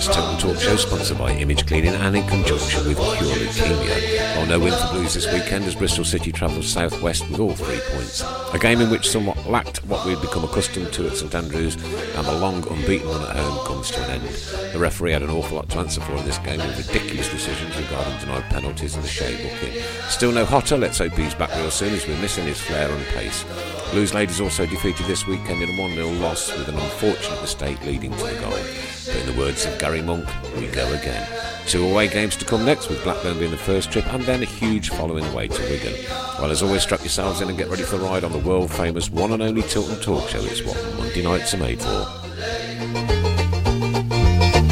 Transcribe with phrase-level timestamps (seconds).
[0.00, 4.34] Night's Tilton Talk Show, sponsored by Image Cleaning and in conjunction with Cure Leukemia.
[4.34, 7.80] Well, no win for Blues this weekend as Bristol City travelled south-west with all three
[7.90, 8.24] points.
[8.54, 12.26] A game in which somewhat lacked what we'd become accustomed to at St Andrews, and
[12.26, 14.28] the long unbeaten run at home comes to an end.
[14.72, 17.76] The referee had an awful lot to answer for in this game with ridiculous decisions
[17.76, 19.82] regarding denied penalties and the Che booking.
[20.08, 23.04] Still no Jota, let's hope he's back real soon as we're missing his flair and
[23.08, 23.44] pace.
[23.92, 28.12] Blues ladies also defeated this weekend in a 1-0 loss with an unfortunate mistake leading
[28.12, 28.50] to the goal.
[28.52, 31.26] But in the words of Gary Monk, we go again.
[31.66, 34.46] Two away games to come next, with Blackburn being the first trip, and then a
[34.46, 35.94] huge following away to Wigan.
[36.38, 38.70] Well, as always, strap yourselves in and get ready for the ride on the world
[38.70, 40.40] famous one and only Tilton Talk Show.
[40.44, 42.06] It's what Monday nights are made for.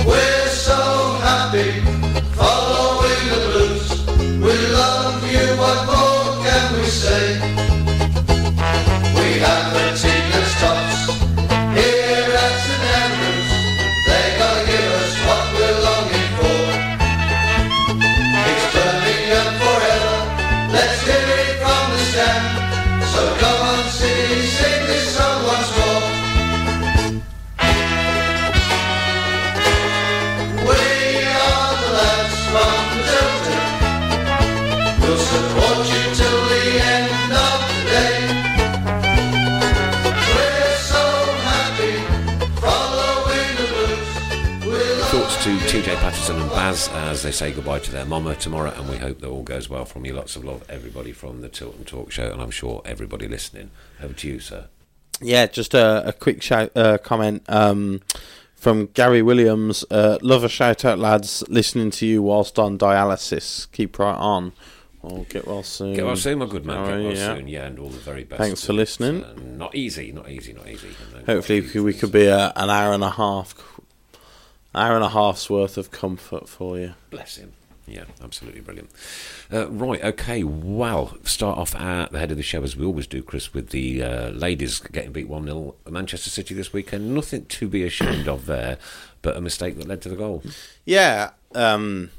[0.06, 0.78] We're so
[1.22, 1.80] happy
[2.36, 4.06] following the blues.
[4.38, 7.67] We love you, what more can we say?
[9.38, 9.77] We
[46.08, 49.28] Patterson and Baz as they say goodbye to their mama tomorrow, and we hope that
[49.28, 50.14] all goes well from you.
[50.14, 53.70] Lots of love, everybody from the Tilton Talk Show, and I'm sure everybody listening.
[54.02, 54.68] Over to you, sir.
[55.20, 58.00] Yeah, just a, a quick shout uh, comment um,
[58.54, 59.84] from Gary Williams.
[59.90, 61.44] Uh, love a shout out, lads.
[61.50, 63.70] Listening to you whilst on dialysis.
[63.72, 64.54] Keep right on.
[65.02, 65.92] Well, get well soon.
[65.92, 66.86] Get well soon, my good man.
[66.86, 67.34] Get well yeah.
[67.36, 68.40] soon, yeah, and all the very best.
[68.40, 69.24] Thanks for listening.
[69.24, 70.88] Uh, not easy, not easy, not easy.
[71.14, 73.54] Uh, Hopefully, we could, we could be a, an hour and a half,
[74.78, 76.94] hour and a half's worth of comfort for you.
[77.10, 77.52] Bless him.
[77.88, 78.90] Yeah, absolutely brilliant.
[79.52, 83.06] Uh, right, okay, well, start off at the head of the show as we always
[83.06, 87.14] do, Chris, with the uh, ladies getting beat 1 0 Manchester City this weekend.
[87.14, 88.78] Nothing to be ashamed of there,
[89.22, 90.42] but a mistake that led to the goal.
[90.84, 92.10] Yeah, um,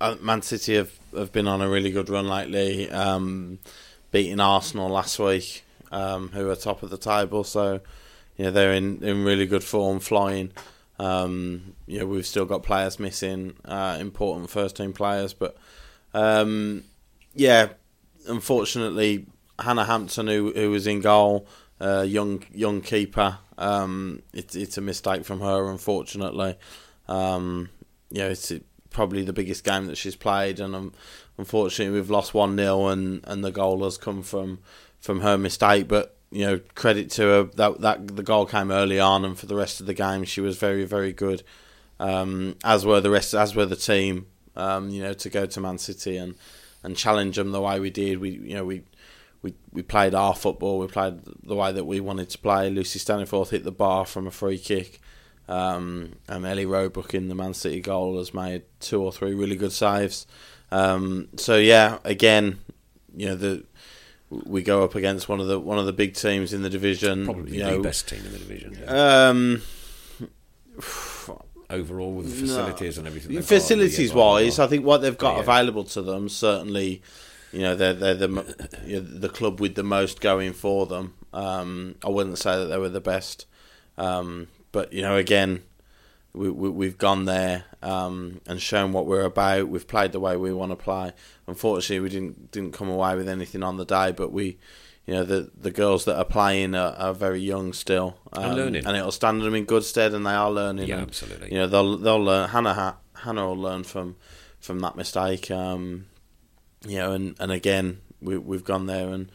[0.00, 3.58] uh, Man City have, have been on a really good run lately, um,
[4.10, 7.44] beating Arsenal last week, um, who are top of the table.
[7.44, 7.80] So,
[8.38, 10.52] yeah, they're in, in really good form, flying.
[10.98, 15.56] Um, you know, we've still got players missing, uh, important first team players, but
[16.12, 16.84] um,
[17.34, 17.70] yeah,
[18.28, 19.26] unfortunately,
[19.58, 21.46] Hannah Hampton, who who was in goal,
[21.80, 26.56] uh, young young keeper, um, it's it's a mistake from her, unfortunately.
[27.08, 27.70] Um,
[28.10, 28.52] yeah, it's
[28.90, 30.92] probably the biggest game that she's played, and um,
[31.36, 34.60] unfortunately, we've lost one 0 and and the goal has come from
[35.00, 35.88] from her mistake.
[35.88, 39.46] But you know, credit to her that that the goal came early on, and for
[39.46, 41.42] the rest of the game, she was very very good.
[42.00, 44.26] Um, as were the rest, as were the team.
[44.56, 46.34] Um, you know, to go to Man City and
[46.82, 48.18] and challenge them the way we did.
[48.18, 48.82] We you know we.
[49.42, 50.78] We, we played our football.
[50.78, 52.70] We played the way that we wanted to play.
[52.70, 55.02] Lucy Staniforth hit the bar from a free kick,
[55.48, 59.56] um, and Ellie Roebuck in the Man City goal has made two or three really
[59.56, 60.26] good saves.
[60.70, 62.60] Um, so yeah, again,
[63.14, 63.64] you know the
[64.44, 67.24] we go up against one of the one of the big teams in the division.
[67.24, 68.78] Probably you the know, best team in the division.
[68.80, 69.28] yeah.
[69.28, 69.62] Um,
[71.70, 73.36] Overall, with the facilities and everything.
[73.36, 74.58] got, facilities blah, wise.
[74.58, 75.42] I think what they've got Yeah.
[75.42, 77.02] available to them certainly,
[77.52, 78.28] you know, they're they're the
[78.86, 81.14] you know, the club with the most going for them.
[81.32, 83.46] Um, I wouldn't say that they were the best,
[83.96, 85.62] um, but you know, again,
[86.34, 89.68] we, we, we've gone there um, and shown what we're about.
[89.68, 91.12] We've played the way we want to play.
[91.46, 94.58] Unfortunately, we didn't didn't come away with anything on the day, but we.
[95.06, 98.54] You know the the girls that are playing are, are very young still, um, And
[98.56, 98.86] learning.
[98.86, 100.88] and it'll stand them in good stead, and they are learning.
[100.88, 101.48] Yeah, and, absolutely.
[101.52, 102.48] You know they'll they'll learn.
[102.48, 104.16] Hannah Hannah will learn from
[104.60, 105.50] from that mistake.
[105.50, 106.06] Um,
[106.86, 109.30] you know, and, and again we we've gone there and,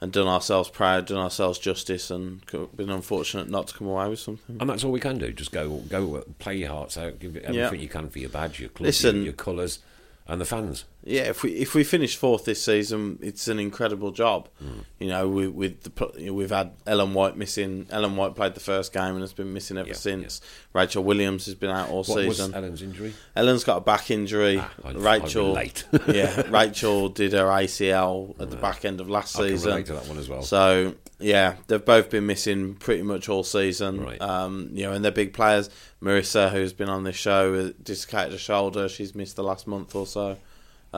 [0.00, 2.40] and done ourselves proud, done ourselves justice, and
[2.76, 4.56] been unfortunate not to come away with something.
[4.60, 5.32] And that's all we can do.
[5.32, 7.72] Just go, go, play your hearts out, give everything Yeah.
[7.72, 9.80] you can for your badge, your club, Listen- your, your colours,
[10.28, 10.84] and the fans.
[11.08, 14.48] Yeah, if we if we finish fourth this season, it's an incredible job.
[14.58, 14.80] Hmm.
[14.98, 17.86] You know, we, with the, you know, we've had Ellen White missing.
[17.90, 20.40] Ellen White played the first game and has been missing ever Yeah, since.
[20.74, 22.54] Rachel Williams has been out all What was season.
[22.54, 23.14] Ellen's injury?
[23.34, 24.58] Ellen's got a back injury.
[24.60, 25.84] Ah, I- I Rachel, relate.
[26.08, 29.82] yeah, Rachel did her ACL at the back end of last I season.
[29.84, 30.42] to that one as well.
[30.42, 34.04] So yeah, they've both been missing pretty much all season.
[34.04, 34.20] Right.
[34.20, 35.70] Um, you know, and they're big players.
[36.02, 38.88] Marissa, who's been on this show, dislocated her shoulder.
[38.88, 40.36] She's missed the last month or so.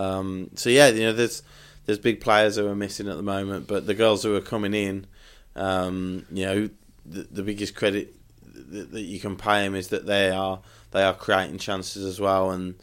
[0.00, 1.42] Um, so yeah, you know, there's
[1.86, 4.74] there's big players who are missing at the moment, but the girls who are coming
[4.74, 5.06] in,
[5.56, 6.70] um, you know,
[7.04, 10.60] the, the biggest credit that, that you can pay them is that they are
[10.92, 12.74] they are creating chances as well, and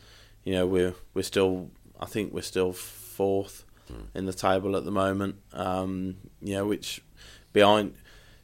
[0.44, 1.70] you know we're we're still
[2.00, 3.64] I think we're still fourth
[4.14, 5.36] in the table at the moment.
[5.54, 7.02] Um, you know, which
[7.54, 7.94] behind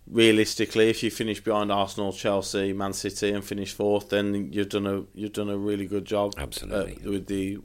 [0.07, 4.87] realistically, if you finish behind Arsenal, Chelsea, Man City, and finish fourth, then you've done
[4.87, 6.33] a you've done a really good job.
[6.37, 6.99] Absolutely.
[7.05, 7.59] uh, with the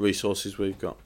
[0.00, 0.96] resources we've got.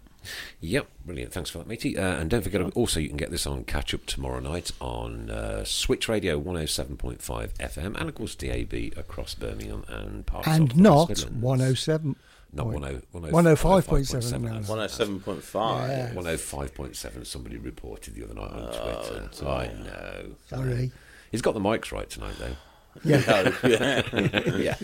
[0.60, 1.32] Yep, brilliant.
[1.34, 1.98] Thanks for that, matey.
[1.98, 5.28] Uh, and don't forget, also, you can get this on catch up tomorrow night on
[5.28, 7.18] uh, Switch Radio 107.5
[7.58, 11.42] FM and, of course, DAB across Birmingham and parts and of the not West Midlands.
[11.42, 12.16] 107.
[12.54, 13.02] Not point- 10
[13.32, 14.48] 105.7 now.
[14.48, 15.90] that's- One hundred seven point five.
[15.90, 16.10] Yeah.
[16.14, 19.30] 105.7, somebody reported the other night on Twitter.
[19.42, 20.36] Oh, I know.
[20.48, 20.92] Sorry.
[21.32, 22.56] He's got the mics right tonight, though.
[23.02, 23.50] Yeah.
[24.56, 24.76] yeah,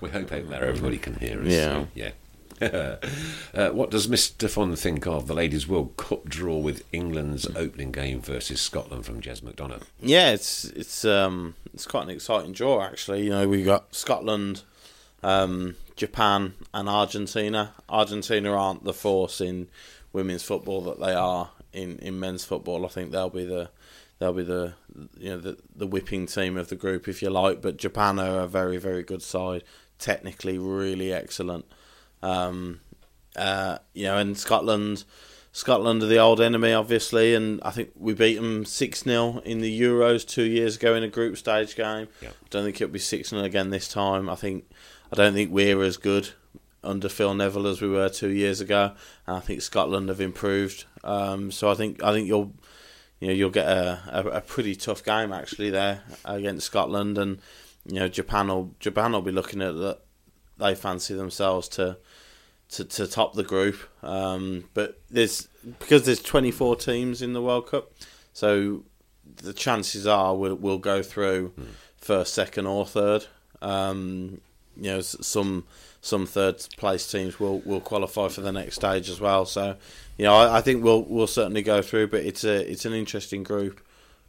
[0.00, 1.48] we, we hope out there everybody can hear us.
[1.48, 1.58] Yeah.
[1.72, 2.10] so, yeah.
[2.62, 4.48] uh, what does Mr.
[4.48, 9.20] Fun think of the Ladies' World Cup draw with England's opening game versus Scotland from
[9.20, 9.82] Jez McDonough?
[10.00, 13.24] Yeah, it's it's um it's quite an exciting draw actually.
[13.24, 14.62] You know, we got Scotland,
[15.22, 17.74] um, Japan, and Argentina.
[17.88, 19.68] Argentina aren't the force in
[20.12, 22.86] women's football that they are in, in men's football.
[22.86, 23.70] I think they'll be the
[24.18, 24.74] they'll be the
[25.18, 27.60] you know the the whipping team of the group if you like.
[27.60, 29.64] But Japan are a very very good side,
[29.98, 31.66] technically really excellent.
[32.24, 32.80] Um,
[33.36, 35.04] uh, you know, and Scotland.
[35.52, 39.60] Scotland are the old enemy, obviously, and I think we beat them 6 0 in
[39.60, 42.08] the Euros two years ago in a group stage game.
[42.20, 42.30] Yeah.
[42.30, 44.28] I don't think it'll be 6 0 again this time.
[44.28, 44.64] I think
[45.12, 46.30] I don't think we're as good
[46.82, 48.92] under Phil Neville as we were two years ago,
[49.26, 50.86] and I think Scotland have improved.
[51.02, 52.52] Um, so I think I think you'll
[53.20, 57.38] you know you'll get a, a, a pretty tough game actually there against Scotland, and
[57.86, 60.00] you know Japan will Japan will be looking at that.
[60.58, 61.98] They fancy themselves to
[62.70, 63.76] to, to top the group.
[64.02, 67.92] Um, but there's because there's 24 teams in the World Cup,
[68.32, 68.84] so
[69.36, 71.52] the chances are we'll, we'll go through
[71.96, 73.26] first, second, or third.
[73.62, 74.40] Um,
[74.76, 75.64] you know, some
[76.00, 79.46] some third place teams will, will qualify for the next stage as well.
[79.46, 79.76] So,
[80.18, 82.08] you know, I, I think we'll we'll certainly go through.
[82.08, 83.80] But it's a it's an interesting group.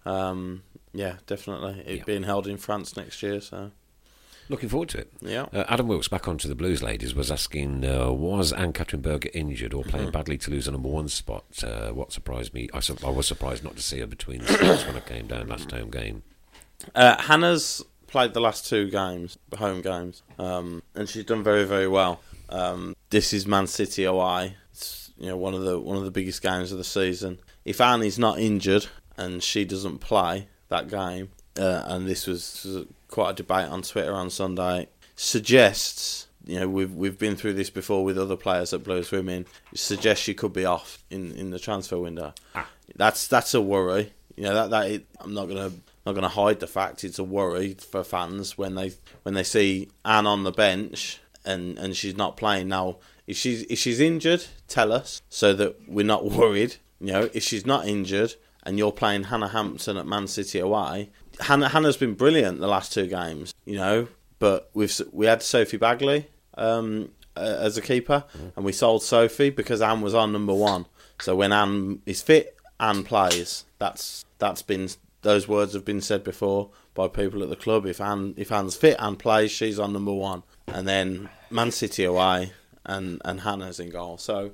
[0.06, 0.62] Um,
[0.94, 1.84] yeah, definitely.
[1.86, 2.04] It Yeah.
[2.06, 3.42] being held in France next year.
[3.42, 3.72] So,
[4.48, 5.12] Looking forward to it.
[5.22, 5.48] yeah.
[5.54, 9.74] Uh, Adam Wilkes, back onto the Blues ladies, was asking uh, Was Ann-Katrin Berger injured
[9.74, 9.90] or Mm-hmm.
[9.90, 11.46] playing badly to lose a number one spot?
[11.64, 12.70] Uh, what surprised me?
[12.74, 15.28] I, su- I was surprised not to see her between the sticks when I came
[15.28, 16.24] down last home game.
[16.94, 21.88] Uh, Hannah's played the last two games, home games, um, and she's done very, very
[21.88, 22.22] well.
[22.50, 24.56] Um, this is Man City away.
[24.72, 27.40] It's you know one of the one of the biggest games of the season.
[27.64, 28.86] If Annie's not injured
[29.18, 34.14] and she doesn't play that game, uh, and this was quite a debate on Twitter
[34.14, 38.84] on Sunday, suggests you know we've we've been through this before with other players at
[38.84, 39.46] Blues Women.
[39.74, 42.34] Suggests she could be off in, in the transfer window.
[42.54, 42.70] Ah.
[42.94, 44.12] That's that's a worry.
[44.36, 45.72] You know that that it, I'm not gonna
[46.06, 48.92] not gonna hide the fact it's a worry for fans when they
[49.24, 52.98] when they see Anne on the bench and and she's not playing now.
[53.28, 56.76] If she's if she's injured, tell us so that we're not worried.
[57.00, 61.12] You know, if she's not injured and you're playing Hannah Hampton at Man City away,
[61.40, 63.54] Hannah Hannah's been brilliant the last two games.
[63.66, 64.08] You know,
[64.40, 66.26] but we've we had Sophie Baggaley
[66.58, 68.24] um, uh, as a keeper,
[68.56, 70.86] and we sold Sophie because Anne was on number one.
[71.20, 73.66] So when Anne is fit, Anne plays.
[73.80, 74.90] That's that's been
[75.22, 77.86] those words have been said before by people at the club.
[77.86, 82.04] If Anne if Anne's fit and plays, she's on number one, and then Man City
[82.04, 82.54] away,
[82.86, 84.18] and and Hannah's in goal.
[84.18, 84.52] So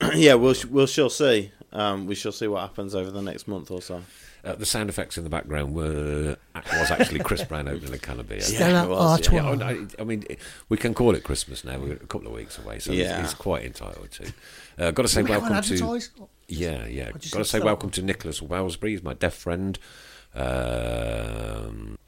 [0.14, 1.52] yeah, we'll we'll shall see.
[1.72, 4.02] Um, we shall see what happens over the next month or so.
[4.48, 8.18] Uh, the sound effects in the background were was actually Chris Brown opening a can
[8.18, 8.40] of beer.
[8.40, 9.34] Stella it Artois.
[9.58, 10.24] Yeah, I, I mean,
[10.70, 11.78] we can call it Christmas now.
[11.78, 13.20] We're a couple of weeks away, so Yeah.
[13.20, 14.32] he's, he's quite entitled to.
[14.78, 15.54] Uh, got to say We welcome to.
[15.56, 16.12] advertised.
[16.48, 17.10] Yeah, yeah.
[17.18, 17.64] just Got to say so.
[17.64, 18.92] welcome to Nicholas Wellsbury.
[18.92, 19.78] He's my deaf friend.
[20.34, 21.98] Um,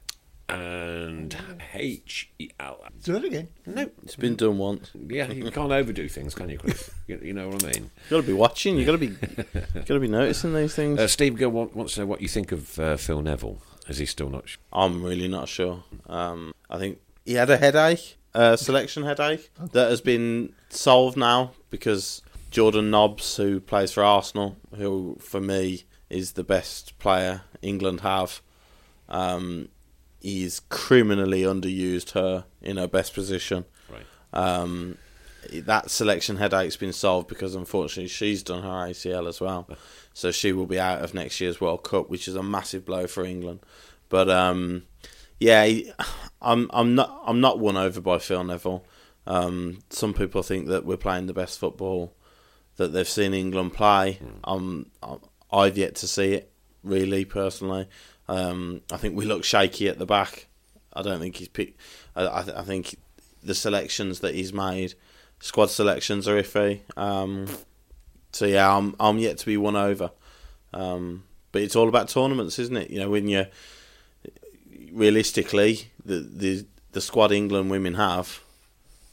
[0.51, 1.35] and
[1.73, 2.79] H E L.
[3.03, 3.47] Do it again.
[3.65, 4.91] No, It's been done once.
[5.07, 6.91] yeah, you can't overdo things, can you, Chris?
[7.07, 7.83] You, you know what I mean.
[7.83, 8.77] You got to be watching.
[8.77, 10.99] You got to be, got to be noticing these things.
[10.99, 13.61] Uh, Steve Gill wants to know what you think of uh, Phil Neville.
[13.87, 14.47] Is he still not?
[14.47, 15.83] Sh- I'm really not sure.
[16.07, 21.51] Um, I think he had a headache, a selection headache, that has been solved now
[21.69, 28.01] because Jordan Nobbs, who plays for Arsenal, who for me is the best player England
[28.01, 28.41] have,
[29.09, 29.69] um,
[30.21, 33.65] he's criminally underused her in her best position.
[33.91, 34.05] right.
[34.33, 34.97] Um,
[35.51, 39.67] that selection headache's been solved because unfortunately she's done her ACL as well,
[40.13, 43.07] so she will be out of next year's World Cup, which is a massive blow
[43.07, 43.59] for England.
[44.09, 44.83] But um,
[45.39, 45.67] yeah,
[46.41, 48.85] I'm I'm not I'm not won over by Phil Neville.
[49.25, 52.13] Um, some people think that we're playing the best football
[52.77, 54.19] that they've seen England play.
[54.43, 55.17] Um, I-
[55.51, 56.51] I've yet to see it
[56.83, 57.87] really personally.
[58.31, 60.47] Um, I think we look shaky at the back.
[60.93, 61.79] I don't think he's picked.
[62.15, 62.95] I, th- I think
[63.43, 64.93] the selections that he's made,
[65.39, 66.79] squad selections are iffy.
[66.97, 67.47] Um,
[68.31, 70.11] so yeah, I'm I'm yet to be won over.
[70.73, 72.89] Um, but it's all about tournaments, isn't it?
[72.89, 73.47] You know, when you
[74.91, 78.41] realistically the the the squad England women have,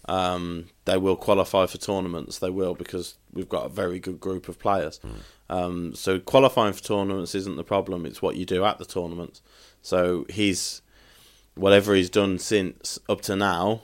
[0.09, 2.39] um, they will qualify for tournaments.
[2.39, 5.01] They will because we've got a very good group of players.
[5.51, 8.05] Um, so qualifying for tournaments isn't the problem.
[8.05, 9.41] It's what you do at the tournaments.
[9.83, 10.83] So he's
[11.55, 13.83] whatever he's done since up to now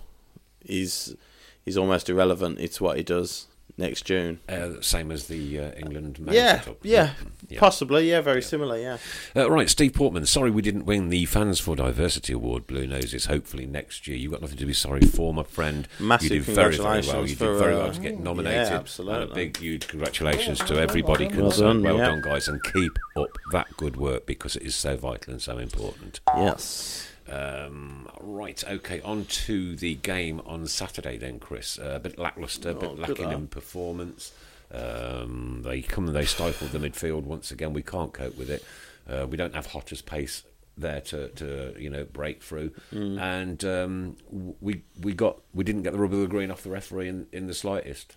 [0.65, 1.17] is
[1.65, 2.59] is almost irrelevant.
[2.61, 4.41] It's what he does next June.
[4.49, 7.15] Uh, same as the uh, England Yeah, yeah,
[7.49, 7.59] Yeah.
[7.61, 8.09] possibly.
[8.11, 8.79] Yeah, very similar.
[8.79, 8.99] Yeah.
[9.35, 10.27] Uh, right, Steve Portman.
[10.27, 13.27] Sorry we didn't win the Fans for Diversity Award, Blue Noses.
[13.27, 14.17] Hopefully next year.
[14.17, 15.89] You've got nothing to be sorry for, my friend.
[15.99, 17.27] Massive you did very, very well.
[17.27, 18.69] You for, did very uh, well to get nominated.
[18.69, 19.23] yeah, absolutely.
[19.23, 21.83] And a big, huge congratulations to everybody Well concerned.
[21.83, 22.09] done, well yeah.
[22.11, 25.59] done, guys, and keep up that good work because it is so vital and so
[25.59, 26.21] important.
[26.37, 27.09] Yes.
[27.29, 31.79] Um, right, okay, on to the game on Saturday then, Chris.
[31.79, 34.33] Uh, a bit lacklustre, a bit Oh, lacking in performance.
[34.73, 37.73] Um, they come and they stifled the midfield once again.
[37.73, 38.65] We can't cope with it.
[39.09, 40.43] Uh, we don't have Jota's pace
[40.77, 43.21] there to, to you know break through, Mm.
[43.21, 44.17] and um,
[44.61, 47.27] we we got we didn't get the rub of the green off the referee in,
[47.33, 48.17] in the slightest.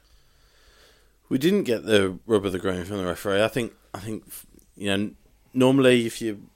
[1.29, 3.43] We didn't get the rub of the green from the referee.
[3.43, 3.73] I think.
[3.93, 4.23] I think
[4.75, 5.11] you know.
[5.53, 6.49] Normally, if you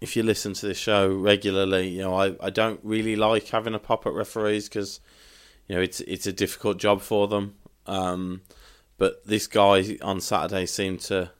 [0.00, 3.74] if you listen to this show regularly, you know I, I don't really like having
[3.74, 5.00] a pop at referees because
[5.68, 7.54] you know it's it's a difficult job for them.
[7.86, 8.42] Um,
[8.98, 11.30] but this guy on Saturday seemed to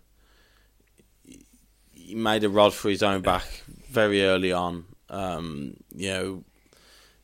[1.92, 4.84] he made a rod for his own back very early on.
[5.08, 6.44] Um, you know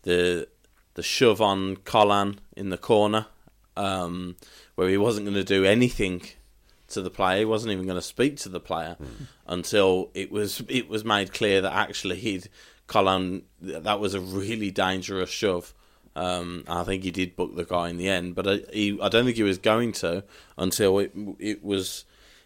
[0.02, 0.48] the
[0.94, 3.26] the shove on Colin in the corner,
[3.76, 4.36] um,
[4.74, 6.22] where he wasn't going to do anything
[6.88, 7.38] to the player.
[7.38, 8.96] He wasn't even going to speak to the player
[9.50, 12.48] until it was it was made clear that actually he'd
[12.86, 15.74] Colin that was a really dangerous shove.
[16.16, 19.08] Um, I think he did book the guy in the end, but I, he, I
[19.08, 20.24] don't think he was going to
[20.56, 22.04] until it it was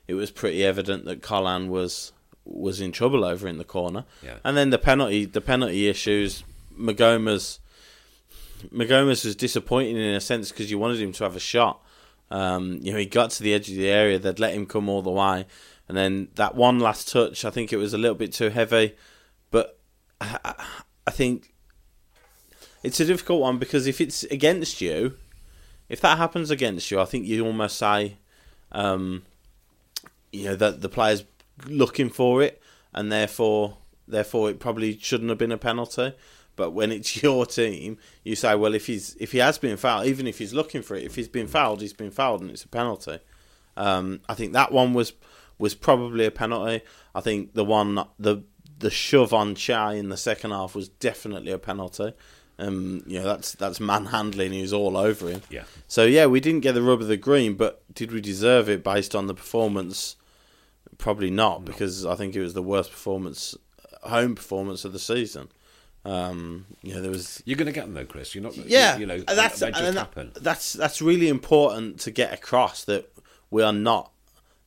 [0.09, 2.13] it was pretty evident that Colin was
[2.45, 4.05] was in trouble over in the corner.
[4.23, 4.39] Yeah.
[4.45, 6.43] And then the penalty the penalty issues,
[6.77, 7.61] Maghoma's
[8.71, 11.81] Maghomas was disappointing in a sense because you wanted him to have a shot.
[12.31, 14.89] Um, you know, he got to the edge of the area, they'd let him come
[14.89, 15.47] all the way,
[15.89, 18.95] and then that one last touch, I think it was a little bit too heavy.
[19.51, 19.79] But
[20.21, 20.39] I,
[21.07, 21.53] I- think
[22.83, 25.15] it's a difficult one because if it's against you,
[25.89, 28.17] if that happens against you, I think you almost say,
[28.73, 29.23] um,
[30.33, 31.25] you know, that the player's
[31.67, 32.61] looking for it,
[32.93, 33.77] and therefore,
[34.09, 36.13] therefore, it probably shouldn't have been a penalty.
[36.57, 40.07] But when it's your team, you say, well, if he's if he has been fouled,
[40.07, 42.65] even if he's looking for it, if he's been fouled, he's been fouled, and it's
[42.65, 43.19] a penalty.
[43.77, 45.13] Um, I think that one was
[45.59, 46.83] was probably a penalty.
[47.15, 48.43] I think the one the
[48.79, 52.13] the shove on Che in the second half was definitely a penalty.
[52.59, 54.53] Um, you know that's that's manhandling.
[54.53, 55.43] He was all over him.
[55.51, 55.65] Yeah.
[55.89, 58.85] So yeah, we didn't get the rub of the green, but did we deserve it
[58.85, 60.17] based on the performance?
[60.99, 63.57] Probably not, because I think it was the worst performance,
[64.05, 65.49] home performance of the season.
[66.05, 68.35] Um, you know, there was You're going to get them though, Chris.
[68.35, 68.55] You're not.
[68.57, 72.85] yeah, you know, that's they just and that- that's that's really important to get across
[72.85, 73.11] that
[73.51, 74.13] we are not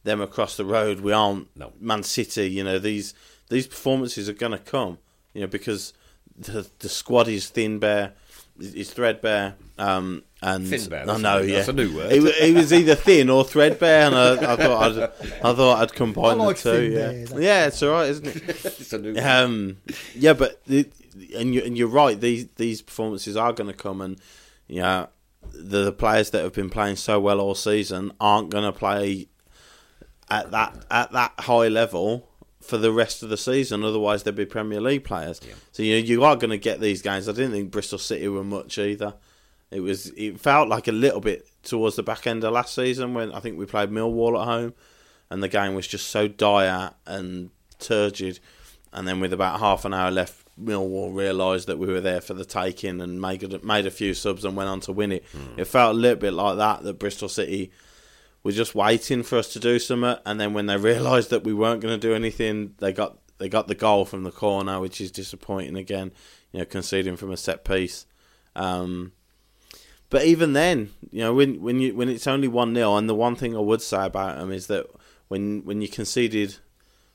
[0.08, 1.02] them across the road.
[1.02, 1.74] We aren't No.
[1.80, 2.50] Man City.
[2.50, 3.14] You know these
[3.50, 4.98] these performances are going to come.
[5.34, 5.94] You know because
[6.38, 8.14] the the squad is thin bare.
[8.60, 9.56] is threadbare.
[9.78, 12.12] Um, and Thinbare, I know, yeah, that's a new word.
[12.12, 15.04] He, wa- he was either thin or threadbare, and I, I thought I'd,
[15.44, 16.90] I thought I'd combine I like the two.
[16.92, 18.36] Thinbare, Yeah, that's- yeah, it's all right, isn't it?
[18.66, 19.78] it's a new Um,
[20.16, 20.88] yeah, but the,
[21.36, 22.20] and you and you're right.
[22.20, 24.20] These these performances are going to come, and
[24.68, 25.08] yeah,
[25.54, 29.28] the, the players that have been playing so well all season aren't going to play
[30.30, 32.28] at that at that high level
[32.62, 33.84] for the rest of the season.
[33.84, 35.40] Otherwise, they'd be Premier League players.
[35.72, 37.30] So you know, you are going to get these games.
[37.30, 39.16] I didn't think Bristol City were much either.
[39.72, 43.14] It was it felt like a little bit towards the back end of last season
[43.14, 44.74] when I think we played Millwall at home,
[45.30, 48.40] and the game was just so dire and turgid.
[48.94, 52.34] And then with about half an hour left, Millwall realised that we were there for
[52.34, 55.26] the taking and made made a few subs and went on to win it.
[55.32, 55.60] Hmm.
[55.60, 56.84] It felt a little bit like that.
[56.84, 57.72] That Bristol City
[58.48, 61.54] were just waiting for us to do something, and then when they realised that we
[61.54, 65.02] weren't going to do anything, they got they got the goal from the corner, which
[65.02, 66.12] is disappointing again.
[66.54, 68.06] You know, conceding from a set piece.
[68.56, 69.12] Um,
[70.10, 73.16] but even then, you know, when when you when it's only one 0 and the
[73.16, 74.88] one thing I would say about them is that
[75.28, 76.56] when when you conceded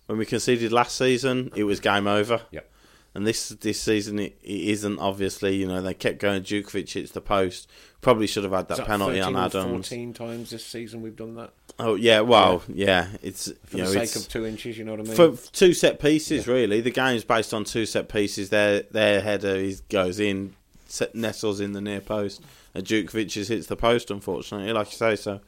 [0.07, 2.43] when we conceded last season, it was game over.
[2.51, 2.71] Yep.
[3.15, 5.57] And this this season it, it isn't obviously.
[5.57, 6.43] You know, they kept going.
[6.43, 7.71] Jutkiewicz hits the post.
[8.01, 9.89] Probably should have had that that penalty on Adams.
[9.89, 11.53] 14 times this season we've done that.
[11.79, 14.93] Oh yeah, well yeah, it's For you the know sake of two inches, you know
[14.93, 15.15] what I mean?
[15.15, 16.81] for two set pieces really.
[16.81, 18.51] The game's based on two set pieces.
[18.51, 20.55] Their their header is, goes in,
[20.87, 22.43] set, nestles in the near post,
[22.75, 24.11] and Jutkiewicz hits the post.
[24.11, 25.41] Unfortunately, like you say, so.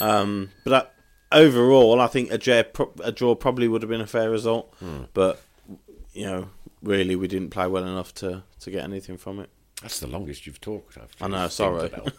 [0.00, 0.86] Um, but uh,
[1.32, 2.62] overall, I think a draw,
[3.02, 4.72] a draw probably would have been a fair result.
[4.78, 5.04] Hmm.
[5.14, 5.40] But
[6.12, 6.48] you know,
[6.82, 9.50] really, we didn't play well enough to to get anything from it.
[9.82, 10.98] That's the longest you've talked.
[10.98, 11.90] I've I know, sorry.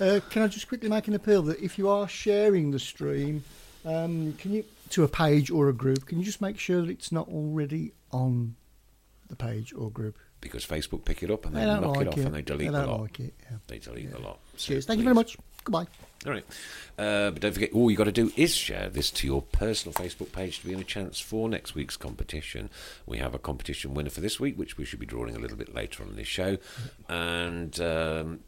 [0.00, 3.42] Uh, can I just quickly make an appeal that if you are sharing the stream,
[3.84, 6.90] um, can you to a page or a group, can you just make sure that
[6.90, 8.54] it's not already on
[9.28, 10.16] the page or group?
[10.38, 12.24] because Facebook pick it up and they, They knock like it off it.
[12.26, 13.00] and they delete They the don't lot.
[13.00, 13.56] like it, yeah.
[13.66, 14.38] They delete the lot.
[14.56, 14.86] So Cheers.
[14.86, 15.36] Thank you very much.
[15.66, 15.86] Goodbye.
[16.24, 16.44] All right.
[16.98, 19.92] Uh, but don't forget, all you got to do is share this to your personal
[19.92, 22.70] Facebook page to be in a chance for next week's competition.
[23.04, 25.56] We have a competition winner for this week, which we should be drawing a little
[25.56, 26.56] bit later on in this show.
[27.08, 28.40] And um,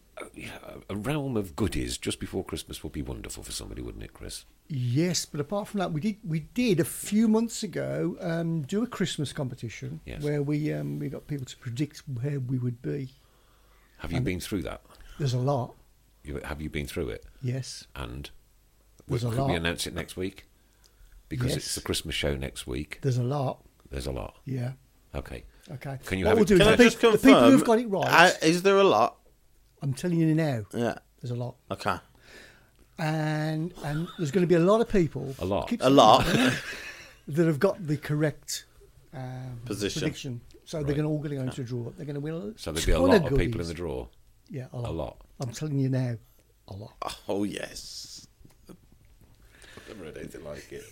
[0.88, 4.44] a realm of goodies just before Christmas would be wonderful for somebody, wouldn't it, Chris?
[4.68, 8.82] Yes, but apart from that, we did we did a few months ago um, do
[8.82, 10.22] a Christmas competition Yes.
[10.22, 13.08] where we um, we got people to predict where we would be.
[13.98, 14.82] Have you been through that?
[15.18, 15.74] There's a lot.
[16.28, 17.24] You, have you been through it?
[17.42, 17.86] Yes.
[17.96, 18.28] And
[19.08, 20.46] There's a could we announce it next week?
[21.30, 21.56] Because Yes.
[21.56, 22.98] it's the Christmas show next week.
[23.00, 23.64] There's a lot.
[23.90, 24.36] There's a lot.
[24.44, 24.72] Yeah.
[25.14, 25.44] Okay.
[25.70, 25.98] Okay.
[26.04, 27.64] Can you what have we'll it- do is Can I pe- just the people who've
[27.64, 28.06] got it right.
[28.08, 29.16] Uh, is there a lot?
[29.80, 30.64] I'm telling you now.
[30.74, 30.98] Yeah.
[31.20, 31.56] There's a lot.
[31.70, 31.96] Okay.
[32.98, 35.34] And and there's going to be a lot of people.
[35.38, 35.68] A lot.
[35.68, 36.24] keep A lot.
[37.28, 38.64] that have got the correct
[39.14, 40.00] um, Position.
[40.00, 40.40] prediction.
[40.64, 41.90] So they're going to all going to go into a draw.
[41.96, 44.08] They're going to win a So there'll be a lot of people in the draw.
[44.50, 45.18] Yeah, a A lot.
[45.38, 45.48] Lot.
[45.48, 46.16] I'm telling you now,
[46.68, 47.18] a lot.
[47.28, 48.17] Oh yes.
[49.88, 50.84] Never heard anything like it.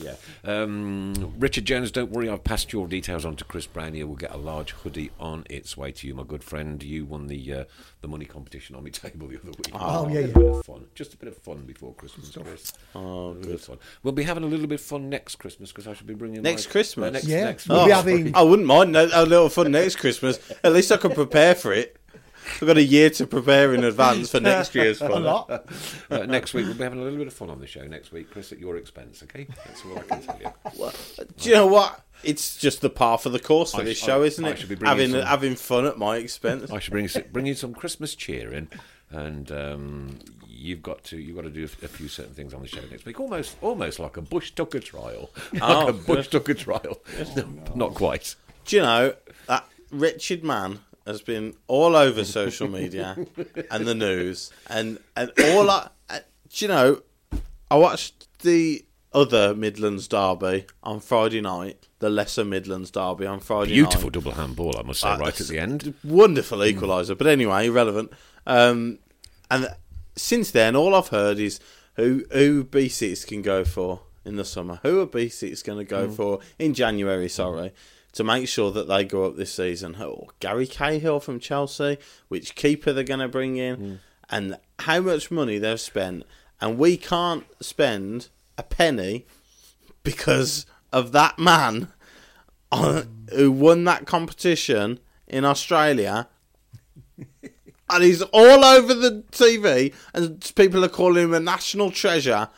[0.02, 0.14] yeah.
[0.44, 4.06] Um, Richard Jones, don't worry, I've passed your details on to Chris Brown here.
[4.06, 6.82] We'll get a large hoodie on its way to you, my good friend.
[6.82, 7.64] You won the uh,
[8.00, 9.70] the money competition on my table the other week.
[9.74, 10.26] Oh, yeah, a yeah.
[10.32, 10.84] bit of fun.
[10.94, 12.72] Just a bit of fun before Christmas, Chris.
[12.94, 13.78] Oh, good fun.
[14.02, 16.42] We'll be having a little bit of fun next Christmas because I should be bringing
[16.42, 17.08] Next my- Christmas?
[17.08, 17.44] uh, next, Yeah.
[17.44, 20.38] next We'll Oh, be having- I wouldn't mind a, a little fun next Christmas.
[20.62, 21.96] At least I can prepare for it.
[22.60, 25.24] I've got a year to prepare in advance for next year's A fun.
[25.24, 25.50] lot.
[26.10, 28.12] Uh, next week we'll be having a little bit of fun on the show next
[28.12, 29.22] week, Chris, at your expense.
[29.22, 30.90] Okay, that's all I can tell you.
[31.38, 32.00] Do you know what?
[32.24, 34.50] It's just the par for the course for I this sh- show, I- isn't I
[34.50, 34.58] it?
[34.58, 36.70] should be bringing having some- having fun at my expense.
[36.70, 38.68] I should bring bring you some Christmas cheer in,
[39.10, 42.68] and um, you've got to you've got to do a few certain things on the
[42.68, 43.18] show next week.
[43.18, 47.02] Almost almost like a Bush Tucker trial, like Oh, a Bush Tucker trial.
[47.36, 48.36] No, Not quite.
[48.66, 49.14] Do you know
[49.48, 53.16] that wretched man has been all over social media
[53.70, 56.18] and the news, and and all I, uh,
[56.50, 57.02] do you know?
[57.70, 58.84] I watched the
[59.14, 64.12] other Midlands derby on Friday night, the lesser Midlands derby on Friday Beautiful night.
[64.12, 65.94] double handball, I must say, Uh, right at the end.
[66.04, 68.12] Wonderful equaliser, but anyway, irrelevant.
[68.46, 68.98] Um,
[69.50, 69.68] and
[70.16, 71.60] since then, all I've heard is
[71.96, 74.80] who who B6 can go for in the summer.
[74.82, 77.28] Who are B6 going to go for in January?
[77.28, 77.72] Sorry.
[78.12, 81.96] To make sure that they go up this season, oh, Gary Cahill from Chelsea,
[82.28, 83.98] which keeper they're going to bring in, mm.
[84.28, 86.24] and how much money they've spent,
[86.60, 89.26] and we can't spend a penny
[90.02, 91.88] because of that man
[92.70, 96.28] on, who won that competition in Australia.
[97.90, 102.48] and he's all over the TV, and people are calling him a national treasure.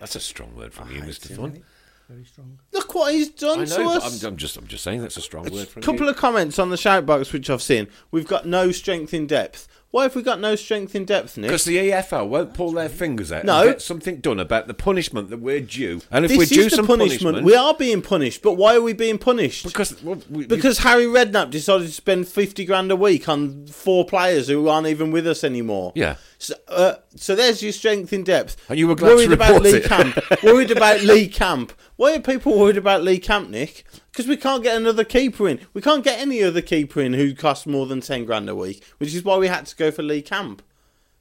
[0.00, 1.28] That's a strong word from you, Mr.
[1.28, 1.62] him, Fun.
[2.08, 2.58] very strong.
[2.72, 4.24] Look what he's done I to know, but us.
[4.24, 6.10] I'm, I'm just, I'm just saying that's a strong word for A couple you.
[6.10, 7.86] of comments on the shout box which I've seen.
[8.10, 9.68] We've got no strength in depth.
[9.92, 11.48] Why have we got no strength in depth, Nick?
[11.48, 13.62] Because the EFL won't pull their fingers out No.
[13.62, 16.00] and get something done about the punishment that we're due.
[16.12, 17.42] And if this we're due some punishment.
[17.42, 19.64] We are being punished, but why are we being punished?
[19.64, 24.04] because well, we, Because Harry Redknapp decided to spend fifty grand a week on four
[24.04, 25.90] players who aren't even with us anymore.
[25.96, 26.16] Yeah.
[26.38, 28.56] So, uh, so there's your strength in depth.
[28.68, 29.84] And you were glad worried to about Lee it.
[29.84, 30.16] Camp.
[30.44, 31.72] worried about Lee Camp.
[31.96, 33.84] Why are people worried about Lee Camp, Nick?
[34.10, 35.60] Because we can't get another keeper in.
[35.72, 38.84] We can't get any other keeper in who costs more than ten grand a week,
[38.98, 40.62] which is why we had to go for Lee Camp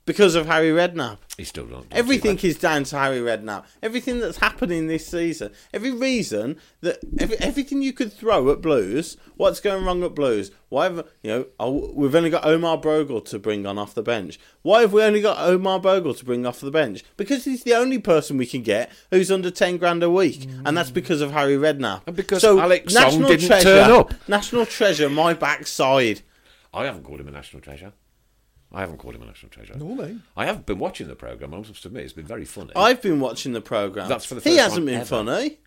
[0.10, 1.19] because of Harry Redknapp.
[1.38, 1.88] he still don't.
[1.88, 3.63] do Everything is down to Harry Redknapp.
[3.84, 9.17] Everything that's happening this season, every reason that every, everything you could throw at Blues,
[9.38, 10.50] what's going wrong at Blues?
[10.69, 11.45] Why have you know?
[11.60, 14.39] Oh, we've only got Omar Bogle to bring on off the bench.
[14.63, 17.04] Why have we only got Omar Bogle to bring off the bench?
[17.15, 20.76] Because he's the only person we can get who's under ten grand a week, and
[20.76, 22.02] that's because of Harry Redknapp.
[22.08, 24.28] And because Alex Song National didn't treasure, turn up.
[24.28, 26.22] National treasure, my backside.
[26.74, 27.93] I haven't called him a national treasure.
[28.71, 29.75] I haven't called him a national treasure.
[29.75, 30.17] No, mate.
[30.38, 31.53] I have been watching the program.
[31.53, 32.71] I must admit, it's been very funny.
[32.75, 34.08] I've been watching the program.
[34.10, 35.05] That's for the first He first hasn't been ever.
[35.05, 35.58] funny.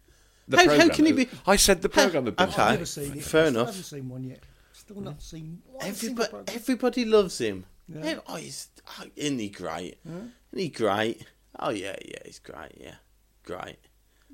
[0.49, 2.49] The how- how can he be- I said the program had been.
[2.51, 2.63] Okay.
[2.63, 3.25] I've never seen it.
[3.25, 3.67] Fair I enough.
[3.69, 4.41] haven't seen one yet.
[4.73, 7.67] Still not seen one single Everybody, everybody loves him.
[7.89, 8.19] Yeah.
[8.27, 8.69] Oh, he's
[9.01, 9.99] oh, isn't he great?
[10.05, 11.25] Isn't he great?
[11.59, 12.73] Oh yeah, yeah, he's great.
[12.81, 12.95] Yeah,
[13.45, 13.77] great.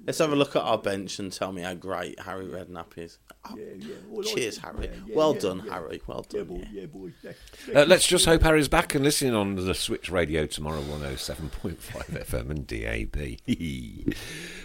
[0.06, 3.18] Let's have a look at our bench and tell me how great Harry Redknapp is.
[3.44, 3.94] Oh, Yeah, yeah.
[4.08, 4.86] Well, cheers, think- Harry.
[4.86, 5.72] yeah, yeah, well yeah, done, yeah.
[5.74, 6.02] Harry.
[6.06, 6.46] Well Yeah, done.
[6.48, 6.64] boy.
[6.72, 6.80] yeah.
[6.80, 7.12] Yeah, boy.
[7.74, 11.76] Uh, let's just hope Harry's back and listening on the Switch Radio tomorrow, 107.5
[12.26, 13.38] FM and DAB.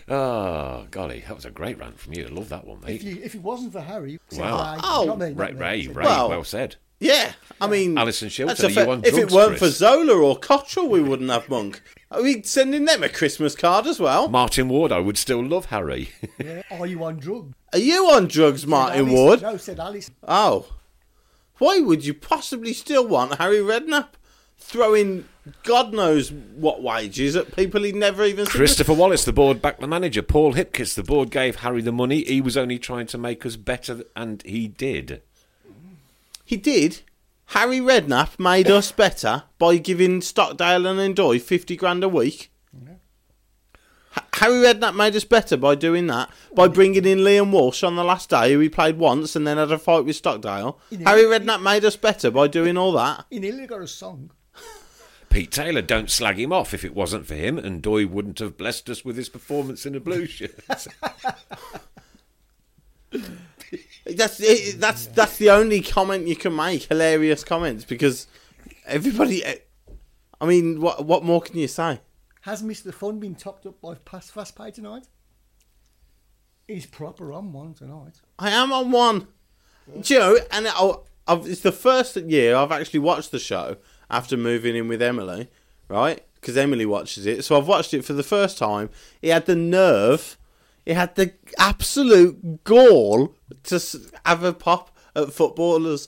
[0.09, 2.25] oh, golly, that was a great rant from you.
[2.25, 3.01] I love that one, If, mate.
[3.01, 4.73] you, if it wasn't for Harry, say Wow.
[4.75, 4.79] Ray.
[4.83, 5.03] Oh.
[5.07, 5.53] not me, not Ray.
[5.53, 6.77] Ray, Ray, Well- well said.
[6.99, 10.13] Yeah, I mean, Alison Shilton, that's are you fair- on if it weren't for Zola
[10.15, 11.81] or Cotterill, we wouldn't have Monk.
[12.13, 14.30] Are we sending them a Christmas card as well?
[14.30, 16.10] Martin Ward, I would still love Harry.
[16.43, 16.62] Yeah.
[16.71, 17.54] Are you on drugs?
[17.71, 19.41] Are you on drugs, Martin Alice- Ward?
[19.41, 20.12] No, said Alice.
[20.28, 20.65] Oh.
[21.58, 24.10] Why would you possibly still want Harry Redknapp
[24.58, 25.26] throwing
[25.63, 28.54] God knows what wages at people he'd never even seen?
[28.56, 30.21] Christopher Wallace, the board backed the manager.
[30.21, 32.23] Paul Hipkiss, the board gave Harry the money.
[32.23, 35.21] He was only trying to make us better, and he did.
[36.43, 37.02] He did.
[37.47, 42.49] Harry Redknapp made us better by giving Stockdale and N'Doye 50 grand a week.
[44.12, 47.95] Ha- Harry Redknapp made us better by doing that, by bringing in Liam Walsh on
[47.95, 50.79] the last day, who he played once and then had a fight with Stockdale.
[50.89, 51.10] Yeah.
[51.10, 53.25] Harry Redknapp made us better by doing all that.
[53.29, 54.32] He nearly got a song.
[55.29, 56.75] Pete Taylor, don't slag him off.
[56.75, 59.99] If it wasn't for him, N'Doye wouldn't have blessed us with his performance in a
[59.99, 60.60] blue shirt.
[64.05, 66.83] That's it, that's that's the only comment you can make.
[66.83, 68.27] Hilarious comments because
[68.85, 69.43] everybody.
[69.45, 69.55] Eh,
[70.41, 72.01] I mean, what what more can you say?
[72.41, 72.93] Has Mr.
[72.93, 75.07] Fun been topped up by Past Fast Pay tonight?
[76.67, 78.21] He's proper on one tonight.
[78.37, 79.27] I am on one.
[80.01, 80.93] Do you know, and I,
[81.27, 83.77] I've, it's the first year I've actually watched the show
[84.09, 85.49] after moving in with Emily,
[85.87, 86.23] right?
[86.35, 88.89] Because Emily watches it, so I've watched it for the first time.
[89.21, 90.37] He had the nerve,
[90.85, 93.79] he had the absolute gall to
[94.25, 96.07] have a pop at footballers,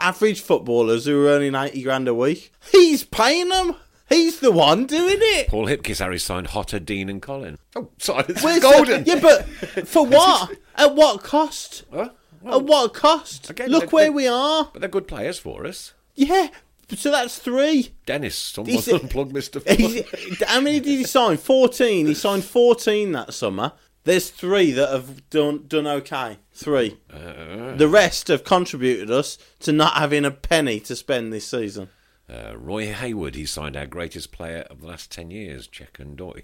[0.00, 2.52] average footballers who are earning eighty grand a week.
[2.72, 3.74] He's paying them.
[4.08, 5.48] He's the one doing it.
[5.48, 7.58] Paul Hipkiss, Harry signed Jota, Dean, and Colin.
[7.76, 9.04] Oh, silence Where's is the- golden.
[9.04, 9.44] yeah, but
[9.86, 10.52] for what?
[10.76, 11.84] At what cost?
[11.92, 12.08] Huh?
[12.46, 13.50] At what cost?
[13.50, 14.70] Again, Look where we are.
[14.72, 15.92] But they're good players for us.
[16.14, 16.48] Yeah,
[16.96, 17.90] so that's three.
[18.06, 20.42] Dennis, someone He's- unplug Mr.
[20.48, 21.36] How many did he sign?
[21.36, 22.06] Fourteen.
[22.06, 23.72] He signed fourteen that summer.
[24.04, 26.38] There's three that have done done okay.
[26.54, 26.98] Three.
[27.12, 31.88] Uh, The rest have contributed us to not having a penny to spend this season.
[32.28, 36.42] Uh, Roy Hayward, he signed our greatest player of the last 10 years, Cheikh N'Doye.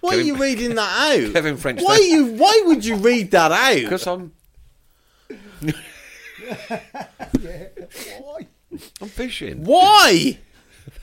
[0.00, 1.32] Why Kevin- are you reading that out?
[1.34, 2.26] Kevin French, Why that- you?
[2.34, 3.74] Why would you read that out?
[3.74, 4.32] Because I'm,
[5.60, 5.72] Yeah.
[8.20, 8.46] Why?
[9.00, 9.64] I'm fishing.
[9.64, 10.38] Why?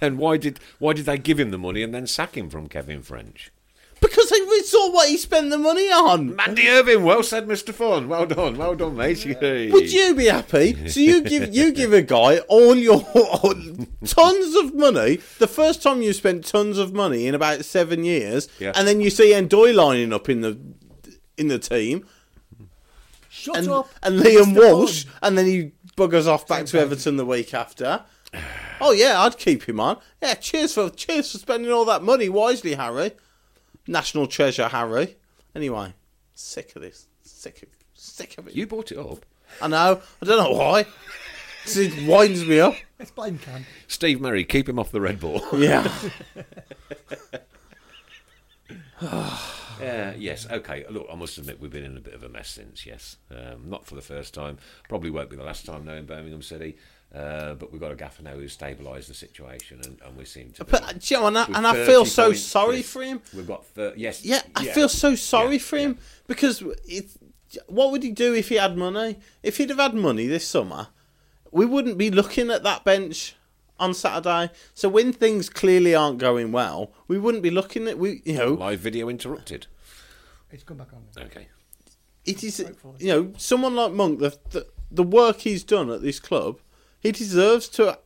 [0.01, 2.67] And why did why did they give him the money and then sack him from
[2.67, 3.51] Kevin French?
[3.99, 6.35] Because I saw what he spent the money on.
[6.35, 7.73] Mandy Irving, well said, Mr.
[7.73, 8.07] Fun.
[8.07, 9.17] Well done, well done, mate.
[9.23, 9.69] Hey.
[9.71, 10.87] Would you be happy?
[10.89, 13.01] So you give you give a guy all your
[14.05, 15.17] tons of money.
[15.39, 18.73] The first time you spent tons of money in about seven years, Yeah.
[18.75, 20.57] and then you see N'Doye lining up in the
[21.37, 22.05] in the team,
[23.29, 23.89] Shut and up.
[24.03, 24.71] and Liam Mr.
[24.71, 25.13] Walsh, Fun.
[25.23, 28.03] and then he buggers off back to Everton the week after.
[28.79, 29.97] Oh yeah, I'd keep him on.
[30.21, 33.13] Yeah, cheers for cheers for spending all that money wisely, Harry.
[33.87, 35.15] National treasure, Harry.
[35.55, 35.93] Anyway,
[36.35, 37.07] sick of this.
[37.23, 38.55] Sick of sick of it.
[38.55, 39.25] You bought it up.
[39.61, 40.01] I know.
[40.21, 40.85] I don't know why.
[41.69, 42.75] It winds me up.
[42.97, 43.65] Let's blame Cam.
[43.87, 45.41] Steve Murray, keep him off the Red Bull.
[45.53, 45.91] Yeah.
[49.79, 50.85] Uh, yes, okay.
[50.89, 52.83] Look, I must admit we've been in a bit of a mess since.
[52.83, 54.57] Yes, um, not for the first time.
[54.89, 56.77] Probably won't be the last time now in Birmingham City.
[57.13, 60.51] Uh, but we've got a gaffer now who's stabilised the situation, and, and we seem
[60.51, 60.65] to.
[60.65, 63.21] Be, But you know, and I, and I feel so points, sorry for him.
[63.33, 64.25] We've got thir- yes.
[64.25, 65.83] Yeah, I feel so sorry Yeah, for yeah.
[65.83, 67.17] him because it's,
[67.67, 69.19] what would he do if he had money?
[69.41, 70.89] If he'd have had money this summer,
[71.51, 73.35] we wouldn't be looking at that bench
[73.79, 74.51] on Saturday.
[74.73, 78.21] So when things clearly aren't going well, we wouldn't be looking at we.
[78.25, 79.67] You know, Live video interrupted.
[80.51, 81.03] It's come back on.
[81.15, 81.23] now.
[81.23, 81.47] Okay.
[82.25, 82.59] it is
[82.99, 86.59] you know someone like Monk the, the the work he's done at this club,
[87.07, 87.99] he deserves to.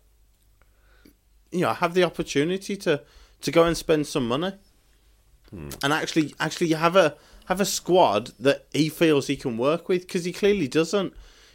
[1.51, 3.01] You know, have the opportunity to
[3.41, 4.53] to go and spend some money,
[5.49, 5.69] hmm.
[5.83, 10.01] and actually actually have a have a squad that he feels he can work with
[10.07, 11.13] because he clearly doesn't.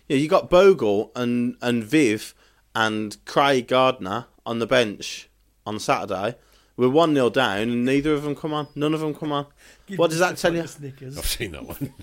[0.09, 2.35] You know, you got Bogle and and Viv
[2.75, 5.31] and Craig Gardner on the bench
[5.65, 6.37] on Saturday.
[6.77, 8.69] We're one 0 down, and neither of them come on.
[8.75, 9.47] None of them come on.
[9.87, 10.67] Give what does that tell you?
[10.67, 11.17] Snickers.
[11.17, 11.95] I've seen that one.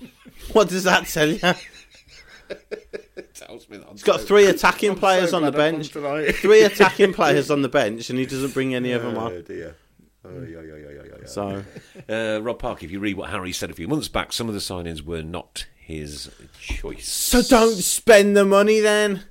[0.52, 1.38] What does that tell you?
[3.34, 3.88] tells me that.
[3.92, 5.88] He's got three attacking players on the bench.
[6.36, 9.42] Three attacking players on the bench, and he doesn't bring any of them on.
[9.42, 9.76] dear.
[10.26, 11.26] Oh, yeah, yeah, yeah, yeah, yeah.
[11.26, 11.62] So
[12.08, 14.54] Uh, Rob Park, if you read what Harry said a few months back, some of
[14.54, 17.06] the signings were not his choice.
[17.08, 19.24] So don't spend the money then.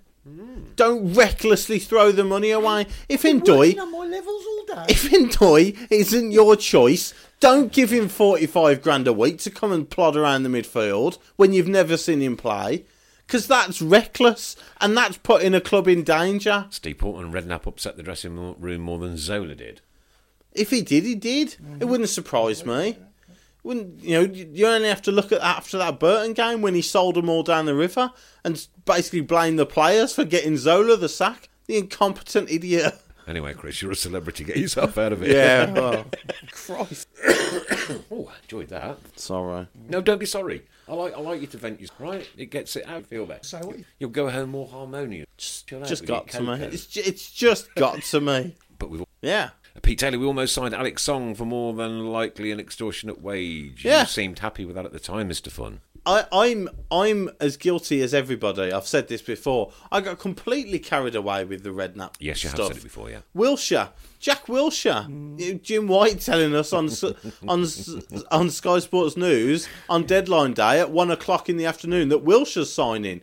[0.75, 2.87] Don't recklessly throw the money away.
[3.09, 4.43] If Working N'Doye, on my levels
[4.87, 9.89] if N'Doye isn't your choice, don't give him forty-five grand a week to come and
[9.89, 12.85] plod around the midfield when you've never seen him play,
[13.27, 16.67] because that's reckless and that's putting a club in danger.
[16.69, 19.81] Steve Portman and Redknapp upset the dressing room more than Zola did.
[20.51, 21.55] If he did, he did.
[21.79, 22.97] It wouldn't surprise me.
[23.63, 24.33] Wouldn't you know?
[24.33, 27.43] You only have to look at after that Burton game when he sold them all
[27.43, 28.11] down the river
[28.43, 31.49] and basically blame the players for getting Zola the sack.
[31.65, 32.93] The incompetent idiot.
[33.27, 34.43] Anyway, Chris, you're a celebrity.
[34.43, 35.31] Get yourself out of it.
[35.31, 35.71] Yeah.
[35.73, 36.05] Well,
[36.51, 37.07] Christ.
[38.11, 38.97] Oh, I enjoyed that.
[39.19, 39.67] Sorry.
[39.89, 40.63] No, don't be sorry.
[40.87, 42.27] I like I like you to vent your right.
[42.37, 43.05] It gets it out.
[43.07, 43.43] Feel better.
[43.43, 45.25] So what you- You'll go home more harmonious.
[45.37, 46.53] Just, chill out Just got to me.
[46.65, 48.55] It's, ju- it's just got to me.
[48.79, 49.49] But we've Yeah.
[49.75, 53.85] Uh, Pete Taylor, we almost signed Alex Song for more than likely an extortionate wage.
[53.85, 54.01] Yeah.
[54.01, 55.49] You seemed happy with that at the time, Mr.
[55.49, 55.79] Fun.
[56.05, 58.71] I, I'm I'm as guilty as everybody.
[58.71, 59.71] I've said this before.
[59.91, 62.15] I got completely carried away with the redknapp.
[62.19, 62.67] Yes, you have stuff.
[62.69, 63.19] said it before, yeah.
[63.35, 63.89] Wilshere,
[64.19, 66.89] Jack Wilshere, Jim White telling us on
[67.47, 67.65] on
[68.31, 72.71] on Sky Sports News on deadline day at one o'clock in the afternoon that Wilshere's
[72.71, 73.21] signing.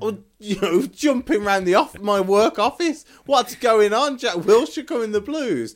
[0.00, 3.04] I was, you know, jumping around the off my work office.
[3.26, 4.18] What's going on?
[4.18, 5.74] Jack Wilshere coming the Blues.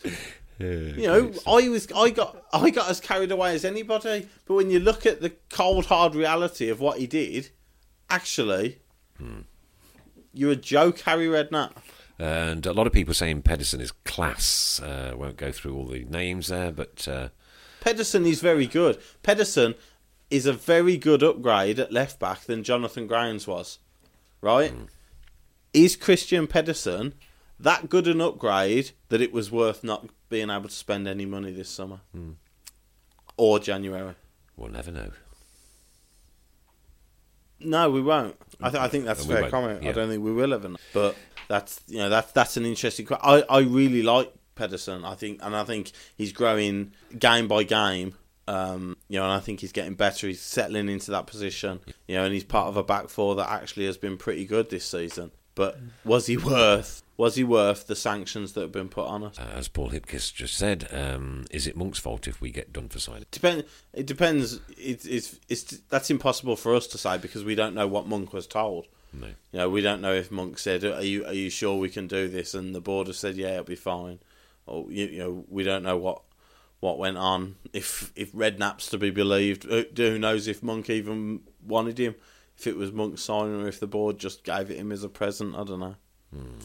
[0.62, 4.28] You know, I was, I got, I got as carried away as anybody.
[4.46, 7.50] But when you look at the cold, hard reality of what he did,
[8.10, 8.78] actually,
[10.32, 11.72] you're a joke, Harry Redknapp.
[12.18, 14.80] And a lot of people saying Pedersen is class.
[14.80, 17.28] Uh, won't go through all the names there, but uh,
[17.80, 18.98] Pedersen is very good.
[19.22, 19.74] Pedersen
[20.30, 23.78] is a very good upgrade at left back than Jonathan Grounds was.
[24.40, 24.72] Right?
[25.72, 27.14] Is Christian Pedersen
[27.58, 31.52] that good an upgrade that it was worth not being able to spend any money
[31.52, 32.00] this summer?
[33.36, 34.14] Or January?
[34.56, 35.10] we'll never know.
[37.60, 38.36] No, we won't.
[38.60, 39.86] I, th- I think that's a fair won't, comment.
[39.86, 40.68] I don't think we will ever.
[40.68, 40.76] know.
[40.92, 41.16] But
[41.48, 43.06] that's you know that's that's an interesting.
[43.10, 45.04] I I really like Pedersen.
[45.04, 48.14] I think and I think he's growing game by game.
[48.48, 50.26] Um, you know, and I think he's getting better.
[50.26, 51.78] He's settling into that position.
[52.08, 54.68] You know, and he's part of a back four that actually has been pretty good
[54.68, 55.30] this season.
[55.54, 57.02] But was he worth?
[57.16, 59.38] Was he worth the sanctions that have been put on us?
[59.38, 62.88] Uh, as Paul Hipkiss just said, um, is it Monk's fault if we get done
[62.88, 63.26] for signing?
[63.30, 63.64] Depend.
[63.92, 64.60] It depends.
[64.76, 68.32] It, it's it's that's impossible for us to say because we don't know what Monk
[68.32, 68.86] was told.
[69.12, 69.26] No.
[69.26, 72.06] You know, we don't know if Monk said, "Are you are you sure we can
[72.06, 74.20] do this?" and the board have said, "Yeah, it'll be fine."
[74.66, 76.22] Or you, you know, we don't know what
[76.80, 77.56] what went on.
[77.72, 82.14] If if Redknapp's to be believed, who who knows if Monk even wanted him?
[82.58, 85.08] If it was Monk signing, or if the board just gave it him as a
[85.08, 85.96] present, I don't know.
[86.32, 86.58] Hmm.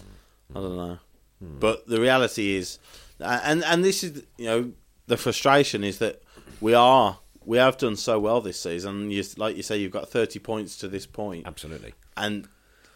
[0.55, 0.97] I don't know.
[1.39, 1.45] Hmm.
[1.45, 1.59] Hmm.
[1.59, 2.79] But the reality is,
[3.19, 4.71] and and this is you know
[5.07, 6.21] the frustration is that
[6.61, 9.09] we are we have done so well this season.
[9.11, 11.93] You, like you say, you've got thirty points to this point Absolutely.
[12.15, 12.47] and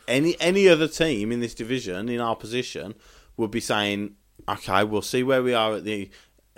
[0.08, 2.94] any any other team in this division in our position
[3.38, 4.16] would be saying,
[4.48, 6.10] okay, we'll see where we are at the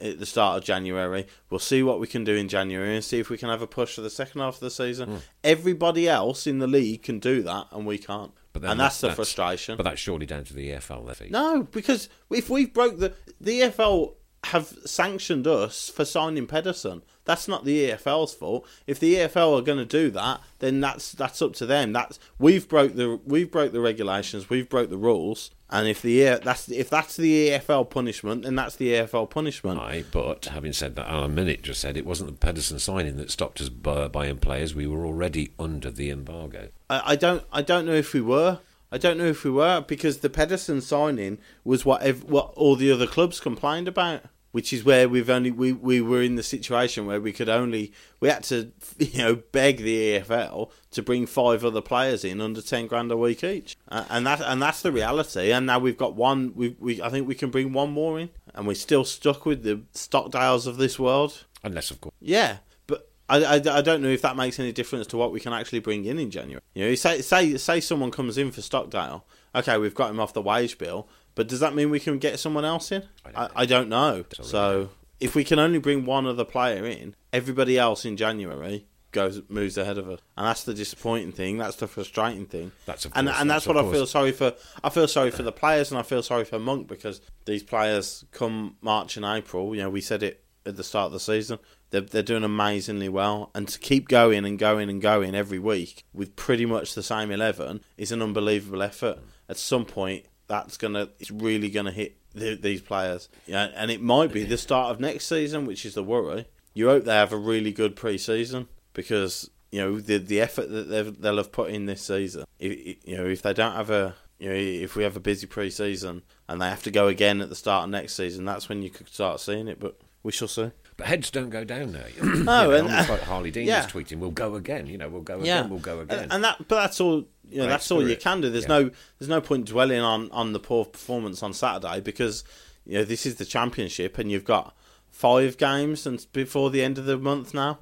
[0.04, 1.26] at the start of January.
[1.50, 3.68] We'll see what we can do in January and see if we can have a
[3.68, 5.10] push for the second half of the season.
[5.10, 5.18] Hmm.
[5.44, 8.32] Everybody else in the league can do that, and we can't.
[8.52, 9.78] But and that's, the frustration.
[9.78, 11.32] But that's surely down to the EFL, feet.
[11.32, 14.14] No, because if we broke the the EFL
[14.46, 17.02] have sanctioned us for signing Pedersen.
[17.26, 18.68] That's not the EFL's fault.
[18.86, 21.94] If the EFL are going to do that, then that's that's up to them.
[21.94, 26.40] That's we've broke the we've broke the regulations, we've broke the rules, and if the
[26.44, 29.80] that's if that's the EFL punishment, then that's the EFL punishment.
[29.80, 33.32] Aye, but having said that, Alan Minute just said it wasn't the Pedersen signing that
[33.32, 34.76] stopped us buying players.
[34.76, 36.70] We were already under the embargo.
[36.90, 38.60] I, I don't I don't know if we were.
[38.92, 42.76] I don't know if we were because the Pedersen signing was what ev- what all
[42.76, 44.22] the other clubs complained about,
[44.54, 47.92] which is where we've only we, we were in the situation where we could only
[48.20, 52.62] we had to you know beg the EFL to bring five other players in under
[52.62, 55.52] ten grand a week each, uh, and that and that's the reality.
[55.52, 56.54] And now we've got one.
[56.56, 59.64] We, we I think we can bring one more in, and we're still stuck with
[59.64, 61.46] the Stockdales of this world.
[61.64, 65.08] Unless, of course, Yeah, but I, I, I don't know if that makes any difference
[65.08, 66.62] to what we can actually bring in in January.
[66.76, 69.26] You know, say say say someone comes in for Stockdale.
[69.56, 72.40] Okay, we've got him off the wage bill, but does that mean we can get
[72.40, 73.04] someone else in?
[73.26, 73.52] I don't I, know.
[73.56, 74.24] I don't know.
[74.42, 79.42] So if we can only bring one other player in, everybody else in January goes
[79.48, 81.58] moves ahead of us, and that's the disappointing thing.
[81.58, 82.72] That's the frustrating thing.
[82.86, 84.54] That's and and that's, that's what I feel sorry for.
[84.84, 88.26] I feel sorry for the players, and I feel sorry for Monk because these players
[88.32, 89.74] come March and April.
[89.76, 91.60] You know, we said it at the start of the season.
[91.92, 96.04] They're they're doing amazingly well, and to keep going and going and going every week
[96.14, 99.20] with pretty much the same eleven is an unbelievable effort.
[99.48, 103.30] At some point, that's gonna it's really gonna hit the, these players.
[103.46, 106.46] Yeah, and it might be the start of next season, which is the worry.
[106.74, 111.22] You hope they have a really good pre-season because you know the the effort that
[111.22, 112.46] they'll have put in this season.
[112.60, 115.48] If, you know, if they don't have a you know, if we have a busy
[115.48, 118.82] pre-season and they have to go again at the start of next season, that's when
[118.82, 119.80] you could start seeing it.
[119.80, 120.72] But we shall see.
[120.96, 122.08] But heads don't go down there.
[122.22, 123.84] oh, You know, and- almost like Harlee Dean yeah.
[123.84, 125.70] was tweeting, "We'll go again." You know, we'll go Yeah, again.
[125.72, 126.20] We'll go again.
[126.24, 127.26] And, and that, but that's all.
[127.50, 128.50] You know, Great that's all you can do.
[128.50, 128.80] There's Yeah.
[128.80, 132.44] no, there's no point dwelling on on the poor performance on Saturday because
[132.86, 134.76] you know this is the championship and you've got
[135.10, 137.80] five games and before the end of the month now.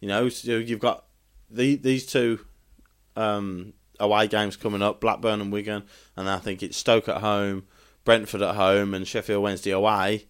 [0.00, 1.04] You know, so you've got
[1.50, 2.40] the, these two
[3.16, 5.84] um, away games coming up: Blackburn and Wigan,
[6.16, 7.64] and I think it's Stoke at home,
[8.04, 10.26] Brentford at home, and Sheffield Wednesday away.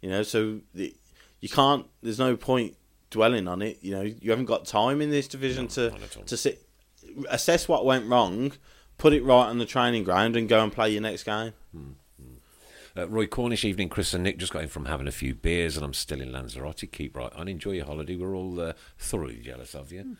[0.00, 0.94] You know, so the,
[1.40, 1.86] you can't.
[2.02, 2.76] There's no point
[3.10, 3.78] dwelling on it.
[3.82, 6.22] You know, you haven't got time in this division to not at all.
[6.24, 6.66] to sit,
[7.28, 8.52] assess what went wrong,
[8.98, 11.52] put it right on the training ground, and go and play your next game.
[12.98, 14.38] Uh, Roy Cornish, evening, Chris and Nick.
[14.38, 16.90] Just got in from having a few beers, and I'm still in Lanzarote.
[16.90, 17.46] Keep right on.
[17.46, 18.16] Enjoy your holiday.
[18.16, 20.16] We're all uh, thoroughly jealous of you.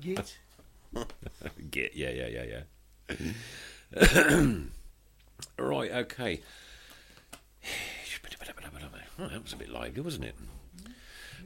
[0.00, 0.38] Git.
[1.70, 2.62] Get yeah, yeah, yeah,
[3.10, 4.54] yeah.
[5.58, 6.40] right, okay.
[9.18, 10.34] Oh, that was a bit lively, wasn't it?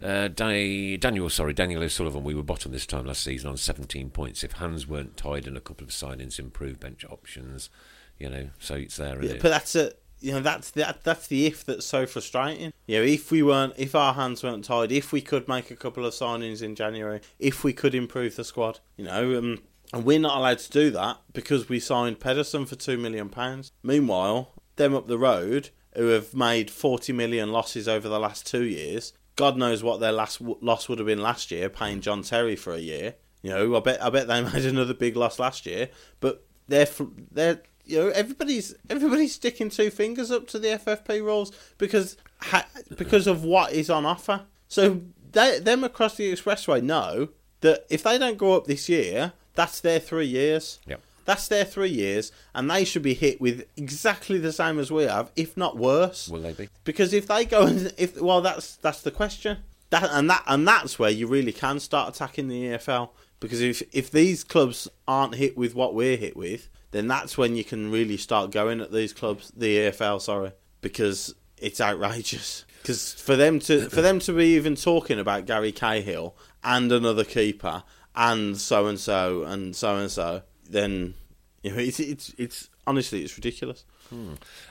[0.02, 2.24] Uh, Da- Daniel, sorry, Daniel O'Sullivan.
[2.24, 4.42] We were bottom this time last season on 17 points.
[4.42, 7.70] If hands weren't tied and a couple of signings improved bench options,
[8.18, 9.22] you know, so it's there.
[9.22, 12.72] Isn't But that's a you know that's that that's the if that's so frustrating.
[12.86, 15.76] You know, if we weren't, if our hands weren't tied, if we could make a
[15.76, 20.04] couple of signings in January, if we could improve the squad, you know, um, and
[20.04, 23.72] we're not allowed to do that because we signed Pedersen for two million pounds.
[23.82, 28.64] Meanwhile, them up the road who have made forty million losses over the last two
[28.64, 29.12] years.
[29.36, 32.56] God knows what their last w- loss would have been last year, paying John Terry
[32.56, 33.14] for a year.
[33.42, 35.88] You know, I bet I bet they made another big loss last year,
[36.20, 36.88] but they're
[37.30, 42.68] they're you know everybody's everybody's sticking two fingers up to the FFP rules because ha-
[42.96, 44.42] because of what is on offer.
[44.68, 45.00] So
[45.32, 47.28] they them across the expressway know
[47.60, 50.78] that if they don't go up this year, that's their three years.
[50.86, 51.00] Yep.
[51.24, 55.04] That's their three years, and they should be hit with exactly the same as we
[55.04, 56.28] have, if not worse.
[56.28, 56.68] Will they be?
[56.84, 59.58] Because if they go and if well, that's that's the question.
[59.90, 63.10] That and that and that's where you really can start attacking the EFL.
[63.40, 67.56] Because if if these clubs aren't hit with what we're hit with, then that's when
[67.56, 70.20] you can really start going at these clubs, the EFL.
[70.20, 72.64] Sorry, because it's outrageous.
[72.82, 77.22] Because for them to for them to be even talking about Gary Cahill and another
[77.22, 81.14] keeper and so and so and so and so, then
[81.62, 83.84] you know it's it's it's honestly it's ridiculous.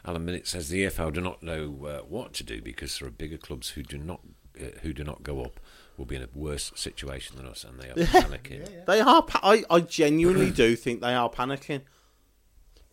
[0.05, 3.11] Alan Minute says the EFL do not know uh, what to do because there are
[3.11, 4.19] bigger clubs who do not
[4.59, 5.59] uh, who do not go up
[5.97, 8.85] will be in a worse situation than us, and they are panicking.
[8.85, 9.21] They are.
[9.23, 11.81] Pa- I, I genuinely do think they are panicking.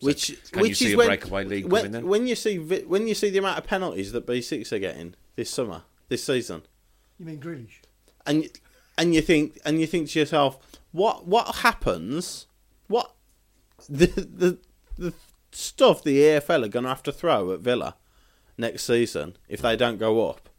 [0.01, 2.07] Which can you which see is a when, breakaway league when, coming then?
[2.07, 5.15] when you see when you see the amount of penalties that B six are getting
[5.35, 6.61] this summer, this season,
[7.19, 7.81] You mean Grealish?
[8.25, 8.49] and
[8.97, 10.57] and you think and you think to yourself,
[10.93, 12.45] what what happens?
[13.87, 14.57] The the
[14.97, 15.13] the
[15.51, 17.95] stuff the EFL are going to have to throw at Villa
[18.57, 20.49] next season if they don't go up?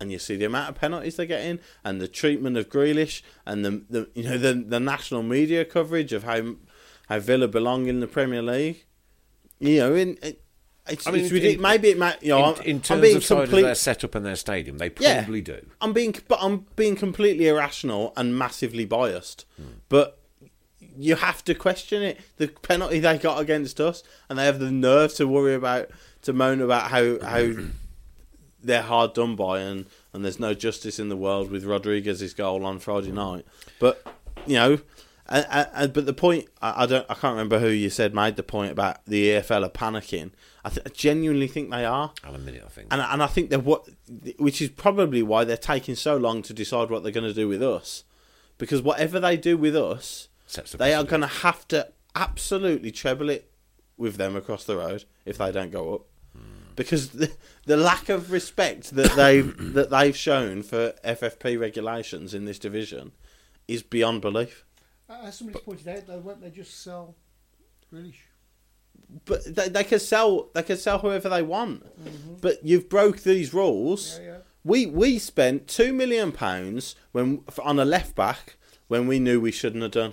[0.00, 3.64] And you see the amount of penalties they're getting, and the treatment of Grealish, and
[3.64, 6.56] the, the you know the the national media coverage of how
[7.08, 8.84] how Villa belong in the Premier League.
[9.60, 10.36] You know, in, in
[10.88, 12.20] It's, I mean, it's Maybe it might.
[12.20, 14.34] You know, in, I'm, in I'm terms being of complete- of their setup and their
[14.34, 15.22] stadium, they Yeah.
[15.22, 15.64] probably do.
[15.80, 19.44] I'm being, but I'm being completely irrational and massively biased.
[19.56, 19.64] Hmm.
[19.88, 20.18] But
[20.98, 22.20] you have to question it.
[22.36, 25.90] The penalty they got against us, and they have the nerve to worry about,
[26.22, 27.52] to moan about how how
[28.62, 32.64] they're hard done by, and and there's no justice in the world with Rodriguez's goal
[32.64, 33.46] on Friday night.
[33.78, 34.06] But
[34.46, 34.78] you know.
[35.28, 38.72] But the point I, I don't I can't remember who you said made the point
[38.72, 40.32] about the EFL are panicking.
[40.64, 42.12] I, th- I genuinely think they are.
[42.22, 42.88] I'll admit it, I think.
[42.90, 43.88] And and I think that what,
[44.38, 47.48] which is probably why they're taking so long to decide what they're going to do
[47.48, 48.04] with us,
[48.58, 52.90] because whatever they do with us, Sets the they are going to have to absolutely
[52.90, 53.50] treble it
[53.96, 56.02] with them across the road if they don't go up,
[56.76, 57.32] because the,
[57.64, 59.40] the lack of respect that they
[59.72, 63.12] that they've shown for FFP regulations in this division
[63.66, 64.66] is beyond belief.
[65.08, 67.14] Uh, As somebody pointed out, though, won't they just sell
[67.90, 68.14] Grealish?
[69.24, 71.86] But they, they can sell they can sell whoever they want.
[72.42, 74.18] But you've broke these rules.
[74.18, 74.36] Yeah, yeah.
[74.64, 78.56] We we spent two million pounds when on a left back
[78.88, 80.12] when we knew we shouldn't have done.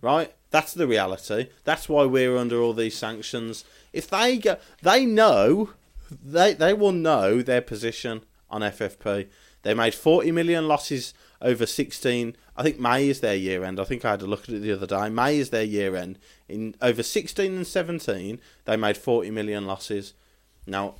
[0.00, 0.32] Right?
[0.50, 1.48] That's the reality.
[1.64, 3.64] That's why we're under all these sanctions.
[3.92, 5.70] If they go, they know
[6.10, 9.28] they they will know their position on FFP.
[9.62, 12.36] They made forty million losses over sixteen.
[12.56, 13.78] I think May is their year end.
[13.78, 15.08] I think I had a look at it the other day.
[15.10, 16.18] May is their year end.
[16.48, 20.14] In over sixteen and seventeen, they made forty million losses.
[20.66, 20.94] Now,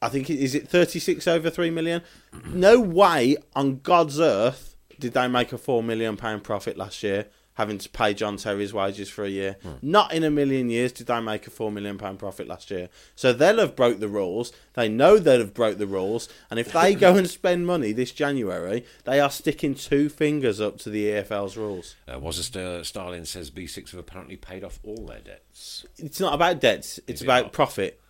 [0.00, 2.02] I think is it 36 over 3 million.
[2.46, 7.26] No way on God's earth did they make a 4 million pound profit last year
[7.58, 9.56] having to pay John Terry's wages for a year.
[9.82, 12.88] Not in a million years did they make a 4 million pound profit last year.
[13.16, 14.52] So they'll have broke the rules.
[14.74, 18.12] They know they'll have broke the rules and if they go and spend money this
[18.12, 21.96] January, they are sticking two fingers up to the EFL's rules.
[22.10, 25.84] Uh, was St- Starlin says B6 have apparently paid off all their debts.
[25.98, 27.52] It's not about debts, it's it about not?
[27.52, 28.00] profit.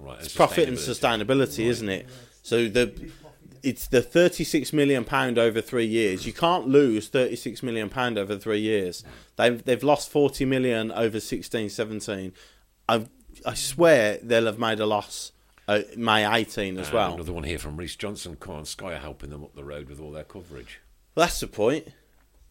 [0.00, 2.06] Right, It's profit and sustainability, isn't it?
[2.42, 2.92] So the
[3.66, 6.24] it's the thirty six million pound over three years.
[6.24, 9.02] You can't lose thirty six million pound over three years.
[9.34, 12.32] They've they've lost forty million over 16, 17.
[12.88, 13.06] I
[13.44, 15.32] I swear they'll have made a loss
[15.66, 17.14] uh, May eighteen as And well.
[17.14, 18.36] Another one here from Reese Johnson.
[18.36, 20.80] Come on, Sky are helping them up the road with all their coverage.
[21.16, 21.88] Well, that's the point.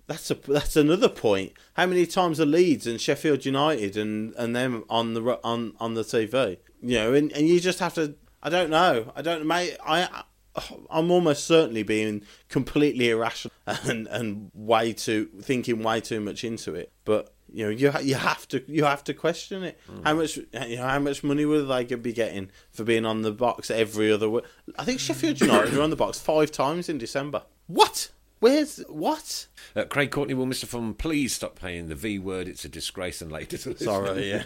[0.08, 1.54] That's a that's another point.
[1.76, 5.94] How many times are Leeds and Sheffield United and, and them on the on on
[5.94, 6.58] the TV?
[6.82, 8.16] You know, and, and you just have to.
[8.44, 9.14] I don't know.
[9.16, 9.78] I don't, mate.
[9.84, 10.24] I
[10.90, 16.74] I'm almost certainly being completely irrational and and way too thinking way too much into
[16.74, 16.92] it.
[17.04, 19.80] But you know, you you have to you have to question it.
[20.04, 23.32] How much you know, how much money will they be getting for being on the
[23.32, 24.46] box every other week?
[24.78, 27.44] I think Sheffield United were on the box five times in December.
[27.68, 28.12] What?
[28.40, 29.48] Where's what?
[29.76, 30.66] Uh, Craig Courtney, will Mr.
[30.66, 32.48] Fun please stop paying the V word?
[32.48, 33.86] It's a disgrace and later to listen.
[33.86, 34.44] Sorry, yeah.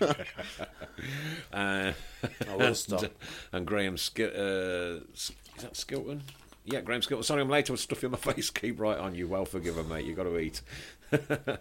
[1.52, 1.92] Uh,
[2.46, 3.04] I will and, stop.
[3.52, 5.00] and Graham Skil- uh,
[5.62, 6.22] is that Skilton?
[6.64, 7.24] Yeah, Graham Skilton.
[7.24, 7.68] Sorry, I'm late.
[7.70, 8.50] I was stuffing my face.
[8.50, 9.14] Keep right on.
[9.14, 10.04] You well forgiven, mate.
[10.04, 10.60] You've got to eat.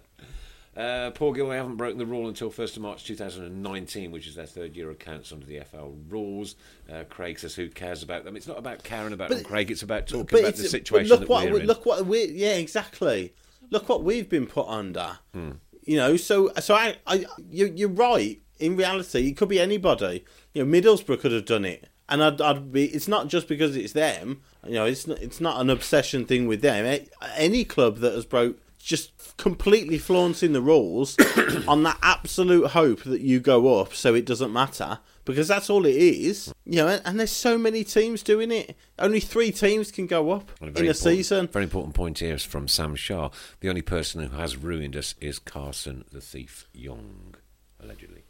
[0.78, 4.46] Uh, Paul Gilway haven't broken the rule until 1st of March 2019, which is their
[4.46, 6.56] third year accounts under the FL rules.
[6.90, 9.72] Uh, Craig says, "Who cares about them?" It's not about caring about them, Craig.
[9.72, 11.68] It's about talking about the situation look that what we're we, in.
[11.68, 13.34] look what we yeah exactly.
[13.72, 15.18] Look what we've been put under.
[15.34, 15.52] Hmm.
[15.84, 18.42] You know, so so I, I you, you're right.
[18.60, 20.24] In reality, it could be anybody.
[20.54, 22.86] You know, Middlesbrough could have done it, and I'd, I'd be.
[22.86, 24.42] It's not just because it's them.
[24.66, 27.00] You know, it's not, it's not an obsession thing with them.
[27.36, 31.18] Any club that has broke just completely flaunting the rules
[31.68, 35.86] on that absolute hope that you go up, so it doesn't matter because that's all
[35.86, 36.52] it is.
[36.66, 38.76] You know, and, and there's so many teams doing it.
[38.98, 41.48] Only three teams can go up in a season.
[41.48, 43.30] Very important point here is from Sam Shah.
[43.60, 47.36] The only person who has ruined us is Carson the Thief Yeung,
[47.80, 48.24] allegedly.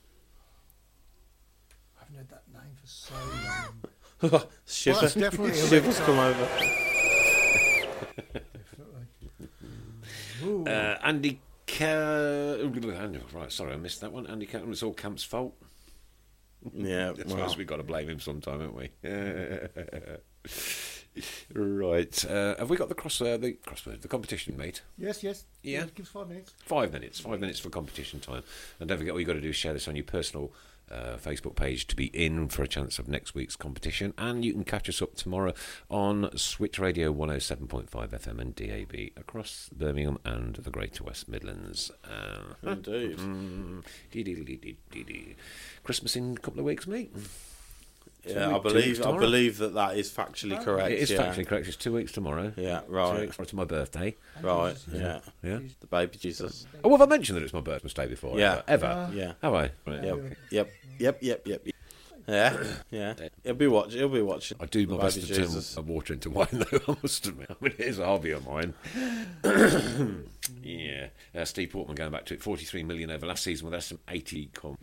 [1.97, 4.43] I haven't heard that name for so long.
[4.66, 6.47] Shiver, Well, definitely shivers come over.
[10.43, 10.66] Ooh.
[10.66, 12.57] Uh, Andy Ca-
[13.34, 14.28] right, sorry, I missed that one.
[14.28, 15.55] Andy Cameron, it's all Camp's fault.
[16.74, 18.89] Yeah, I well, suppose we've got to blame him sometime, haven't we?
[21.53, 22.26] right.
[22.26, 24.82] Uh, have we got the cross uh, the crossword, the competition, mate?
[24.97, 25.45] yes, yes.
[25.64, 25.86] Yeah.
[25.95, 26.53] Give us five minutes.
[26.66, 27.20] Five minutes.
[27.20, 28.43] Five minutes for competition time.
[28.80, 30.51] And don't forget, all you've got to do is share this on your personal
[30.91, 34.13] uh, Facebook page to be in for a chance of next week's competition.
[34.17, 35.53] And you can catch us up tomorrow
[35.89, 41.91] on Switch Radio 107.5 FM and DAB across Birmingham and the Greater West Midlands.
[42.03, 43.19] Uh, indeed.
[45.83, 47.11] Christmas in a couple of weeks, mate.
[48.26, 50.91] Yeah, week- I believe I believe that that is factually correct.
[50.91, 51.24] It is yeah.
[51.24, 51.67] factually correct.
[51.67, 52.53] It's two weeks tomorrow.
[52.57, 53.11] Yeah, right.
[53.11, 54.15] Two right, weeks to my birthday.
[54.41, 54.76] right.
[54.91, 55.59] Yeah, Yeah.
[55.80, 56.65] the baby Jesus.
[56.84, 58.38] Oh, have I mentioned that it's my birthday before?
[58.38, 58.61] Yeah.
[58.67, 58.86] Ever?
[58.86, 59.09] Ever?
[59.13, 59.34] Yeah.
[59.41, 59.72] Have I?
[59.86, 60.03] Right.
[60.03, 61.61] Yep, yep, yep, yep, yep.
[62.28, 63.13] Yeah, yeah.
[63.43, 63.97] He'll be watching.
[63.99, 64.57] He'll be watching.
[64.61, 65.76] I do my best to turn Jesus.
[65.78, 66.80] a water into wine, though.
[66.88, 67.49] I must admit.
[67.49, 68.76] I mean, it is a hobby of mine.
[70.63, 71.07] yeah.
[71.34, 72.43] Uh, Steve Portman going back to it.
[72.43, 74.47] Forty-three million over last season with some eighty.
[74.53, 74.78] Com-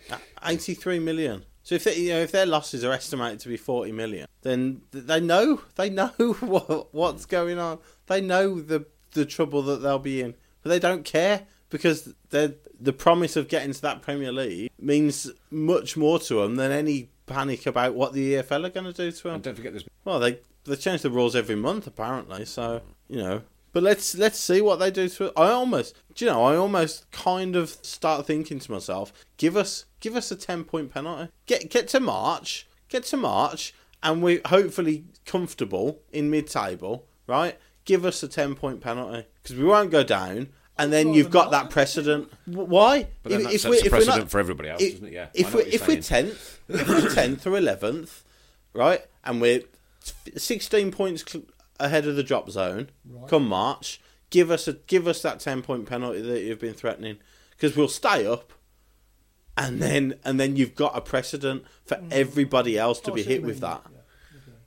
[0.45, 1.45] Eighty-three million.
[1.67, 4.83] So if they, you know if their losses are estimated to be forty million, then
[4.93, 6.07] they know they know
[6.41, 7.81] what what's going on.
[8.07, 12.93] They know the the trouble that they'll be in, but they don't care because the
[12.97, 17.67] promise of getting to that Premier League means much more to them than any panic
[17.67, 19.35] about what the EFL are going to do to them.
[19.35, 19.83] and don't forget, this.
[20.05, 23.43] Well, they they change the rules every month apparently, so you know.
[23.77, 25.33] But let's let's see what they do to it.
[25.37, 29.85] I almost, do you know, I almost kind of start thinking to myself, give us
[30.01, 31.31] give us a ten point penalty.
[31.45, 37.59] Get get to March, get to March, and we're hopefully comfortable in mid table, right?
[37.85, 40.49] Give us a ten point penalty because we won't go down.
[40.79, 42.33] And then you've got that precedent.
[42.47, 43.09] Why?
[43.23, 44.81] But then that If- if sets we- a if we're precedent not- for everybody else,
[44.81, 45.13] if- doesn't it?
[45.13, 45.25] Yeah.
[45.25, 48.25] I If we what you're if we're tenth, if we're tenth or eleventh,
[48.73, 49.65] right, and we're
[50.39, 51.45] sixteen points cl-
[51.81, 52.91] ahead of the drop zone
[53.29, 54.01] come March,
[54.31, 57.19] give us a give us that ten point penalty that you've been threatening
[57.51, 58.53] because we'll stay up,
[59.57, 63.43] and then and then you've got a precedent for everybody else to Oh, be hit
[63.43, 63.83] with that.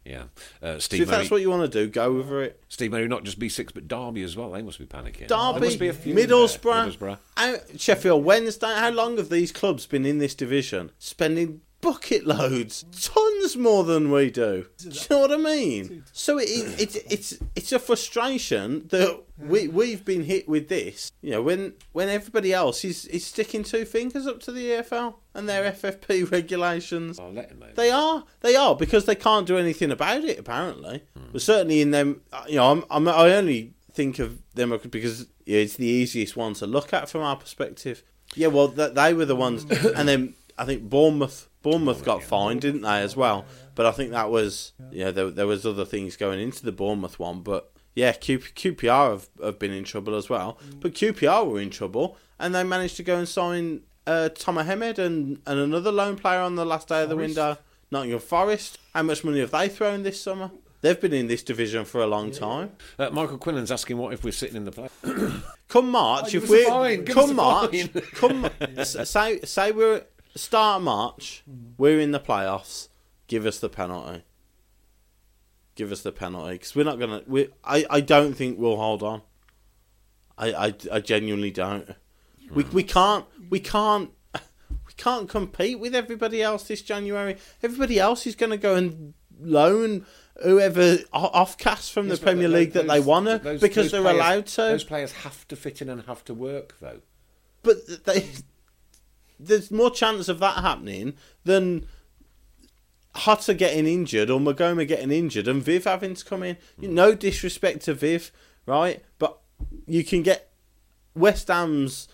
[0.05, 0.23] Yeah.
[0.63, 2.63] Uh, So if Murray, that's what you want to do, go over it.
[2.67, 4.49] Steve Murray, not just B6, but Derby as well.
[4.49, 5.27] They must be panicking.
[5.27, 6.15] Derby, must be a few.
[6.15, 7.17] Middlesbrough, Middlesbrough.
[7.37, 8.73] how- Sheffield Wednesday.
[8.73, 10.91] How long have these clubs been in this division?
[10.97, 14.67] Spending bucket loads, tons more than we do.
[14.77, 16.03] Do you know what I mean?
[16.11, 21.11] So it, it, it's it's it's a frustration that we we've been hit with this.
[21.21, 25.15] You know, when when everybody else is is sticking two fingers up to the EFL
[25.33, 27.19] and their FFP regulations.
[27.19, 27.75] I'll let him, mate.
[27.75, 30.39] They are, they are, because they can't do anything about it.
[30.39, 31.31] Apparently, hmm.
[31.31, 35.27] but certainly in them, uh, you know, I'm, I'm, I only think of them because
[35.45, 38.03] it's the easiest one to look at from our perspective.
[38.35, 39.63] Yeah, well, th- they were the ones,
[39.95, 43.45] and then I think Bournemouth, Bournemouth got fined, didn't they, as well?
[43.75, 47.19] But I think that was, yeah, there, there was other things going into the Bournemouth
[47.19, 50.57] one, but yeah, Q, QPR have, have been in trouble as well.
[50.79, 54.99] But QPR were in trouble, and they managed to go and sign uh, Tomer Hemed
[54.99, 57.57] and, and another loan player on the last day of the window.
[57.91, 58.77] Nottingham Forest.
[58.93, 60.51] How much money have they thrown this summer?
[60.81, 62.71] They've been in this division for a long time.
[62.97, 64.87] Uh, Michael Quinlan's asking what if we're sitting in the play.
[65.67, 68.49] Come March, give if we fine, give us come March, come
[68.83, 70.03] say say we're
[70.35, 71.43] start of March,
[71.77, 72.89] we're in the playoffs.
[73.27, 74.23] Give us the penalty.
[75.75, 77.21] Give us the penalty because we're not gonna.
[77.27, 79.21] We I, I don't think we'll hold on.
[80.37, 81.89] I, I, I genuinely don't.
[82.53, 87.37] We we can't we can't we can't compete with everybody else this January.
[87.63, 90.05] Everybody else is going to go and loan
[90.43, 94.01] whoever offcast from Yes, the Premier League that they want to those- because those they're
[94.01, 94.61] players- allowed to.
[94.61, 96.99] Those players have to fit in and have to work, though.
[97.63, 98.25] But they,
[99.39, 101.13] there's more chance of that happening
[101.45, 101.87] than
[103.15, 106.57] Hutter getting injured or Maghoma getting injured and Viv having to come in.
[106.77, 108.31] No disrespect to Viv,
[108.65, 109.03] right?
[109.17, 109.39] But
[109.87, 110.51] you can get
[111.15, 112.07] West Ham's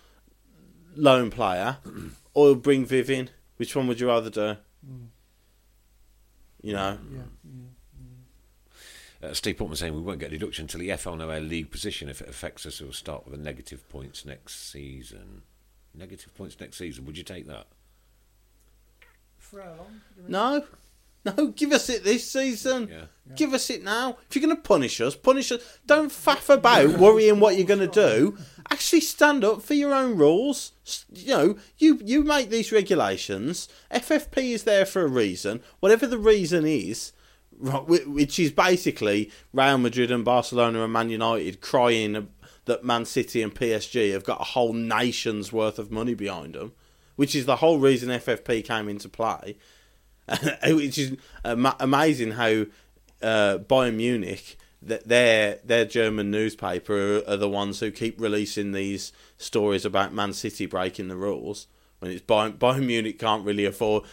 [0.94, 1.78] loan player
[2.34, 3.30] or bring Viv in.
[3.56, 4.56] Which one would you rather do?
[6.62, 7.18] You know, Yeah,
[9.22, 9.28] yeah.
[9.28, 11.70] Uh, Steve Portman saying we won't get a deduction until the FL know our league
[11.70, 12.08] position.
[12.08, 15.42] If it affects us, we'll start with a negative points next season.
[15.96, 17.06] Negative points next season.
[17.06, 17.66] Would you take that?
[19.38, 20.00] For how long?
[20.16, 20.32] you mean?
[20.32, 20.64] no,
[21.24, 21.46] no.
[21.48, 22.88] Give us it this season.
[22.90, 23.34] Yeah.
[23.34, 24.18] Give us it now.
[24.28, 25.78] If you're going to punish us, punish us.
[25.86, 28.36] Don't faff about worrying what you're going to do.
[28.70, 30.72] Actually, stand up for your own rules.
[31.12, 33.68] You know, you you make these regulations.
[33.90, 35.62] FFP is there for a reason.
[35.80, 37.12] Whatever the reason is,
[37.58, 42.28] which is basically Real Madrid and Barcelona and Man United crying
[42.66, 46.72] that Man City and PSG have got a whole nation's worth of money behind them,
[47.16, 49.56] which is the whole reason FFP came into play.
[50.66, 52.66] which is amazing how
[53.22, 59.12] uh, Bayern Munich, that their their German newspaper, are, the ones who keep releasing these
[59.38, 61.68] stories about Man City breaking the rules.
[62.00, 64.04] When it's Bayern, Bayern Munich can't really afford,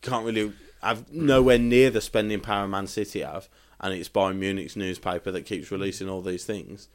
[0.00, 3.48] can't really have nowhere near the spending power Man City have,
[3.80, 6.88] and it's Bayern Munich's newspaper that keeps releasing all these things.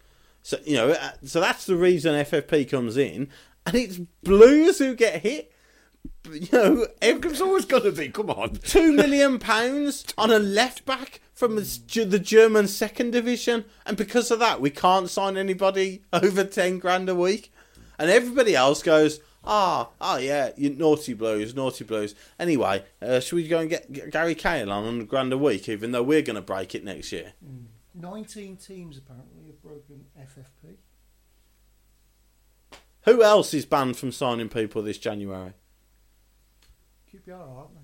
[0.44, 3.30] So you know, uh, so that's the reason FFP comes in,
[3.66, 5.52] and it's Blues who get hit.
[6.30, 8.10] You know, It's always got to be.
[8.10, 8.56] Come on.
[8.58, 14.40] two million pounds on a left back from the German second division, and because of
[14.40, 17.52] that, we can't sign anybody over ten grand a week.
[18.00, 22.16] And everybody else goes, ah, oh, yeah, you naughty blues, naughty blues.
[22.40, 25.92] Anyway, uh, should we go and get, Gary Cahill on a grand a week, even
[25.92, 27.34] though we're going to break it next year?
[27.94, 30.76] 19 teams apparently have broken FFP.
[33.04, 35.54] Who else is banned from signing people this January?
[37.14, 37.82] QPR, aren't they?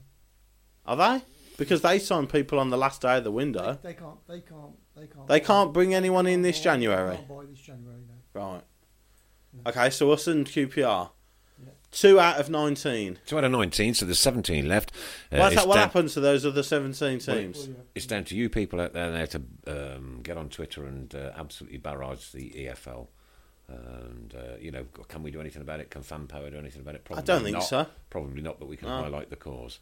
[0.85, 1.25] Are they?
[1.57, 3.77] Because they sign people on the last day of the window.
[3.83, 4.25] They can't.
[4.27, 4.77] They can't.
[4.95, 5.27] They can't.
[5.27, 7.17] They can't bring anyone in this January.
[7.17, 8.01] Can't buy this January.
[8.07, 8.41] No.
[8.41, 8.61] Right.
[9.67, 11.09] Okay, so us and QPR.
[11.91, 13.17] Two out of 19.
[13.25, 14.91] Two out of 19, so there's 17 left.
[15.31, 17.57] Uh, What's that, what down- happened to those other 17 teams?
[17.57, 17.73] Well, yeah.
[17.95, 19.41] It's down to you people out there now to
[19.95, 23.07] um, get on Twitter and uh, absolutely barrage the EFL.
[23.67, 25.91] And, uh, you know, can we do anything about it?
[25.91, 27.05] Can Fan Power do anything about it?
[27.05, 27.61] Probably I don't think not.
[27.63, 27.85] so.
[28.09, 29.01] Probably not, but we can No.
[29.03, 29.79] highlight the cause.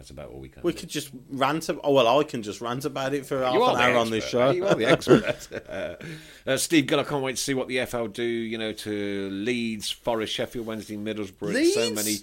[0.00, 0.78] That's about all we can We do.
[0.78, 1.68] could just rant.
[1.68, 3.96] Ab- oh, well, I can just rant about it for half You are an hour
[3.98, 4.48] on this show.
[4.50, 5.46] You are the expert.
[6.46, 8.22] uh, Steve Gill, I can't wait to see what the FL do.
[8.22, 11.54] You know, to Leeds, Forest, Sheffield Wednesday, Middlesbrough.
[11.54, 12.16] It's So many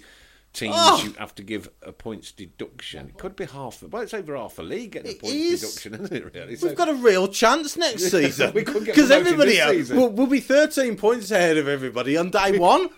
[0.52, 1.04] teams Oh!
[1.04, 3.10] you have to give a points deduction.
[3.10, 3.80] It could be half.
[3.80, 5.60] Well, it's over half a league getting a points is.
[5.60, 6.34] deduction, isn't it?
[6.34, 6.56] Really?
[6.60, 8.54] We've got a real chance next season.
[8.54, 12.30] We could get Because everybody else will we'll be 13 points ahead of everybody on
[12.30, 12.90] day one.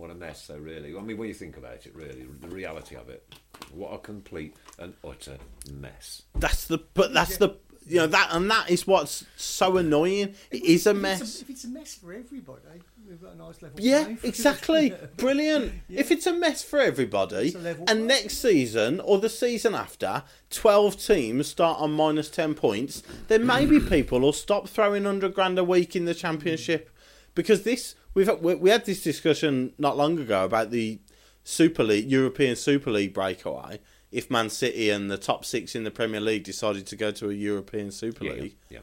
[0.00, 0.56] What a mess, though.
[0.56, 0.96] Really.
[0.96, 3.34] I mean, when you think about it, really, the reality of it,
[3.72, 5.36] what a complete and utter
[5.74, 6.22] mess.
[6.34, 6.78] That's the.
[6.94, 7.56] But that's the.
[7.86, 10.34] You know that, and that is what's so annoying.
[10.50, 11.42] It is a If it's mess.
[11.42, 12.60] if it's a mess for everybody,
[13.08, 13.80] we've got a nice level.
[13.80, 14.94] Yeah, playing exactly.
[15.16, 15.72] Brilliant.
[15.88, 19.28] If it's a mess for everybody, It's a level and playing next season or the
[19.28, 25.04] season after, 12 teams start on minus 10 points, then maybe people will stop throwing
[25.04, 26.90] 100 grand a week in the championship.
[27.34, 30.98] Because this, we've we, we had this discussion not long ago about the
[31.44, 33.80] Super League, European Super League breakaway.
[34.12, 37.30] If Man City and the top six in the Premier League decided to go to
[37.30, 38.80] a European Super Yeah, League, yeah.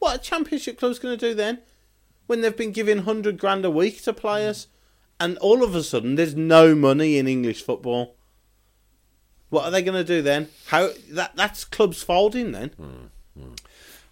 [0.00, 1.60] what a championship club's going to do then?
[2.26, 4.66] When they've been giving 100 grand a week to players,
[5.20, 8.16] and all of a sudden there's no money in English football.
[9.48, 10.48] What are they going to do then?
[10.66, 12.68] How that that's clubs folding then?
[12.70, 13.52] Hmm, hmm.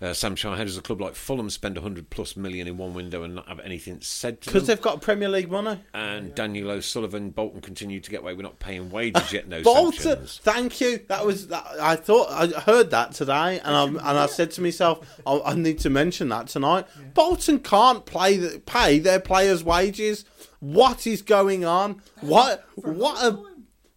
[0.00, 2.92] Uh, Sam Shire, how does a club like Fulham spend 100 plus million in one
[2.92, 4.52] window and not have anything said to them?
[4.52, 5.80] Because they've got Premier League money.
[5.94, 8.34] And Daniel O'Sullivan, Bolton continue to get away.
[8.34, 9.48] We're not paying wages yet.
[9.48, 10.40] No Bolton, sanctions.
[10.42, 11.00] thank you.
[11.08, 14.60] That was that, I thought I heard that today, and I and I said to
[14.60, 16.86] myself, I, I need to mention that tonight.
[17.14, 20.26] Bolton can't play the, pay their players' wages.
[20.60, 22.02] What is going on?
[22.20, 23.42] What what a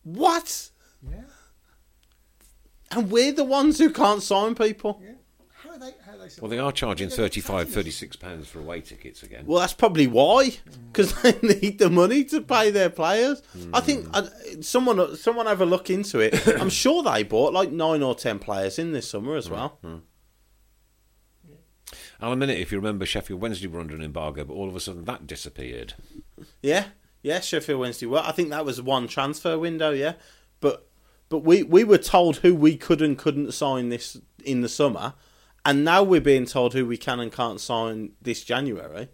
[0.04, 0.70] what?
[1.04, 1.24] Yeah.
[2.92, 5.02] And we're the ones who can't sign people.
[5.04, 5.12] Yeah.
[5.80, 5.96] How are they?
[6.06, 6.30] How are they?
[6.42, 7.76] Well, they are charging They're 35, taxing us.
[7.76, 9.46] 36 pounds for away tickets again.
[9.46, 10.58] Well, that's probably why,
[10.92, 13.42] because they need the money to pay their players.
[13.74, 14.28] I think uh,
[14.62, 16.48] someone someone have a look into it.
[16.60, 19.80] I'm sure they bought like nine or ten players in this summer as well.
[22.22, 24.80] Alan Minute, if you remember, Sheffield Wednesday were under an embargo, but all of a
[24.80, 25.94] sudden that disappeared.
[26.62, 26.86] Yeah,
[27.22, 28.06] yeah, Sheffield Wednesday.
[28.06, 29.92] Well, I think that was one transfer window.
[29.92, 30.14] Yeah,
[30.62, 30.88] but
[31.30, 35.14] but we we were told who we could and couldn't sign this in the summer,
[35.66, 39.10] and now we're being told who we can and can't sign this January.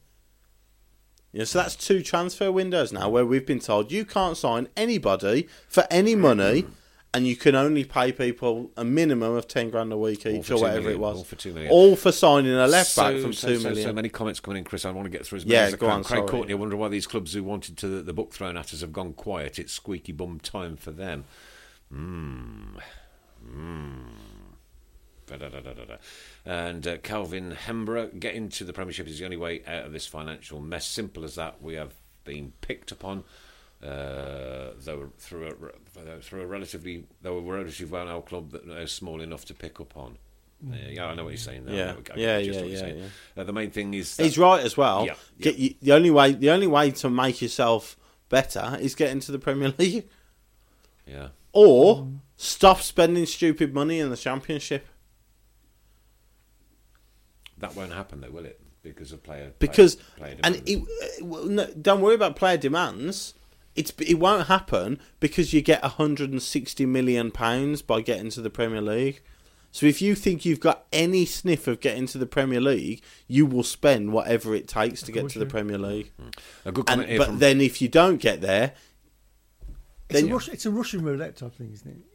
[1.31, 4.69] You know, so that's two transfer windows now where we've been told you can't sign
[4.77, 6.65] anybody for any money,
[7.13, 10.55] and you can only pay people a minimum of ten grand a week each or
[10.61, 11.17] whatever million, it was.
[11.17, 11.71] all for two million.
[11.71, 13.87] All for signing a left back So- from so, two so- million.
[13.89, 14.85] So many comments coming in, Chris.
[14.85, 15.95] I want to get through as many Yeah, as I go can.
[15.95, 16.29] on, Craig sorry.
[16.29, 18.79] Courtney, I wonder why these clubs who wanted to the, the book thrown at us
[18.81, 19.59] have gone quiet.
[19.59, 21.25] It's squeaky bum time for them.
[21.91, 22.77] Hmm.
[23.45, 23.93] Hmm.
[25.27, 25.37] Mmm.
[25.37, 25.39] Mmm.
[25.39, 25.97] Da-da-da-da-da-da.
[26.45, 30.05] And uh, Calvin Hembrough, getting to the Premiership is the only way out of this
[30.07, 30.85] financial mess.
[30.87, 31.61] Simple as that.
[31.61, 33.23] We have been picked upon,
[33.83, 39.21] uh, though through a, through a relatively though a relatively well-known club that is small
[39.21, 40.17] enough to pick up on.
[40.67, 41.65] Uh, yeah, I know what you're saying.
[41.65, 41.75] There.
[41.75, 41.91] Yeah.
[41.91, 42.97] know- Yeah, just yeah, what you're yeah, saying.
[43.35, 43.41] yeah.
[43.41, 45.05] Uh, the main thing is He's right as well.
[45.05, 47.97] Yeah, you, the only way the only way to make yourself
[48.29, 50.07] better is get into the Premier League,
[51.05, 51.27] Yeah.
[51.51, 52.07] or
[52.37, 54.87] stop spending stupid money in the Championship
[57.69, 58.59] That won't happen though, will it?
[58.83, 60.87] Because of player because player, player and demands.
[60.87, 63.33] it, uh, well, no, don't worry about player demands.
[63.75, 68.81] It's it won't happen because you get 160 million pounds by getting to the Premier
[68.81, 69.21] League.
[69.71, 73.45] So if you think you've got any sniff of getting to the Premier League, you
[73.45, 76.13] will spend whatever it takes to get to the Premier League.
[76.63, 78.71] a good And, comment here but from then if you don't get there,
[80.09, 82.05] It's, then a Rus- it's a Russian roulette type thing, isn't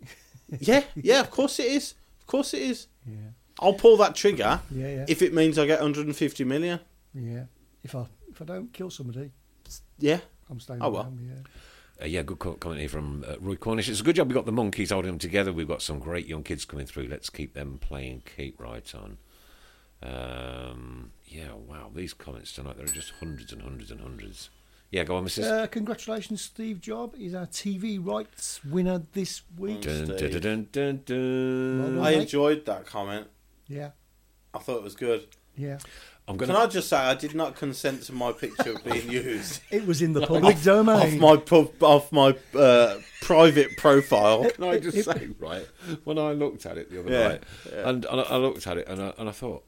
[0.51, 0.66] it?
[0.66, 1.94] Yeah, yeah, of course it is.
[2.20, 2.86] Of course it is.
[3.07, 3.16] Yeah.
[3.59, 5.05] I'll pull that trigger Yeah, yeah.
[5.09, 6.80] if it means I get 150 million.
[7.14, 7.44] Yeah.
[7.82, 9.32] If I if I don't kill somebody,
[9.98, 10.20] Yeah.
[10.48, 10.82] I'm staying.
[10.82, 11.05] Oh, well.
[11.05, 12.03] them, yeah.
[12.03, 13.88] Uh, yeah, good comment here from uh, Roy Cornish.
[13.88, 15.53] It's a good job we got the monkeys holding them together.
[15.53, 17.09] We've got some great young kids coming through.
[17.09, 18.22] Let's keep them playing.
[18.36, 19.18] Keep right on.
[20.03, 24.48] Um, yeah, wow, these comments tonight, there are just hundreds and hundreds and hundreds.
[24.90, 25.44] Yeah, go on, Mrs.
[25.44, 27.14] Uh, congratulations, Steve Job.
[27.16, 29.82] He's our TV rights winner this week.
[29.82, 31.96] Dun, dun, dun, dun, dun, dun.
[31.96, 32.22] Well I done.
[32.22, 33.28] enjoyed that comment.
[33.71, 33.91] Yeah.
[34.53, 35.27] I thought it was good.
[35.57, 35.79] Yeah.
[36.29, 36.59] I'm Can gonna.
[36.61, 40.03] Can I just say I did not consent to my picture being used It was
[40.03, 40.97] in the public off domain.
[40.97, 44.49] Off my pub, off my uh, private profile.
[44.51, 45.66] Can I just say, right,
[46.05, 47.43] when I looked at it the other Yeah, night,
[47.73, 49.64] and, and I, I looked at it and I, and I thought,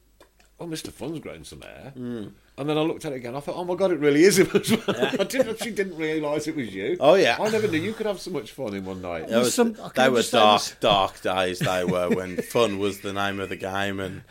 [0.59, 0.91] oh, Mr.
[0.91, 1.91] Fun's grown some hair.
[1.95, 2.27] Hmm.
[2.57, 3.35] And then I looked at it again.
[3.35, 4.95] I thought, oh my god, it really is him as well.
[5.19, 6.97] I didn't actually didn't realise it was you.
[6.99, 7.37] Oh, yeah.
[7.39, 9.27] I never knew you could have so much fun in one night.
[9.29, 11.59] Was- Some- they were dark, this- dark days.
[11.59, 14.21] They were when fun was the name of the game, and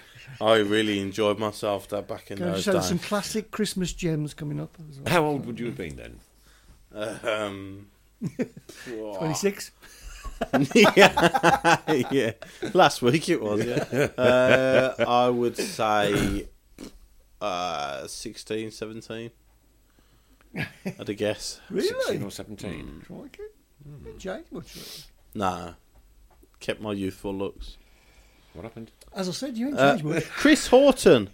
[0.41, 3.01] I really enjoyed myself that back in Can I those just say there's days.
[3.01, 5.13] some classic Christmas gems coming up as well.
[5.13, 6.21] How old would you have been then?
[7.25, 7.87] Um,
[9.19, 9.71] 26?
[10.97, 11.79] yeah,
[12.11, 12.33] yeah.
[12.73, 13.65] Last week it was.
[13.65, 14.09] Yeah.
[14.19, 16.49] Uh, I would say
[17.41, 19.31] uh, 16, 17.
[20.57, 21.61] I'd a guess.
[21.71, 21.89] Really?
[21.89, 23.03] 16 or 17?
[23.07, 23.43] Crikey.
[24.05, 24.75] Didn't change much.
[24.77, 24.89] really.
[25.35, 25.73] Nah,
[26.61, 27.77] kept my youthful looks.
[28.53, 28.91] What happened?
[29.15, 30.25] As I said, you ain't Uh, changed much.
[30.29, 31.31] Chris Horton,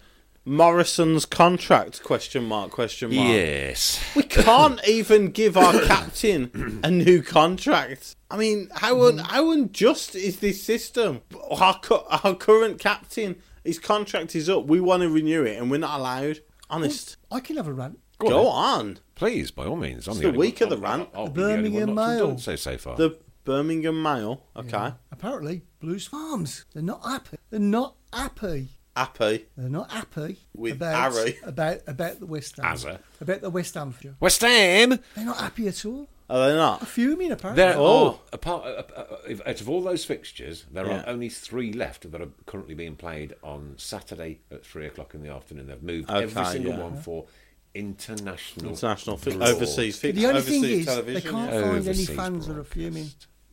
[0.48, 2.02] Morrison's contract?
[2.02, 2.70] Question mark?
[2.70, 3.28] Question mark.
[3.28, 4.02] Yes.
[4.16, 8.16] We can't even give our captain a new contract.
[8.30, 9.26] I mean, how un- mm.
[9.26, 11.20] how unjust is this system?
[11.50, 14.66] Our, cu- our current captain, his contract is up.
[14.66, 16.40] We want to renew it, and we're not allowed.
[16.70, 17.16] Honest.
[17.30, 17.98] I can have a rant.
[18.18, 18.78] Go Go on.
[18.80, 18.98] on.
[19.14, 20.06] Please, by all means.
[20.08, 21.08] I'm It's the, the only week one- of the I'll- rant.
[21.14, 22.28] I'll The be the only Birmingham one not to have Mail.
[22.28, 22.96] done so so far.
[22.96, 24.44] The Birmingham Mail.
[24.56, 24.92] Okay.
[25.12, 26.64] Apparently, Blues Farms.
[26.74, 27.36] They're not happy.
[27.50, 28.68] They're not happy.
[28.98, 29.46] Happy.
[29.56, 31.38] They're not happy With about, Harry.
[31.44, 32.64] about about the West Ham.
[32.74, 32.98] Azza.
[33.20, 33.94] About the West Ham.
[34.20, 34.98] West Ham.
[35.14, 36.08] They're not happy at all.
[36.30, 36.86] Are they not?
[36.86, 37.62] Fuming apparently.
[37.64, 38.08] There Oh.
[38.08, 41.02] are apart uh, uh, out of all those fixtures, there Yeah.
[41.02, 45.22] are only three left that are currently being played on Saturday at three o'clock in
[45.22, 45.68] the afternoon.
[45.68, 46.82] They've moved every Okay, single yeah.
[46.82, 47.26] one for
[47.74, 49.48] international, International fi- broad.
[49.48, 51.30] overseas But the only overseas thing is, they television.
[51.30, 51.60] can't yeah.
[51.60, 52.74] find any Overseas fans that are broadcast.
[52.74, 53.10] fuming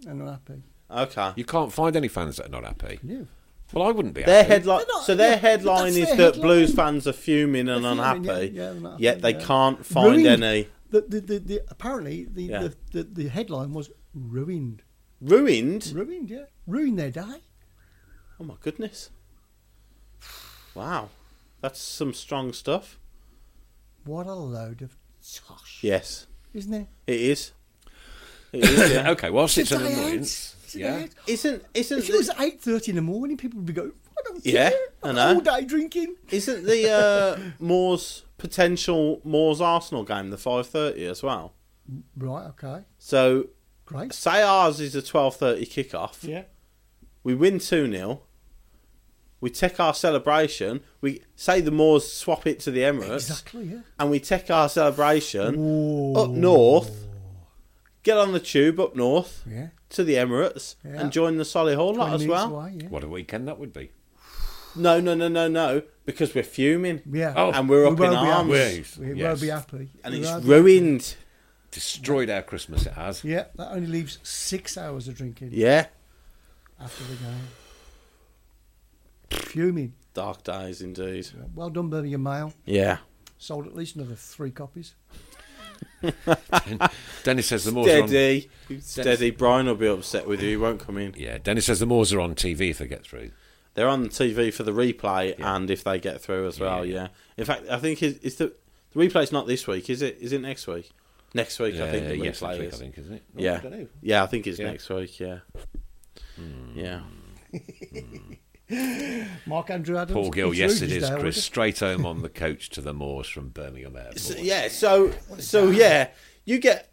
[0.08, 0.64] and not happy.
[0.89, 1.34] Okay.
[1.36, 3.00] You can't find any fans that are not happy.
[3.04, 3.28] No.
[3.74, 4.24] Well, I wouldn't be.
[4.24, 4.53] Their happy.
[4.53, 4.86] headline.
[4.88, 6.41] Not- So their yeah, headline is their that headline.
[6.41, 8.51] Blues fans are fuming and fuming, unhappy.
[8.53, 9.43] yeah, yeah, they're Yet they yeah.
[9.45, 10.43] can't find Ruined.
[10.43, 10.68] any.
[10.91, 12.59] The, the, the, the, apparently, the, Yeah.
[12.61, 14.84] the, the, the headline was ruined.
[15.20, 15.91] Ruined.
[15.93, 16.45] Ruined, yeah.
[16.68, 17.41] Ruined their day.
[18.39, 19.09] Oh my goodness.
[20.74, 21.09] Wow.
[21.61, 22.99] That's some strong stuff.
[24.03, 24.95] What a load of
[25.47, 25.80] tosh.
[25.82, 26.28] Yes.
[26.53, 26.88] Isn't it?
[27.07, 27.51] It is.
[28.53, 29.09] It is, yeah.
[29.11, 30.97] okay, whilst it's a an annoyance, It's a yeah.
[30.97, 31.09] day out.
[31.28, 34.22] Isn't isn't If it was eight thirty in the morning, people would be going, "I
[34.26, 34.80] don't Yeah, care.
[35.03, 35.34] I know.
[35.36, 41.24] all day drinking." isn't the uh, Moors potential Moors Arsenal game the five thirty as
[41.24, 41.53] well?
[42.18, 43.49] Right, okay, So
[43.86, 44.11] great.
[44.13, 46.24] say ours is a twelve thirty kickoff.
[46.28, 46.43] Yeah,
[47.24, 48.22] We win two 0
[49.39, 50.82] We take our celebration.
[51.01, 53.66] We say the Moors swap it to the Emirates, exactly.
[53.66, 53.80] Yeah.
[53.99, 56.13] and we take our celebration Ooh.
[56.16, 57.05] up north.
[58.01, 59.68] Get on the tube up north Yeah.
[59.96, 61.02] To the Emirates Yeah.
[61.02, 62.56] and join the Solihull lot as well.
[62.56, 62.88] away, yeah.
[62.89, 63.91] What a weekend that would be.
[64.76, 67.02] No, no, no, no, no, because we're fuming.
[67.10, 67.34] Yeah.
[67.36, 68.98] Oh, and we're We up in be arms, Yes.
[68.98, 69.24] We Yes.
[69.28, 69.89] won't be happy.
[70.04, 71.16] and We it's won't be ruined.
[71.72, 72.86] Destroyed our Christmas.
[72.86, 73.24] It has.
[73.24, 75.88] Yeah, that only leaves six hours of drinking Yeah,
[76.80, 77.48] after the game.
[79.30, 79.93] Fuming.
[80.14, 81.28] dark days indeed.
[81.54, 82.54] Well done, Birmingham Mail.
[82.66, 83.00] Yeah,
[83.38, 84.93] Sold at least another three copies.
[87.23, 88.07] Dennis says the Moors are on.
[88.07, 88.49] steady,
[88.80, 89.32] steady.
[89.32, 90.49] Brian will be upset with you.
[90.49, 91.13] He won't come in.
[91.17, 93.32] Yeah, Dennis says the Moors are on TV if they get through.
[93.73, 95.55] They're on TV for the replay, Yeah.
[95.55, 96.86] and if they get through as well.
[96.86, 96.93] yeah.
[96.93, 97.07] Yeah.
[97.38, 98.53] In fact, I think is, is the
[98.93, 100.17] the replay's not this week, is it?
[100.21, 100.89] Is it next week?
[101.34, 102.73] Next week, I think the yes, replay next week, is.
[102.73, 103.23] I think, isn't it?
[103.28, 103.88] Oh, Yeah, I don't know.
[104.01, 104.71] yeah, I think it's Yeah.
[104.71, 105.19] next week.
[105.19, 105.39] Yeah,
[106.38, 106.71] hmm.
[106.80, 107.01] yeah.
[107.51, 108.34] Hmm.
[109.45, 110.13] Mark Andrew Adams.
[110.13, 111.43] Paul Gill, yes, it is, there, Chris.
[111.43, 114.20] Straight home on the coach to the Moors from Birmingham Airport.
[114.20, 116.09] So, yeah, so so yeah,
[116.45, 116.91] you get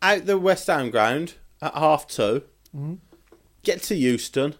[0.00, 2.42] out the West Ham ground at half 2
[2.76, 2.94] mm-hmm.
[3.62, 4.54] get to Euston,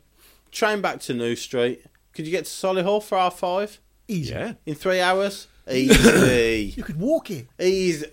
[0.51, 1.85] train back to New Street.
[2.13, 4.33] Could you get to Solihull for half five Easy.
[4.33, 4.55] Yeah.
[4.67, 5.47] in three hours?
[5.71, 7.47] Easy, You could walk it.
[7.61, 8.07] easy,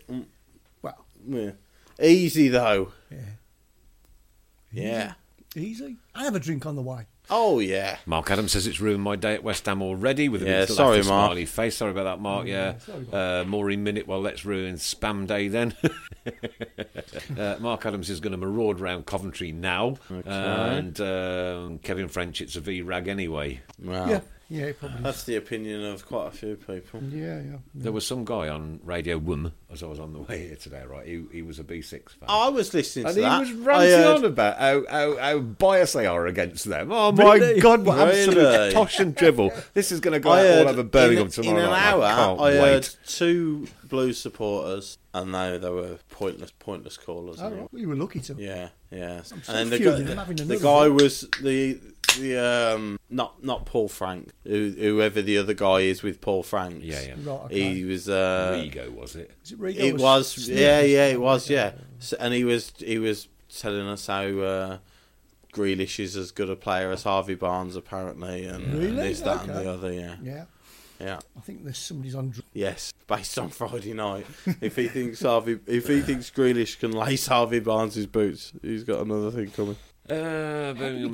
[0.83, 1.51] Well, yeah.
[1.99, 2.93] easy though.
[3.09, 3.17] yeah.
[4.71, 5.13] Yeah.
[5.55, 5.97] Easy.
[6.13, 7.07] I have a drink on the way.
[7.29, 7.97] Oh yeah.
[8.05, 10.75] Mark Adams says it's ruined my day at West Ham already with a Yeah, little
[10.75, 11.05] sorry, Mark.
[11.29, 11.77] smiley face.
[11.77, 12.47] Sorry about that, Mark.
[12.47, 14.07] Yeah, sorry, uh, Maureen Minute.
[14.07, 15.75] Well, let's ruin Spam Day then.
[17.37, 22.41] uh, Mark Adams is going to maraud around Coventry now, and um, Kevin French.
[22.41, 23.61] It's a V rag anyway.
[23.83, 24.07] Wow.
[24.09, 24.21] Yeah.
[24.51, 25.01] Yeah, it probably.
[25.03, 27.03] That's the opinion of quite a few people.
[27.03, 27.57] yeah, yeah.
[27.75, 30.83] There was some guy on Radio Wum as I was on the way here today.
[30.89, 32.27] Right, he, he was a B6 fan.
[32.27, 35.39] I was listening and to he was I ranting heard- on about how, how, how
[35.39, 36.91] biased they are against them.
[36.91, 37.61] Oh my Really?
[37.61, 38.19] God, what Really?
[38.27, 39.51] absolute tosh and dribble.
[39.75, 41.69] This is going to go I out heard all over Birmingham in, tomorrow in an
[41.69, 41.83] night.
[41.93, 42.03] hour.
[42.03, 42.57] I can't I wait.
[42.59, 47.37] heard two Blues supporters, and they they were pointless, pointless callers.
[47.41, 47.67] Oh, right.
[47.73, 48.35] you were lucky to.
[48.35, 50.95] Yeah, Yes, and so then the furious, guy, the guy one.
[50.95, 51.79] was the
[52.17, 52.37] the
[52.73, 56.79] um not not Paul Frank, who, whoever the other guy is with Paul Frank.
[56.83, 57.13] Yeah, yeah.
[57.23, 57.73] Right, okay.
[57.75, 59.31] He was uh, Rigo, was it?
[59.43, 61.73] Is it Rigo It or was, yeah, yeah, it was, yeah.
[61.99, 64.77] So, and he was, he was telling us how uh,
[65.53, 68.91] Grealish is as good a player as Harvey Barnes, apparently, and Really?
[68.95, 69.91] this, that, and the other.
[69.93, 70.45] Yeah, Yeah,
[70.99, 72.29] yeah, I think there's somebody's on.
[72.31, 72.93] dr- yes.
[73.07, 74.25] Based on Friday night,
[74.61, 78.99] if he thinks Harvey, if he thinks Grealish can lace Harvey Barnes' boots, he's got
[79.01, 79.77] another thing coming.
[80.09, 80.73] Uh,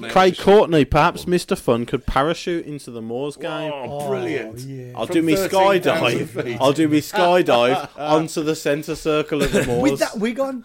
[0.09, 1.57] Craig Courtney, perhaps Mr.
[1.57, 3.71] Fun, could parachute into the Moors game.
[3.73, 4.61] Oh, brilliant.
[4.63, 4.93] Oh, yeah.
[4.95, 6.57] I'll From do me 13,000 skydive.
[6.61, 9.91] I'll do me skydive onto the centre circle of the Moors.
[9.91, 10.63] With that wig on,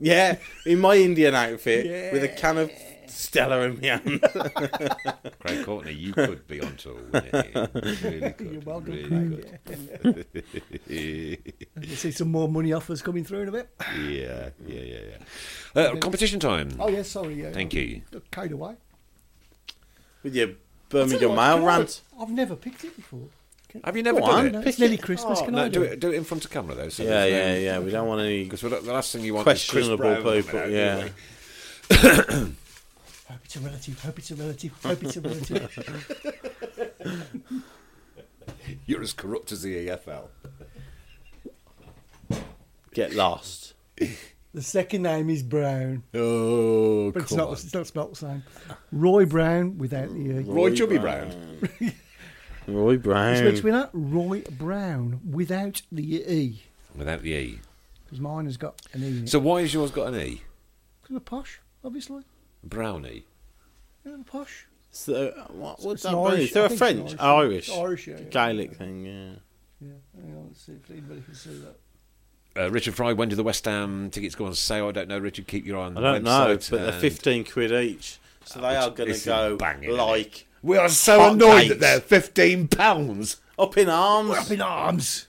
[0.00, 2.70] Yeah, in my Indian outfit with a can of
[3.16, 4.20] Stella in my hand.
[5.40, 7.54] Craig Courtney, you could be on tour with it.
[7.54, 8.52] You really could.
[8.52, 8.92] you're welcome.
[8.92, 10.26] really Craig,
[10.86, 11.36] yeah.
[11.76, 13.68] We'll see some more money offers coming through in a bit.
[13.98, 14.98] Yeah, yeah, yeah,
[15.74, 15.82] yeah.
[15.82, 16.72] Uh, competition time.
[16.78, 17.34] Oh yeah, sorry.
[17.42, 18.02] Yeah, Thank you.
[18.10, 18.74] Got Carried away.
[20.22, 22.02] with your Tell you Birmingham Mail rant.
[22.20, 23.28] I've never picked it before.
[23.84, 24.46] Have you never Go done on.
[24.46, 24.52] it?
[24.52, 24.96] No, Pick it's nearly.
[24.98, 25.38] Christmas.
[25.40, 26.88] Oh, can No, I do do it, do it in front of camera though.
[26.90, 27.78] So Yeah, yeah, yeah.
[27.78, 30.58] We don't want any Because the last thing you want is Chris questionable Brown people.
[30.60, 32.48] out, Yeah.
[33.28, 33.38] really.
[33.38, 34.02] Hope it's a relative.
[34.02, 34.72] Hope it's a relative.
[34.82, 36.66] Hope it's a relative.
[38.86, 40.28] You're as corrupt as the EFL.
[42.94, 43.74] Get lost.
[44.54, 47.48] the second name is Brown, Oh, but it's not.
[47.48, 47.52] on.
[47.54, 48.42] It's not spelled the same.
[48.92, 50.38] Roy Brown without the.
[50.38, 51.30] Uh, Roy Chubby Brown.
[52.66, 53.62] Roy This week's Brown.
[53.62, 56.64] winner, Roy Brown, without the E,
[56.96, 57.60] Without the E.
[58.04, 59.06] because mine has got an E.
[59.06, 59.28] In it.
[59.28, 60.42] So why has yours got an E?
[61.02, 62.22] Because of posh, obviously.
[62.68, 63.24] Brownie.
[64.04, 64.66] Yeah, posh.
[64.90, 66.30] So, what would that an be?
[66.30, 67.04] Irish- Is there I a French?
[67.04, 67.70] it's an Irish?
[67.70, 68.24] Irish, yeah, yeah.
[68.30, 69.30] Gaelic thing, yeah.
[69.80, 69.92] Yeah.
[70.22, 71.76] Hang on, let's see if anybody can see that.
[72.64, 74.88] Uh, Richard Fry, when do the West Ham tickets go on sale?
[74.88, 75.18] I don't know.
[75.18, 76.70] Richard, keep your eye on I the don't know, website.
[76.70, 78.18] but they're 15 quid each.
[78.46, 81.68] So they are going to go banging, like We are so annoyed cakes.
[81.68, 83.36] that they're fifteen pounds.
[83.58, 84.28] up in arms.
[84.30, 85.26] We're up in arms.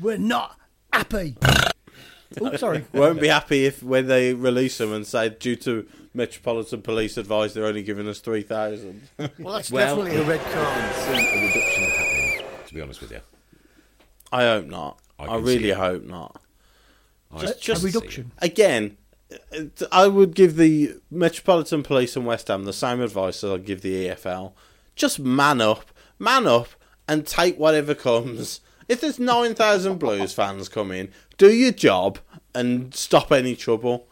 [0.00, 0.56] We're not
[0.92, 1.36] happy.
[2.40, 2.86] oh, sorry.
[2.94, 7.54] Won't be happy if when they release them and say due to Metropolitan Police advice
[7.54, 9.08] they're only giving us 3,000.
[9.38, 10.94] Well, that's Well- definitely a red card.
[10.94, 12.44] See a reduction happening.
[12.66, 13.20] To be honest with you,
[14.30, 14.98] I hope not.
[15.18, 16.40] I I, really hope not.
[17.34, 18.32] I Just- a just reduction.
[18.38, 18.96] Again,
[19.30, 23.58] uh, I would give the Metropolitan Police and West Ham the same advice as I
[23.58, 24.52] give the EFL.
[24.96, 26.68] Just man up, man up,
[27.08, 28.60] and take whatever comes.
[28.88, 31.08] If there's 9,000 Blues fans coming,
[31.38, 32.18] do your job
[32.54, 34.06] and stop any trouble.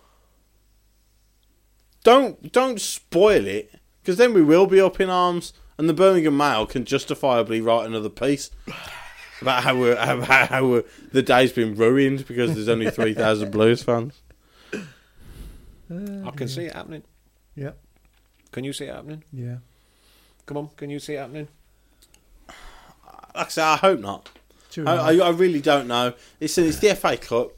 [2.03, 3.72] Don't don't spoil it,
[4.03, 7.86] because then we will be up in arms, and the Birmingham Mail can justifiably write
[7.86, 8.51] another piece
[9.40, 13.51] about how we're, how, how, how we're, the day's been ruined because there's only 3,000
[13.53, 14.20] Blues fans.
[14.72, 17.03] I can see it happening.
[17.57, 17.72] Yeah,
[18.53, 19.24] Can you see it happening?
[19.32, 19.57] yeah.
[20.46, 21.48] Come on, can you see it happening?
[23.34, 24.28] Like I say, I hope not.
[24.70, 25.26] Two and I, a I.
[25.28, 26.14] I really don't know.
[26.40, 27.53] It's, it's the FA Cup.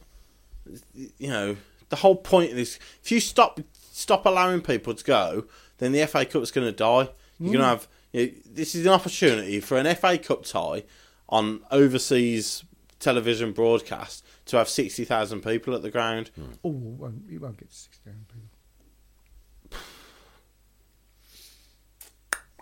[1.18, 1.56] You know,
[1.88, 2.78] the whole point of this.
[3.02, 3.60] If you stop
[3.92, 5.44] stop allowing people to go,
[5.78, 7.10] then the FA Cup's going to die.
[7.38, 7.70] You're going to hmm.
[7.70, 7.88] have.
[8.12, 10.84] You know, this is an opportunity for an FA Cup tie
[11.28, 12.64] on overseas
[12.98, 16.30] television broadcast to have sixty thousand people at the ground.
[16.34, 16.42] Hmm.
[16.64, 19.78] Oh, it won't, it won't get to 16 people.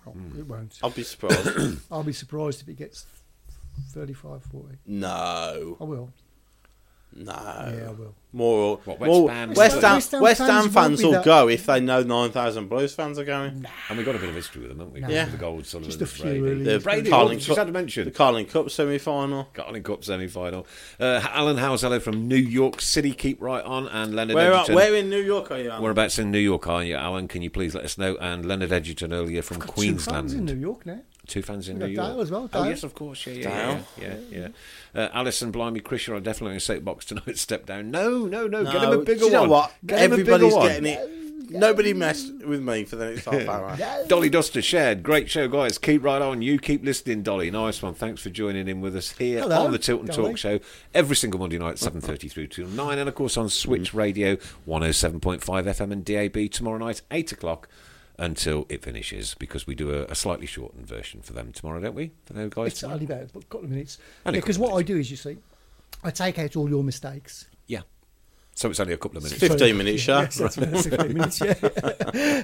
[0.07, 0.39] Oh, hmm.
[0.39, 0.79] It won't.
[0.83, 1.81] I'll be surprised.
[1.91, 3.07] I'll be surprised if it gets
[3.93, 4.79] 35, 40.
[4.87, 6.13] no, I will.
[7.15, 7.33] No.
[7.33, 8.15] Yeah, I will.
[8.33, 11.11] More, What, West more Ham- West, Ham, West Ham West fans Ham won't fans will
[11.13, 13.67] that- go if they know nine thousand Blues fans are going.
[13.89, 15.01] And we've got a bit of history with them, haven't we?
[15.01, 15.09] No.
[15.09, 15.25] Yeah.
[15.25, 16.41] The gold Sullivan, Just a few, Brady.
[16.41, 16.65] really.
[16.65, 18.05] The Brady, Carling oh, had to Cup, mention.
[18.05, 19.49] the Carling Cup semi final.
[19.53, 20.65] Carling Cup semi final.
[21.01, 23.89] Uh, Alan Housello from New York City, keep right on.
[23.89, 24.75] And Leonard Where, are, Edgerton.
[24.77, 25.71] where in New York are you?
[25.71, 25.83] Alan?
[25.83, 27.27] Whereabouts in New York are you, Alan?
[27.27, 28.17] Can you please let us know?
[28.21, 30.31] And Leonard Edgerton earlier from Got two Queensland.
[30.31, 31.01] fans in New York now.
[31.31, 32.09] Two fans in New York.
[32.09, 33.25] Dale as well, Oh, yes, of course.
[33.27, 33.87] Yeah, yeah, Dale.
[34.01, 34.15] yeah.
[34.31, 34.49] yeah,
[34.95, 35.01] yeah.
[35.03, 37.39] Uh, Alison, blimey, Chris, you're definitely in a safe box tonight.
[37.39, 37.91] Step down.
[37.93, 38.65] No, no, no.
[38.65, 39.51] Get him a bigger do you know one.
[39.51, 39.73] what?
[39.87, 40.69] Get him a bigger Everybody's one.
[40.69, 41.11] getting it.
[41.53, 43.77] Nobody messed with me for the next half hour.
[44.09, 45.03] Dolly Duster shared.
[45.03, 45.79] Great show, guys.
[45.79, 46.43] Keep right on.
[46.43, 47.51] You keep listening, Dolly.
[47.51, 47.95] Nice one.
[47.95, 50.29] Thanks for joining in with us here Hello, on the Tilton Dolly.
[50.31, 50.61] Talk Show
[50.95, 52.99] every single Monday night, 7.30 through till 9.
[52.99, 54.37] And, of course, on Switch Radio,
[54.69, 57.69] 107.5 FM and DAB tomorrow night, 8 o'clock
[58.21, 61.95] until it finishes because we do a, a slightly shortened version for them tomorrow, don't
[61.95, 62.13] we?
[62.27, 62.95] For those guys It's tomorrow?
[63.01, 63.99] only about a couple of minutes.
[64.25, 65.39] Because couple what I do is, you see,
[66.05, 67.47] I take out all your mistakes.
[67.67, 67.81] Yeah.
[68.61, 69.41] So it's only a couple of minutes.
[69.41, 70.45] 15 minutes, Yeah, sure.
[70.47, 72.43] yes, that's 15 minutes, yeah.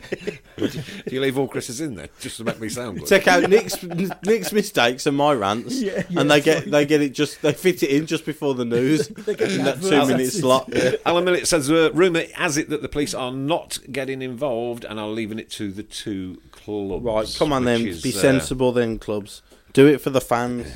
[0.57, 3.07] Do you leave all Chris's in there just to make me sound good?
[3.07, 6.71] Take out Nick's Nick's mistakes and my rants, Yeah, yeah, and they get right.
[6.71, 9.75] they get it just they fit it in just before the news get in that
[9.77, 10.71] adverts, two minute slot.
[10.75, 10.93] Yeah.
[11.05, 14.99] Alan Millett says, uh, rumour has it that the police are not getting involved and
[14.99, 17.05] are leaving it to the two clubs.
[17.05, 19.43] Right, come on then, is, be uh, sensible then, clubs.
[19.75, 20.67] Do it for the fans.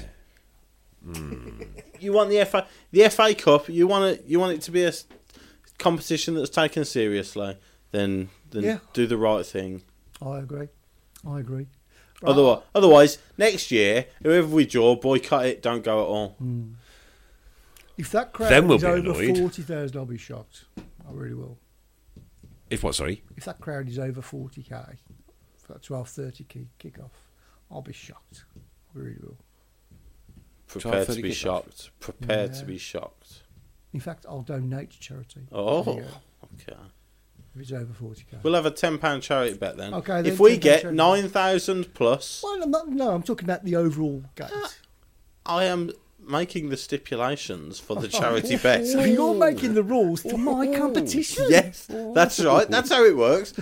[1.98, 3.70] you want the FA the FA Cup?
[3.70, 4.24] You want it?
[4.26, 5.06] You want it to be a s-
[5.80, 7.56] competition that's taken seriously?
[7.90, 8.78] Then then Yeah.
[8.92, 9.82] do the right thing.
[10.22, 10.68] I agree.
[11.26, 11.66] I agree.
[12.22, 12.30] Right.
[12.30, 15.62] Otherwise, otherwise, next year, whoever we draw, boycott it.
[15.62, 16.28] Don't go at all.
[16.38, 16.72] Hmm.
[17.96, 19.38] If that crowd Then we'll is be over annoyed.
[19.38, 20.64] 40,000, I'll be shocked.
[20.78, 21.58] I really will.
[22.70, 23.22] If what, sorry?
[23.36, 24.96] If that crowd is over 40k
[25.56, 27.12] for that 12.30 kick, kick off,
[27.70, 28.44] I'll be shocked.
[28.56, 29.36] I really will.
[30.66, 31.34] Prepare to 12:30 be kickoff.
[31.34, 31.90] shocked.
[32.00, 32.52] Prepare Yeah.
[32.52, 33.42] to be shocked.
[33.92, 35.40] In fact, I'll donate to charity.
[35.52, 36.02] Oh, Yeah,
[36.72, 36.80] okay.
[37.54, 38.42] if it's over 40k.
[38.42, 39.94] We'll have a ten pound charity bet then.
[39.94, 43.64] Okay, then If we get nine thousand plus, Well, I'm not, no, I'm talking about
[43.64, 44.50] the overall gate.
[45.46, 45.90] I am
[46.26, 48.86] making the stipulations for the oh, charity bet.
[48.86, 51.46] So you're making the rules for my competition.
[51.48, 52.68] Yes, that's right.
[52.68, 53.52] That's how it works.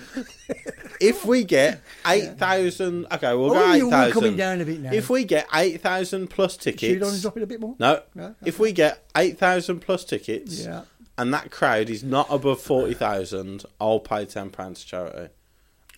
[1.00, 4.80] if we get eight thousand, okay, we'll Oh, go eight you're coming down a bit
[4.80, 4.92] now.
[4.92, 7.74] If we get eight thousand plus tickets, Should to tickets, drop it a bit more?
[7.78, 8.02] no.
[8.14, 8.34] No?
[8.44, 10.82] If we get eight thousand plus tickets, Yeah.
[11.16, 15.32] and that crowd is not above forty thousand, I'll pay ten pounds to charity.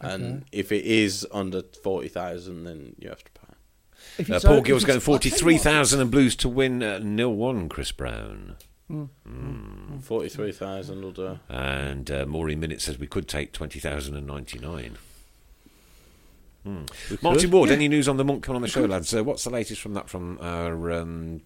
[0.03, 3.40] And if it is under forty thousand, then you have to pay.
[4.21, 6.49] If Uh, Paul over- Gill's going it's- I'll tell you what, 43,000 and Blues to
[6.49, 8.57] win uh, nil 1, Chris Brown.
[10.03, 11.39] Forty-three thousand will do.
[11.49, 14.97] And uh, Maureen Minute says we could take 20,099.
[16.65, 16.83] Hmm.
[17.23, 19.15] Martin Ward, any news on the monk coming on the show, lads?
[19.15, 20.93] Uh, what's the latest from that from our.
[20.93, 21.41] Um,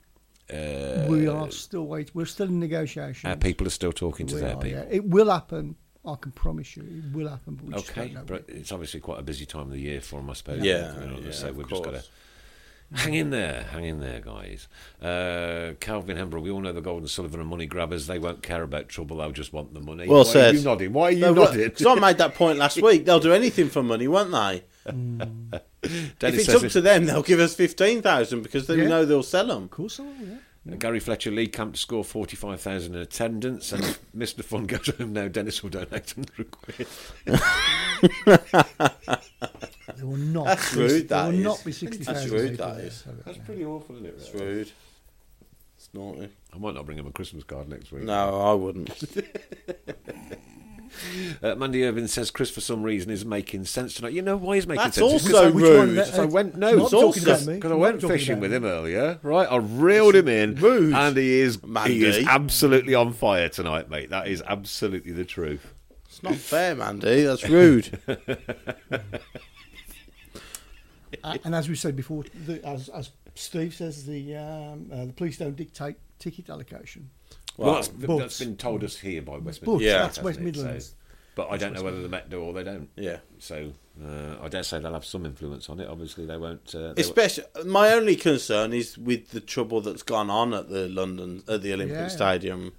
[0.52, 2.10] uh, we are still waiting.
[2.14, 3.30] We're still in negotiation.
[3.30, 4.78] our people are still talking to We their are, people.
[4.80, 4.86] yeah.
[4.90, 5.76] It will happen.
[6.06, 7.54] I can promise you, it will happen.
[7.54, 8.56] But we just Okay, don't know but when.
[8.58, 10.62] it's obviously quite a busy time of the year for them, I suppose.
[10.62, 12.10] Yeah, You know, yeah, so we've just got to course.
[12.92, 14.68] Hang in there, hang in there, guys.
[15.02, 18.06] Uh, Calvin Hembrough, we all know the Gold and Sullivan and money grabbers.
[18.06, 19.16] They won't care about trouble.
[19.16, 20.06] They'll just want the money.
[20.06, 20.54] Well Why said.
[20.54, 20.92] Are you nodding?
[20.92, 21.64] Why are you No, nodding?
[21.70, 23.04] Because I made that point last week.
[23.04, 24.64] They'll do anything for money, won't they?
[25.86, 28.88] If it's up to them, they'll give us fifteen thousand because they Yeah.
[28.88, 29.64] know they'll sell them.
[29.64, 30.36] Of course, I will, yeah.
[30.78, 33.70] Gary Fletcher, League Camp to score 45,000 in attendance.
[33.72, 34.42] And if Mr.
[34.42, 36.86] Fun goes home now, Dennis will donate 100 quid.
[39.96, 40.46] They will not.
[40.46, 41.44] That's be- rude, that will is.
[41.44, 43.04] not be sixty That's rude, people that there, is.
[43.24, 44.14] That's pretty awful, isn't it?
[44.18, 44.72] It's rude.
[45.76, 46.28] It's naughty.
[46.52, 48.02] I might not bring him a Christmas card next week.
[48.02, 48.90] No, I wouldn't.
[51.42, 54.12] Uh, Mandy Irvin says Chris, for some reason, is making sense tonight.
[54.12, 55.12] You know why he's making That's sense?
[55.14, 55.72] It's 'cause also I- Which one?
[55.88, 55.96] rude.
[55.98, 59.46] That- Because I went no, it's also because I went fishing with him earlier, right?
[59.50, 60.94] I reeled him in, Rude.
[60.94, 62.04] and he is he Mandy.
[62.04, 64.10] is absolutely on fire tonight, mate.
[64.10, 65.74] That is absolutely the truth.
[66.06, 67.22] It's not fair, Mandy.
[67.24, 67.98] That's rude.
[71.22, 75.12] A- and as we said before, the, as, as Steve says, the um, uh, the
[75.12, 77.10] police don't dictate ticket allocation.
[77.56, 79.84] Well, Well, that's, but- that's been told us here by West But Midlands.
[79.84, 79.98] Yeah.
[80.02, 80.56] that's West hasn't?
[80.56, 80.94] So- Midlands.
[81.36, 82.88] but I don't know whether the Met do or they don't.
[82.96, 83.18] yeah.
[83.38, 83.72] So
[84.04, 85.88] uh, I dare say they'll have some influence on it.
[85.88, 86.74] Obviously, they won't.
[86.74, 90.88] Uh, they Especially, my only concern is with the trouble that's gone on at the
[90.88, 92.08] London at the Olympic Yeah.
[92.08, 92.72] Stadium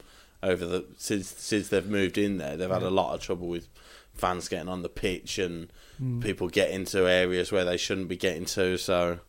[0.43, 2.57] over the since since they've moved in there.
[2.57, 3.67] They've had a lot of trouble with
[4.13, 6.19] fans getting on the pitch and Hmm.
[6.21, 8.77] people getting to areas where they shouldn't be getting to.
[8.77, 9.19] So,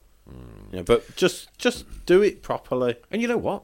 [0.72, 2.96] yeah, but just just do it properly.
[3.12, 3.62] And you know what?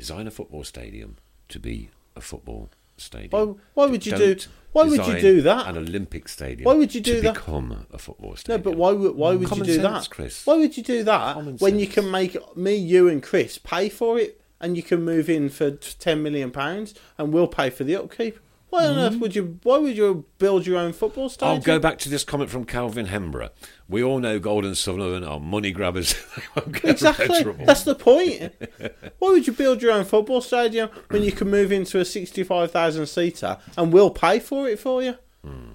[0.00, 1.16] Design a football stadium
[1.50, 3.30] to be a football stadium.
[3.32, 5.66] Why- why would you Don't do- why would you do that?
[5.66, 6.64] An Olympic stadium.
[6.64, 7.34] Why would you to do that?
[7.34, 8.60] Become a football stadium.
[8.62, 10.46] No, but why would why would Common you do sense, that, Chris.
[10.46, 13.90] Why would you do that Common when you can make me, you, and Chris pay
[13.90, 17.84] for it, and you can move in for ten million pounds, and we'll pay for
[17.84, 18.38] the upkeep?
[18.70, 19.20] Why on earth hmm?
[19.20, 19.58] would you?
[19.64, 21.56] Why would you build your own football stadium?
[21.56, 23.50] I'll go back to this comment from Calvin Hembra.
[23.88, 26.14] We all know Gold and Sullivan are money grabbers.
[26.36, 27.42] they won't get Exactly.
[27.64, 28.54] That's the point.
[29.18, 32.70] Why would you build your own football stadium when you can move into a sixty-five
[32.70, 35.16] thousand seater and we'll pay for it for you?
[35.44, 35.74] Hmm.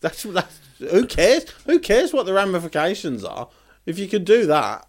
[0.00, 1.48] That's that's who cares?
[1.66, 3.48] Who cares what the ramifications are?
[3.86, 4.84] If you could do that,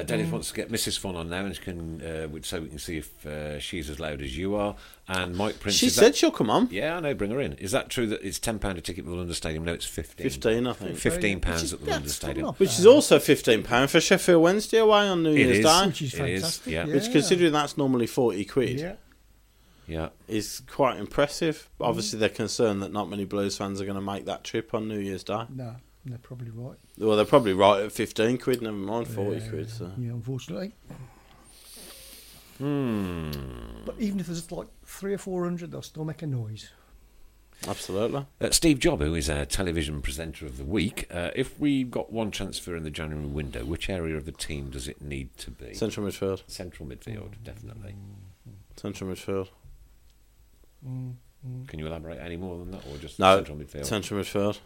[0.00, 0.98] Uh, Dennis wants to get Mrs.
[0.98, 3.98] Fun on now, and she can, uh, so we can see if uh, she's as
[4.00, 4.76] loud as you are.
[5.08, 5.76] And Mike Prince.
[5.76, 6.68] she said that, she'll come on.
[6.70, 7.14] "Yeah, I know.
[7.14, 9.34] Bring her in." Is that true that it's ten pound a ticket for the London
[9.34, 9.64] Stadium?
[9.64, 10.24] No, it's fifteen.
[10.24, 10.96] 15, I think.
[10.98, 12.46] Fifteen pounds at the yeah, London it's still Stadium.
[12.46, 15.64] not Which is also fifteen pound for Sheffield Wednesday away on New It Year's is.
[15.64, 15.86] Day.
[15.86, 16.72] Which is It is, fantastic.
[16.72, 16.86] yeah.
[16.86, 16.94] yeah.
[16.94, 18.94] Which, considering that's normally forty quid, yeah.
[19.86, 20.08] Yeah.
[20.28, 21.70] is quite impressive.
[21.80, 24.86] Obviously, they're concerned that not many Blues fans are going to make that trip on
[24.88, 25.44] New Year's Day.
[25.54, 25.76] No,
[26.10, 26.76] they're probably right.
[26.98, 28.62] Well, they're probably right at fifteen quid.
[28.62, 29.70] Never mind forty Yeah, quid.
[29.70, 29.90] So.
[29.98, 30.74] Yeah, unfortunately.
[32.58, 33.30] Hmm.
[33.84, 36.70] But even if there's like three or four hundred, they'll still make a noise.
[37.66, 38.24] Absolutely.
[38.40, 42.12] Uh, Steve Job, who is our television presenter of the week, uh, if we got
[42.12, 45.50] one transfer in the January window, which area of the team does it need to
[45.50, 45.74] be?
[45.74, 46.42] Central midfield.
[46.46, 47.96] Central midfield, definitely.
[48.76, 49.48] Central midfield.
[50.84, 53.36] Can you elaborate any more than that, or just No.
[53.36, 53.86] central midfield?
[53.86, 54.58] Central midfield.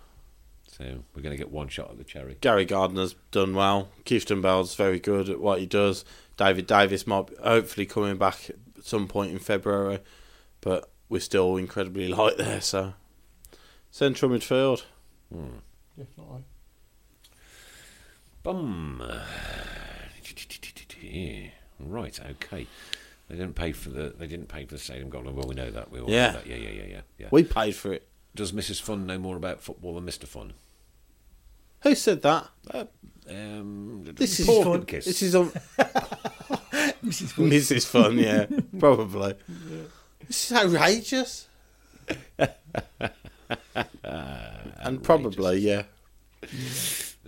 [0.67, 0.85] So
[1.15, 2.37] we're going to get one shot at the cherry.
[2.41, 3.91] Gary Gardner's done well.
[4.05, 6.05] Kieftenbeld's very good at what he does.
[6.39, 9.99] David Davis might be- hopefully coming back at some point in February,
[10.63, 12.61] but we're still incredibly light there.
[12.63, 12.95] So
[13.91, 14.85] central midfield.
[15.33, 15.59] Hmm.
[15.99, 16.45] Definitely.
[18.43, 19.03] Bum.
[21.81, 22.19] Right.
[22.21, 22.67] Okay.
[23.29, 24.15] They didn't pay for the.
[24.17, 25.23] They didn't pay for the stadium goal.
[25.25, 25.91] Well, we know that.
[25.91, 26.29] We all Yeah.
[26.29, 26.47] know that.
[26.47, 26.57] Yeah.
[26.57, 26.71] Yeah.
[26.71, 26.85] Yeah.
[26.85, 27.01] Yeah.
[27.19, 27.27] Yeah.
[27.31, 28.07] We paid for it.
[28.35, 28.81] Does Mrs.
[28.81, 30.25] Fun know more about football than Mr.
[30.27, 30.55] Fun?
[31.83, 32.49] Who said that?
[33.29, 34.83] Um, This is Paul fun.
[34.83, 35.05] Hipkiss.
[35.05, 35.53] This is un-
[37.03, 37.49] This is fun.
[37.49, 38.19] this fun.
[38.19, 38.47] Yeah,
[38.79, 39.35] probably.
[40.27, 41.49] This is outrageous.
[44.05, 45.83] and probably yeah.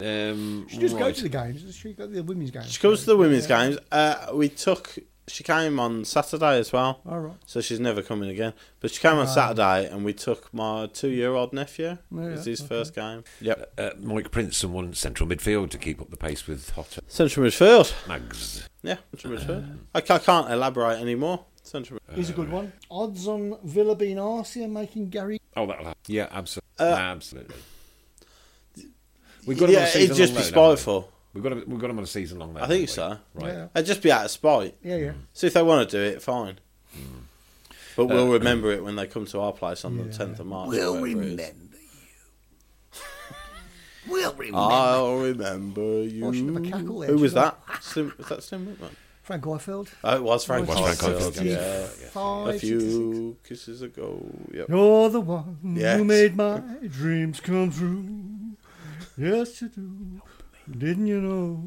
[0.00, 1.76] Um, Uh, She just go to the games.
[1.76, 2.70] She go to the women's games.
[2.72, 3.78] She comes to the women's games.
[3.92, 4.96] Uh, we took.
[5.26, 7.00] She came on Saturday as well.
[7.08, 7.36] All right.
[7.46, 8.52] So she's never coming again.
[8.80, 11.96] But she came on Saturday, and we took my two-year-old nephew.
[12.10, 12.68] Yeah, it was his okay.
[12.68, 13.24] first game.
[13.40, 13.72] Yep.
[13.78, 17.46] Uh, Mike Prince and one central midfield to keep up the pace with Jota Central
[17.46, 17.92] midfield.
[18.06, 18.68] Mags.
[18.82, 19.78] Yeah, central midfield.
[19.94, 21.46] I, I can't elaborate anymore.
[21.62, 21.98] Central.
[22.12, 22.74] Here's a good one.
[22.90, 25.40] Odds on Villa being Arsenal making Gary.
[25.56, 26.00] Oh, that'll happen.
[26.06, 26.68] Yeah, absolutely.
[26.78, 27.56] Uh, absolutely.
[29.46, 31.12] We've got him on yeah, it'd just long be loan, haven't spiteful.
[31.34, 32.54] We've got him, we've got him on a season long.
[32.54, 33.18] loan, I think haven't so.
[33.34, 33.52] Right.
[33.52, 33.66] Yeah.
[33.74, 34.76] It'd just be out of spite.
[34.82, 35.08] Yeah, yeah.
[35.10, 35.14] Mm.
[35.32, 36.58] So if they want to do it, fine.
[36.96, 37.02] Mm.
[37.96, 40.38] But we'll Uh, remember um, it when they come to our place on the 10th
[40.40, 40.68] of March.
[40.70, 41.30] We'll whatever it is.
[41.32, 43.00] remember you.
[44.12, 44.58] we'll remember.
[44.58, 46.26] I'll remember you.
[46.26, 47.56] Oh, should have a cackle there, Who was that?
[47.80, 48.96] Slim, was that Slim Whitman?
[49.22, 49.88] Frank Ifield.
[50.04, 50.68] Oh, it was Frank.
[50.68, 51.86] Was Frank Ifield, Ifield, Yeah.
[52.10, 54.24] Five, A six, few kisses ago.
[54.52, 54.68] Yep.
[54.68, 55.98] You're the one Yes.
[55.98, 56.58] who made my
[56.88, 58.14] dreams come true.
[59.16, 60.20] Yes, you do.
[60.70, 61.62] Didn't you know?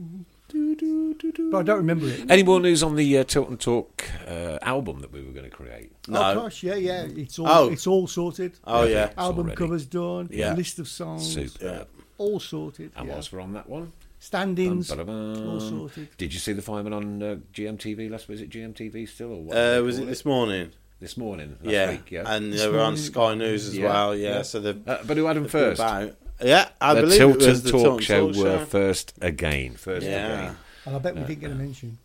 [0.50, 1.52] Do, do, do, do.
[1.52, 2.32] But I don't remember it.
[2.32, 5.50] Any more news on the uh, Tilton Talk uh, album that we were going to
[5.56, 5.92] create?
[6.08, 6.22] No.
[6.24, 7.04] Oh gosh, yeah, yeah.
[7.04, 7.70] It's all Oh.
[7.70, 8.58] it's all sorted.
[8.64, 9.12] Oh yeah.
[9.18, 9.58] Album already.
[9.58, 10.30] covers done.
[10.32, 10.54] Yeah.
[10.54, 11.34] List of songs.
[11.34, 11.66] Super.
[11.66, 11.84] Yeah.
[12.18, 12.92] All sorted.
[12.96, 13.14] And yeah.
[13.14, 14.90] whilst we're on that one, Stand-ins.
[14.90, 16.08] All sorted.
[16.18, 18.28] Did you see the fireman on uh, GMTV last?
[18.30, 19.56] Was it GMTV still or what?
[19.58, 20.72] Uh, was it this morning?
[21.00, 21.58] this morning?
[21.62, 21.92] Last Yeah.
[21.92, 22.24] week, yeah.
[22.26, 22.98] And This they were on.
[22.98, 24.16] Sky News as Yeah, well.
[24.16, 24.38] Yeah.
[24.38, 24.42] yeah.
[24.42, 24.88] So they've.
[24.88, 25.80] uh, but who had him they've first?
[25.80, 28.66] About, yeah, I the believe Tilt it was the Talk Tilt and show Talk were
[28.66, 29.76] first again.
[29.76, 30.26] First Yeah.
[30.42, 30.58] again.
[30.86, 31.98] And I bet we didn't get a mention.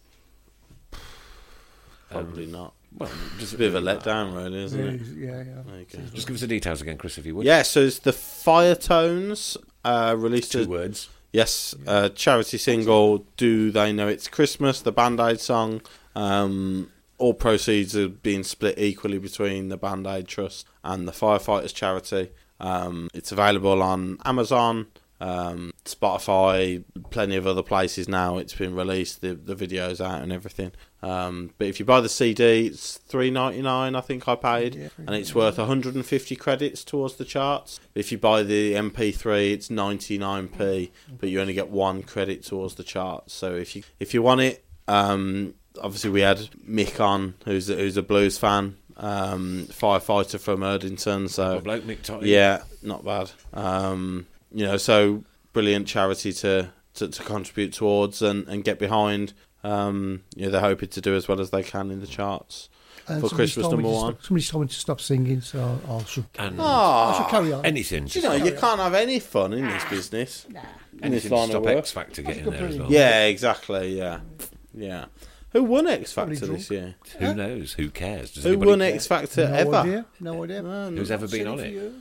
[2.11, 2.75] Probably not.
[2.99, 5.01] Well, just a bit of a letdown, really, isn't Yeah, it?
[5.17, 5.63] yeah, yeah.
[5.67, 5.99] There you go.
[6.15, 7.47] Just give us the details again, Chris, if you would.
[7.47, 11.09] Yeah, so it's the Fire Tones uh, released Two a, words.
[11.33, 13.25] Yes, uh, charity single.
[13.39, 14.83] Do they know it's Christmas?
[14.83, 15.81] The Band Aid song.
[16.15, 21.73] Um, all proceeds are being split equally between the Band Aid Trust and the Firefighters
[21.73, 22.29] Charity.
[22.63, 24.87] Um, it's available on Amazon,
[25.21, 28.39] um, Spotify, plenty of other places now.
[28.39, 29.21] It's been released.
[29.21, 30.73] The the videos out and everything.
[31.03, 33.95] Um, but if you buy the CD, it's three ninety nine.
[33.97, 37.25] I think I paid, Yeah, and it's worth one hundred and fifty credits towards the
[37.25, 37.81] charts.
[37.95, 42.45] If you buy the MP3, it's ninety nine p, but you only get one credit
[42.45, 43.33] towards the charts.
[43.33, 46.39] So if you if you want it, um, obviously we had
[46.69, 51.29] Mick on, who's a, who's a blues fan, um, firefighter from Erdington.
[51.29, 52.31] So Good bloke, Mick Totty.
[52.31, 53.31] yeah, not bad.
[53.53, 59.35] Um, you know, so brilliant charity to, to, to contribute towards and, and get behind.
[59.65, 62.69] Um, you know, they're hoping to do as well as they can in the charts
[63.07, 64.13] And for Christmas told me number one.
[64.15, 67.65] Stop, somebody's told me to stop singing, so I should, And I should carry on.
[67.67, 68.09] anything.
[68.11, 70.47] You know, you can't have any fun in this business.
[70.47, 70.63] In this
[71.03, 71.67] anything to line of stop.
[71.67, 72.91] X Factor getting there as well.
[72.91, 73.99] Yeah, exactly.
[73.99, 74.21] Yeah,
[74.75, 75.07] yeah.
[75.53, 76.95] Who won X Factor this year?
[77.19, 77.75] Who knows?
[77.75, 78.33] Who cares?
[78.33, 78.95] Does Who won care?
[78.95, 79.75] X Factor no ever?
[79.77, 80.07] idea.
[80.21, 80.63] No idea.
[80.63, 81.93] Who's ever been on it?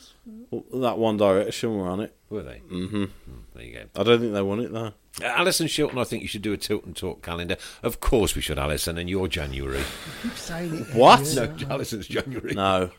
[0.50, 2.16] Well, that One Direction were on it.
[2.30, 2.60] Were they?
[2.60, 3.06] hmm
[3.54, 3.84] There you go.
[4.00, 4.94] I don't think they won it though.
[5.22, 7.58] Uh, Alison Shilton, I think you should do a Tilton Talk calendar.
[7.84, 9.84] Of course we should, Alison, and you're January.
[10.24, 10.96] Keep saying it.
[10.96, 11.20] What?
[11.34, 11.48] Yeah.
[11.48, 12.54] No, Alison's January.
[12.56, 12.92] No.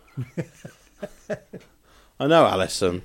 [2.20, 3.02] I know Alison.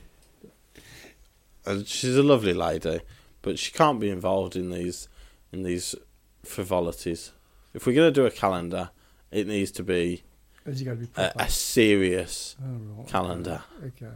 [1.66, 3.00] And she's a lovely lady,
[3.42, 5.08] but she can't be involved in these
[5.52, 5.96] in these
[6.44, 7.32] frivolities.
[7.78, 8.90] If we're going to do a calendar,
[9.30, 10.24] it needs to be
[10.66, 12.66] Has to be a, a serious Oh,
[12.98, 13.08] right.
[13.08, 13.62] calendar.
[13.86, 14.08] Okay.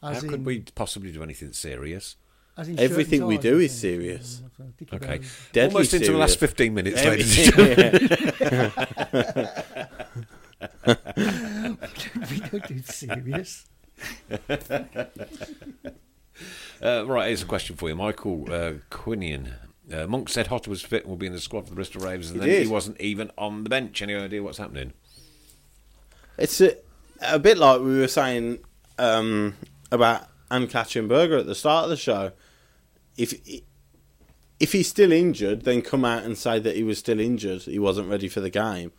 [0.00, 2.16] How As could in- we possibly do anything serious?
[2.56, 3.80] as in Everything we do is think.
[4.00, 4.42] serious.
[4.78, 5.18] Dickie Okay.
[5.18, 5.48] Bones.
[5.52, 7.36] Deadly Almost into the last 15 minutes, ladies
[12.30, 13.66] we don't do serious.
[16.82, 17.94] Uh, right, here's a question for you.
[17.96, 19.52] Michael uh, Quinian
[19.92, 22.02] Uh, Monk said Jota was fit and will be in the squad for the Bristol
[22.02, 24.00] Ravens, and He then he wasn't even on the bench.
[24.00, 24.92] Any idea what's happening?
[26.38, 26.76] It's a,
[27.20, 28.60] a bit like we were saying
[28.98, 29.56] um,
[29.92, 32.32] about Anne Berger at the start of the show.
[33.16, 33.34] If
[34.60, 37.62] if he's still injured, then come out and say that he was still injured.
[37.62, 38.92] He wasn't ready for the game.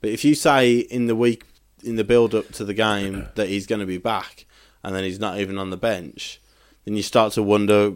[0.00, 1.44] But if you say in the week
[1.82, 4.46] in the build up to the game that he's going to be back,
[4.82, 6.40] and then he's not even on the bench,
[6.84, 7.94] then you start to wonder: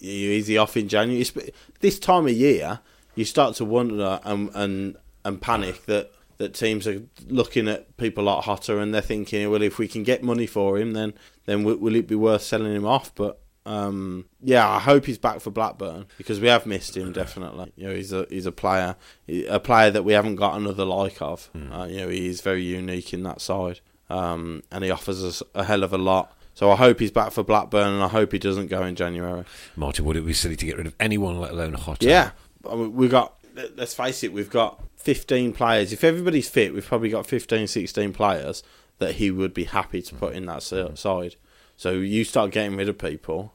[0.00, 1.20] is he off in January?
[1.22, 1.50] It's-
[1.80, 2.80] This time of year,
[3.14, 8.24] you start to wonder and and and panic that that teams are looking at people
[8.24, 11.14] like Jota and they're thinking, well, if we can get money for him, then
[11.46, 13.14] then will, will it be worth selling him off?
[13.14, 17.72] But um, yeah, I hope he's back for Blackburn because we have missed him definitely.
[17.76, 18.96] You know, he's a he's a player,
[19.48, 21.48] a player that we haven't got another like of.
[21.72, 23.80] Uh, you know, he is very unique in that side,
[24.10, 26.36] um, and he offers us a hell of a lot.
[26.54, 29.44] So I hope he's back for Blackburn, and I hope he doesn't go in January.
[29.76, 32.06] Martin, would it be silly to get rid of anyone, let alone Jota?
[32.06, 32.30] Yeah,
[32.68, 33.34] I mean, we've got.
[33.54, 35.92] let- Let's face it, we've got 15 players.
[35.92, 38.62] If everybody's fit, we've probably got 15, 16 players
[38.98, 40.94] that he would be happy to put in that mm-hmm.
[40.94, 41.36] side.
[41.76, 43.52] So you start getting rid of people,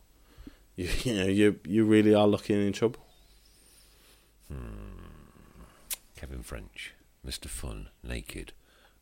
[0.76, 3.05] you, you know, you you really are looking in trouble.
[4.51, 4.89] Hmm.
[6.15, 6.93] Kevin French,
[7.26, 7.47] Mr.
[7.47, 8.51] Fun, naked,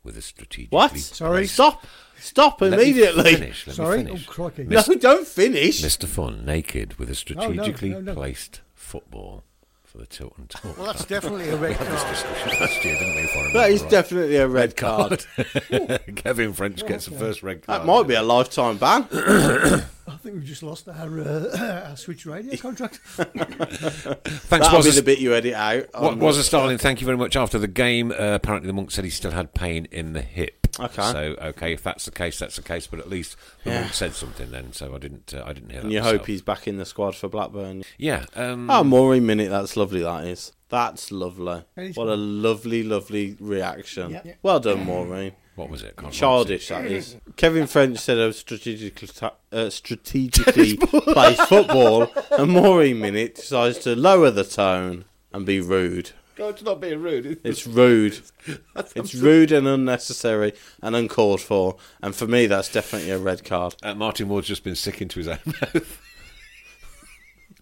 [0.07, 0.71] with a strategic.
[0.71, 0.97] What?
[0.97, 1.45] Sorry?
[1.45, 1.85] Stop!
[2.19, 3.35] Stop immediately!
[3.35, 3.67] Finish.
[3.67, 3.97] Let Sorry?
[3.99, 4.25] Me finish.
[4.27, 4.63] Oh, crikey.
[4.63, 5.83] No, don't finish.
[5.83, 6.05] Mr.
[6.05, 8.13] Fun, naked, with a strategically no, no.
[8.15, 9.43] placed football
[9.83, 10.77] for the Tilton Talk.
[10.77, 11.89] Well, that's definitely a red card.
[11.89, 13.21] last year, didn't we?
[13.21, 13.91] if That is right?
[13.91, 15.25] definitely a red card.
[16.15, 17.81] Kevin French oh, gets the first red card.
[17.81, 19.07] That might be a lifetime ban.
[20.17, 22.95] I think we've just lost our, uh, our Switch Radio contract.
[23.05, 25.89] Thanks, That'll be Wazza- the bit you edit out.
[25.93, 26.79] What was a Starling?
[26.79, 27.35] Thank you very much.
[27.35, 30.67] After the game, uh, apparently the monk said he still had pain in the hip.
[30.79, 31.01] Okay.
[31.11, 32.87] So okay, if that's the case, that's the case.
[32.87, 33.81] But at least the Yeah.
[33.81, 35.33] monk said something then, so I didn't.
[35.35, 35.93] Uh, I didn't hear And that.
[35.93, 36.17] you myself.
[36.17, 37.83] hope he's back in the squad for Blackburn.
[37.99, 38.25] Yeah.
[38.35, 40.51] Um, Oh, Maureen Minute, that's lovely, that is.
[40.69, 41.63] That's lovely.
[41.93, 44.11] What a lovely, lovely reaction.
[44.11, 44.21] Yeah.
[44.25, 44.33] Yeah.
[44.41, 45.33] Well done, Maureen.
[45.57, 45.97] What was it?
[45.97, 47.17] Can't Childish, that is.
[47.35, 53.95] Kevin French said of strategically, ta- uh, strategically placed football, and Maureen Minute decides to
[53.95, 56.11] lower the tone and be rude.
[56.35, 57.39] God, it's not being rude.
[57.43, 58.19] It's rude.
[58.95, 60.53] It's rude and unnecessary
[60.83, 61.77] and uncalled for.
[62.01, 63.75] And for me, that's definitely a red card.
[63.81, 66.01] Uh, Martin Ward's just been sick into his own mouth.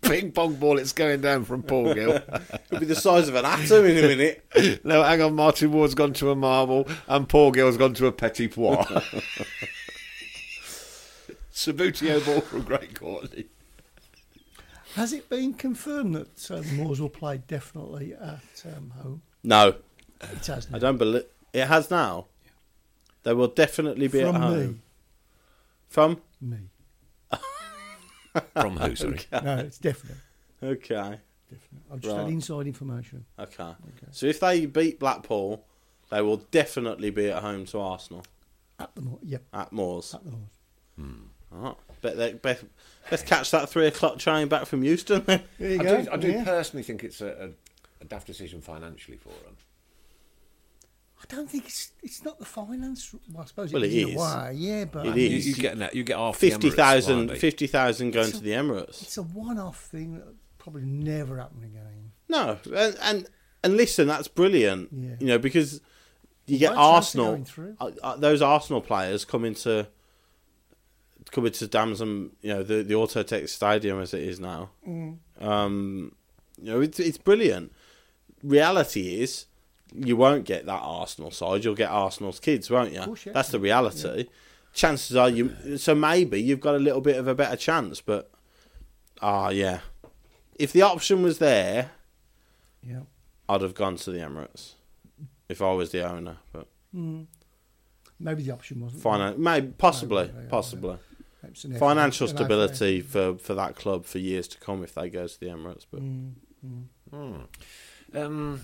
[0.09, 2.11] Ping pong ball, it's going down from Paul Gill.
[2.71, 4.81] It'll be the size of an atom in a minute.
[4.85, 5.35] no, hang on.
[5.35, 8.85] Martin Ward's gone to a marble, and Paul Gill's gone to a petit pois.
[11.53, 13.45] Subbuteo ball from Craig Courtney.
[14.95, 19.21] Has it been confirmed that uh, Moors will play definitely at um, home?
[19.43, 19.75] No,
[20.21, 20.79] It has I now.
[20.79, 21.23] don't believe
[21.53, 22.27] it has now.
[23.23, 24.67] They will definitely be From at home.
[24.67, 24.75] me.
[25.89, 26.57] From Me.
[28.53, 29.19] From who, sorry?
[29.31, 30.17] No, it's definite.
[30.63, 31.83] okay, definite.
[31.91, 32.23] I've just Right.
[32.23, 33.25] had inside information.
[33.39, 33.73] okay.
[34.11, 35.65] So if they beat Blackpool,
[36.09, 38.23] they will definitely be at home to Arsenal
[38.79, 39.19] At the Moors.
[39.23, 40.13] Yep, at Moors.
[40.13, 40.49] at the Moors.
[41.53, 41.69] Oh, hmm.
[42.01, 42.63] bet they, bet,
[43.11, 45.23] let's catch that three o'clock train back from Euston.
[45.25, 46.01] There you I go.
[46.03, 46.43] do, I do yeah.
[46.43, 47.49] personally think it's a, a,
[48.01, 49.55] a daft decision financially for them.
[51.31, 53.13] I don't think it's it's not the finance.
[53.31, 55.31] Well, I suppose Well, it it is in a way, yeah, but It I mean,
[55.31, 55.47] You, is.
[55.47, 55.95] you get that.
[55.95, 57.39] You get half the Emirates 50,000 Friday.
[57.39, 59.01] 50,000 going to the Emirates.
[59.01, 62.11] It's a one-off thing that probably never happen again.
[62.29, 63.29] No, and and,
[63.63, 64.89] and listen, that's brilliant.
[64.91, 65.15] Yeah.
[65.19, 65.81] You know because
[66.45, 67.43] you get No Arsenal.
[67.43, 67.75] through.
[67.79, 69.87] Uh, uh, those Arsenal players come into
[71.31, 74.69] come into Damson, you know, the the Autotech Stadium as it is now.
[74.87, 75.17] Mm.
[75.39, 76.15] Um,
[76.61, 77.71] you know, it's it's brilliant.
[78.43, 79.45] Reality is,
[79.97, 81.63] you won't get that Arsenal side.
[81.63, 83.01] You'll get Arsenal's kids, won't you?
[83.01, 83.33] course, yeah.
[83.33, 84.27] That's the reality.
[84.73, 85.77] Chances are you.
[85.77, 88.29] So maybe you've got a little bit of a better chance, but
[89.21, 89.79] ah, yeah.
[90.59, 91.91] If the option was there,
[92.83, 93.01] Yeah.
[93.47, 94.73] I'd have gone to the Emirates
[95.49, 96.37] if I was the owner.
[96.51, 97.25] But mm.
[98.19, 99.03] Maybe the option wasn't.
[99.03, 100.97] finan- maybe possibly, Maybe, yeah, possibly
[101.43, 104.93] It's an financial FA, an stability for for that club for years to come if
[104.93, 105.85] they go to the Emirates.
[105.91, 106.01] But
[108.13, 108.61] Um,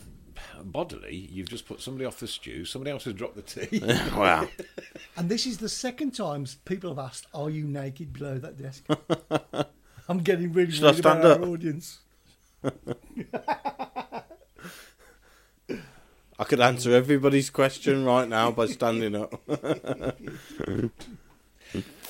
[0.64, 2.66] bodily, you've just put somebody off the stew.
[2.66, 3.80] Somebody else has dropped the tea.
[4.16, 4.48] wow,
[5.18, 8.86] And this is the second time people have asked, "Are you naked below that desk?"
[10.10, 12.00] I'm getting really Should I worried about stand our audience.
[16.40, 19.40] I could answer everybody's question right now by standing up.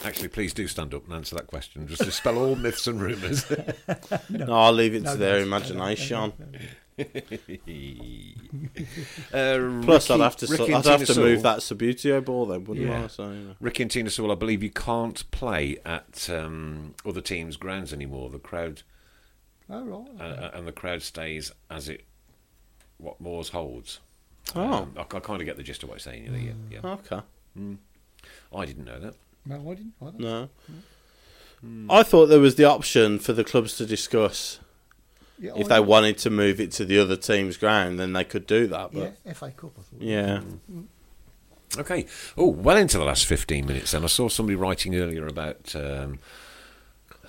[0.03, 1.87] Actually, please do stand up and answer that question.
[1.87, 3.45] Just dispel all myths and rumours.
[4.29, 6.33] no, I'll leave it No, to their no, no, no, imagination.
[9.33, 12.63] uh, Plus, Ricky- I'd have to Ricky I'd have to move that Subbuteo ball then,
[12.65, 13.03] wouldn't Yeah.
[13.03, 13.07] I?
[13.07, 13.55] So, you know.
[13.59, 18.29] Ricky and Tina Sewell, I believe you can't play at um, other teams' grounds anymore.
[18.29, 18.83] The crowd
[19.69, 20.21] Oh, right.
[20.21, 22.03] uh, and the crowd stays as it
[22.97, 23.99] what Moors holds.
[24.55, 26.25] Oh, Um, I, I kind of get the gist of what you're saying.
[26.25, 26.91] Yeah, yeah, yeah.
[26.93, 27.21] okay.
[28.55, 29.15] I didn't know that.
[29.45, 29.93] No, I didn't.
[30.01, 30.19] I don't.
[30.19, 30.49] No.
[31.89, 34.59] I thought there was the option for the clubs to discuss
[35.41, 35.87] Yeah, if they didn't.
[35.87, 38.93] wanted to move it to the other team's ground, then they could do that.
[38.93, 40.01] But Yeah, FA Cup, I thought.
[40.01, 40.41] yeah,
[41.77, 42.05] Okay.
[42.37, 44.03] Oh, well into the last 15 minutes then.
[44.03, 46.19] I saw somebody writing earlier about um,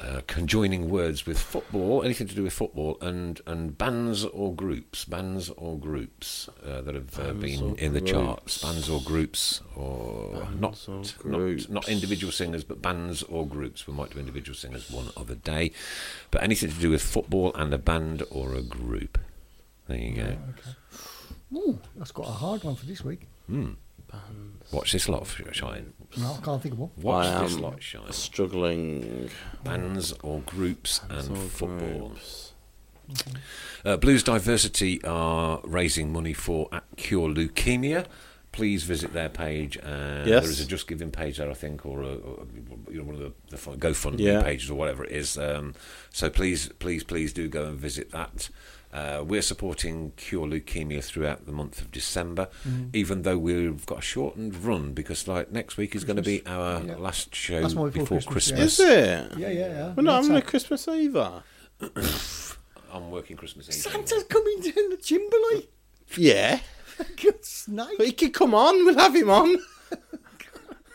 [0.03, 5.05] uh, conjoining words with football, anything to do with football, and, and bands or groups.
[5.05, 8.11] Bands or groups uh, that have uh, been in the groups.
[8.13, 8.63] charts.
[8.63, 11.69] Bands or groups, or not, or not, groups.
[11.69, 13.87] not individual singers, but bands or groups.
[13.87, 15.73] We might do individual singers one other day.
[16.31, 19.19] But anything to do with football and a band or a group.
[19.87, 20.37] There you go.
[21.55, 23.29] Ooh, that's quite a hard one for this week.
[24.73, 25.93] Watch this lot shine.
[26.17, 26.91] No, I can't think of one.
[26.97, 28.13] Watch I this am lot shine.
[28.13, 29.31] struggling.
[29.65, 32.09] bands or groups and or football.
[32.11, 32.53] groups.
[33.85, 38.07] Uh, Blues Diversity are raising money for at Cure Leukemia.
[38.53, 39.77] Please visit their page.
[39.79, 40.43] Uh, Yes.
[40.45, 42.47] There is a Just Giving page there, I think, or, a, or
[42.91, 44.43] you know, one of the, the GoFundMe Yeah.
[44.43, 45.37] pages or whatever it is.
[45.39, 45.75] Um,
[46.11, 48.51] so please, please, please do go and visit that.
[48.93, 52.95] Uh, we're supporting Cure Leukemia throughout the month of December, Mm.
[52.95, 56.45] even though we've got a shortened run because like next week is going to be
[56.47, 56.97] our Yeah.
[56.97, 58.77] last show That's before, before Christmas.
[58.77, 59.39] Christmas, Is it?
[59.39, 59.95] Yeah, yeah, yeah.
[59.95, 61.43] We're not having a Christmas either.
[62.93, 63.75] I'm working Christmas Eve.
[63.77, 65.69] Santa's coming down the chimbley.
[66.19, 66.61] Yeah,
[67.17, 67.97] Good snake.
[67.97, 68.85] but he could come on.
[68.85, 69.57] We'll have him on.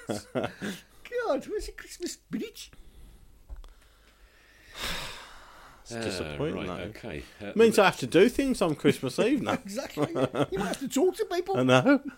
[0.08, 2.70] God, where's the Christmas spinach?
[5.90, 6.68] It's disappointing.
[6.68, 7.24] right, okay.
[7.42, 9.54] Uh, means I have to do things on Christmas Eve now.
[9.54, 10.08] Exactly.
[10.52, 11.58] you might have to talk to people.
[11.58, 12.02] I know.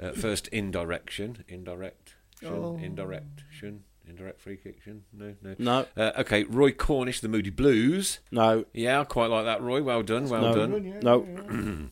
[0.00, 2.14] Uh, first, indirection, indirect,
[2.46, 2.78] Oh.
[2.80, 5.02] indirection, indirect free kiction.
[5.12, 5.56] No, no.
[5.58, 8.20] No, Uh, okay, Roy Cornish, the Moody Blues.
[8.30, 9.82] no, Yeah, I quite like that, Roy.
[9.82, 11.00] Well done, well no, done.
[11.02, 11.90] no.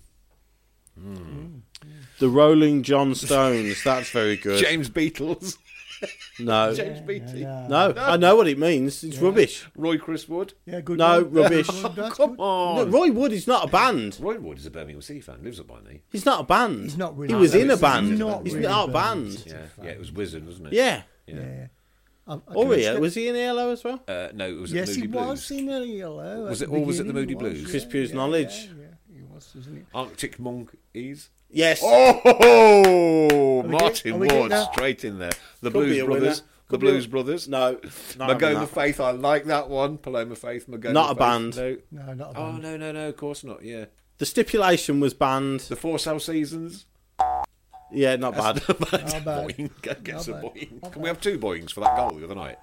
[2.18, 3.82] The Rolling John Stones.
[3.84, 4.64] That's very good.
[4.64, 5.58] James Beatles,
[6.38, 7.94] No, James Beatty, no.
[7.96, 9.02] I know what it means.
[9.02, 9.66] It's rubbish.
[9.76, 10.52] Roy Chris Wood.
[10.66, 10.98] Yeah, good.
[10.98, 11.32] No, one.
[11.32, 11.68] rubbish.
[11.68, 12.38] Good, that's Come good.
[12.38, 12.90] No, on.
[12.90, 14.18] Roy Wood is not a band.
[14.20, 15.42] Roy Wood is a Birmingham City fan.
[15.42, 16.02] Lives up by me.
[16.10, 16.82] He's not a band.
[16.82, 17.80] He's not really He was a in a band.
[17.80, 18.06] band.
[18.10, 19.24] He's not He's really not a a band.
[19.34, 19.44] band.
[19.46, 19.90] Yeah, yeah.
[19.90, 20.72] It was Wizzard, wasn't it?
[20.74, 21.02] Yeah.
[21.26, 21.34] yeah.
[21.36, 21.66] Yeah.
[22.28, 22.90] I, I Oh can yeah.
[22.90, 24.02] step- Was he in ELO as well?
[24.08, 25.28] Uh, no, it was at Yes, the he Moody Blues.
[25.28, 26.44] was in a yellow.
[26.46, 27.70] Was at it- the or was it the beginning, Moody he was, Blues?
[27.70, 28.54] Chris yeah, Pugh's knowledge.
[28.64, 29.82] Yeah, yeah, he was, wasn't he?
[29.94, 31.30] Arctic Monkeys.
[31.50, 31.80] Yes.
[31.82, 35.30] Oh, we Martin get- are we getting Ward straight in there.
[35.62, 36.20] The Could Blues a winner.
[36.20, 36.40] Brothers.
[36.40, 37.48] The Could a- Blues Brothers.
[37.48, 37.72] No.
[37.72, 38.66] Not having Maghoma that.
[38.68, 39.98] Faith, I like that one.
[39.98, 41.18] Paloma Faith, Maghoma Not a Faith.
[41.18, 41.56] band.
[41.56, 41.76] No.
[42.06, 42.62] No, not a Oh, band.
[42.62, 43.86] no, no, no, of course not, yeah.
[44.18, 45.60] The stipulation was banned.
[45.60, 46.86] The Four Cell Seasons.
[47.92, 48.62] Yeah, not bad.
[48.68, 49.24] Not bad.
[49.24, 49.70] Boing.
[49.82, 50.42] Get Not some bad.
[50.44, 50.82] boing.
[50.82, 52.58] Not Can we have two boings for that goal the other night?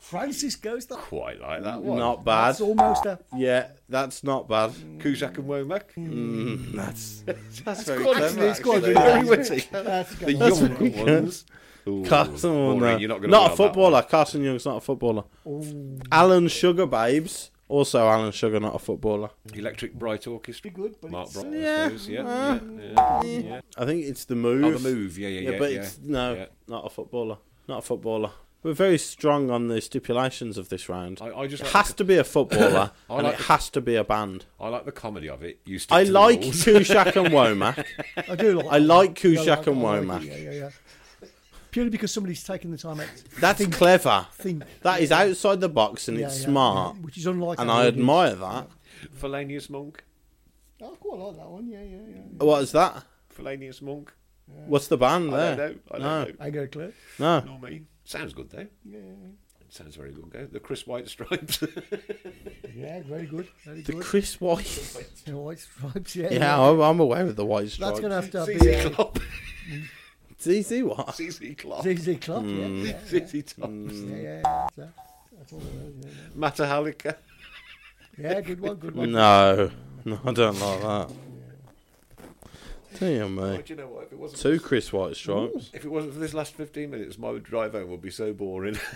[0.00, 0.96] Francis goes the.
[0.96, 1.98] Quite like that one.
[1.98, 2.48] Not bad.
[2.48, 3.18] That's almost a.
[3.36, 4.70] Yeah, that's not bad.
[4.70, 5.00] Mm.
[5.00, 5.82] Kuszczak and Womack.
[5.96, 6.12] Mm.
[6.12, 6.72] Mm.
[6.74, 7.22] That's
[7.64, 8.46] that's very quite- clever.
[8.46, 8.94] it's quite actually.
[8.94, 9.02] good.
[9.02, 9.64] Very witty.
[9.72, 10.38] That's The good.
[10.94, 11.44] young ones.
[11.88, 12.96] Ooh, Carson, Maureen, uh, no.
[12.98, 14.02] you're not going not a to footballer.
[14.02, 15.22] Carson Young's not a footballer.
[16.10, 19.30] Alan Sugar Babes, also Alan Sugar, not a footballer.
[19.54, 20.70] Electric Bright Orchestra.
[20.70, 22.08] good, but Mark it's, Bright, uh, I yeah, suppose.
[22.08, 23.60] Yeah, uh, yeah, yeah, yeah.
[23.76, 24.64] I think it's the move.
[24.64, 25.18] Oh, the move.
[25.18, 25.50] Yeah, yeah, yeah.
[25.50, 25.78] Yeah, but yeah.
[25.80, 26.46] it's no, Yeah.
[26.68, 27.38] not a footballer.
[27.68, 28.30] Not a footballer.
[28.62, 31.20] We're very strong on the stipulations of this round.
[31.22, 33.38] I, I just it like has the, to be a footballer, I and like it
[33.38, 34.46] the- has to be a band.
[34.58, 35.60] I like the comedy of it.
[35.64, 36.64] You stick I like rules.
[36.64, 37.84] Kuszczak and Womack.
[38.28, 38.66] I do like.
[38.66, 40.24] I like Yeah, Kuszczak like- and Womack.
[40.24, 40.70] Yeah, yeah, yeah.
[41.76, 43.06] Purely because somebody's taken the time out.
[43.14, 44.26] to That's clever.
[44.32, 44.62] Think.
[44.80, 47.60] That is outside the box and Yeah, it's yeah, smart, yeah, which is unlike.
[47.60, 47.98] and I audience.
[47.98, 48.68] admire that.
[49.20, 50.02] Thelonious Monk.
[50.80, 51.68] Oh, I quite like that one.
[51.68, 52.44] Yeah, yeah, yeah.
[52.44, 53.04] What is that?
[53.36, 54.10] Thelonious Monk.
[54.66, 55.56] What's the band I there?
[55.56, 55.80] don't know.
[55.90, 56.24] I don't No.
[56.24, 56.32] know.
[56.40, 56.92] I get a clue.
[57.18, 57.40] No.
[57.40, 57.82] Not me.
[58.04, 58.66] Sounds good though.
[58.86, 58.98] Yeah,
[59.60, 60.30] It sounds very good.
[60.30, 61.62] Go the Chris White Stripes.
[62.74, 64.02] yeah, very good, very The good.
[64.02, 64.64] Chris White.
[65.26, 66.16] The white stripes.
[66.16, 67.98] Yeah, Yeah, I'm, I'm aware of the white Stripes.
[67.98, 69.10] That's gonna have to be
[70.38, 71.14] ZZ a ZZ what?
[71.16, 71.82] ZZ Klopp.
[71.82, 72.44] ZZ Club.
[72.44, 72.84] Yeah, Mm.
[72.84, 73.94] yeah, yeah, ZZ Tops.
[73.94, 74.66] yeah, yeah.
[74.76, 74.92] That's,
[75.38, 76.04] that's all it is.
[76.04, 77.16] Yeah, Matahalika.
[78.18, 78.32] yeah.
[78.32, 79.12] yeah, good one, good one.
[79.12, 79.70] No,
[80.04, 81.10] no, I don't like that.
[82.98, 84.04] Dear Oh, do you know what?
[84.04, 85.70] If it wasn't Two Chris White stripes.
[85.72, 88.78] If it wasn't for this last 15 minutes, my drive home would be so boring.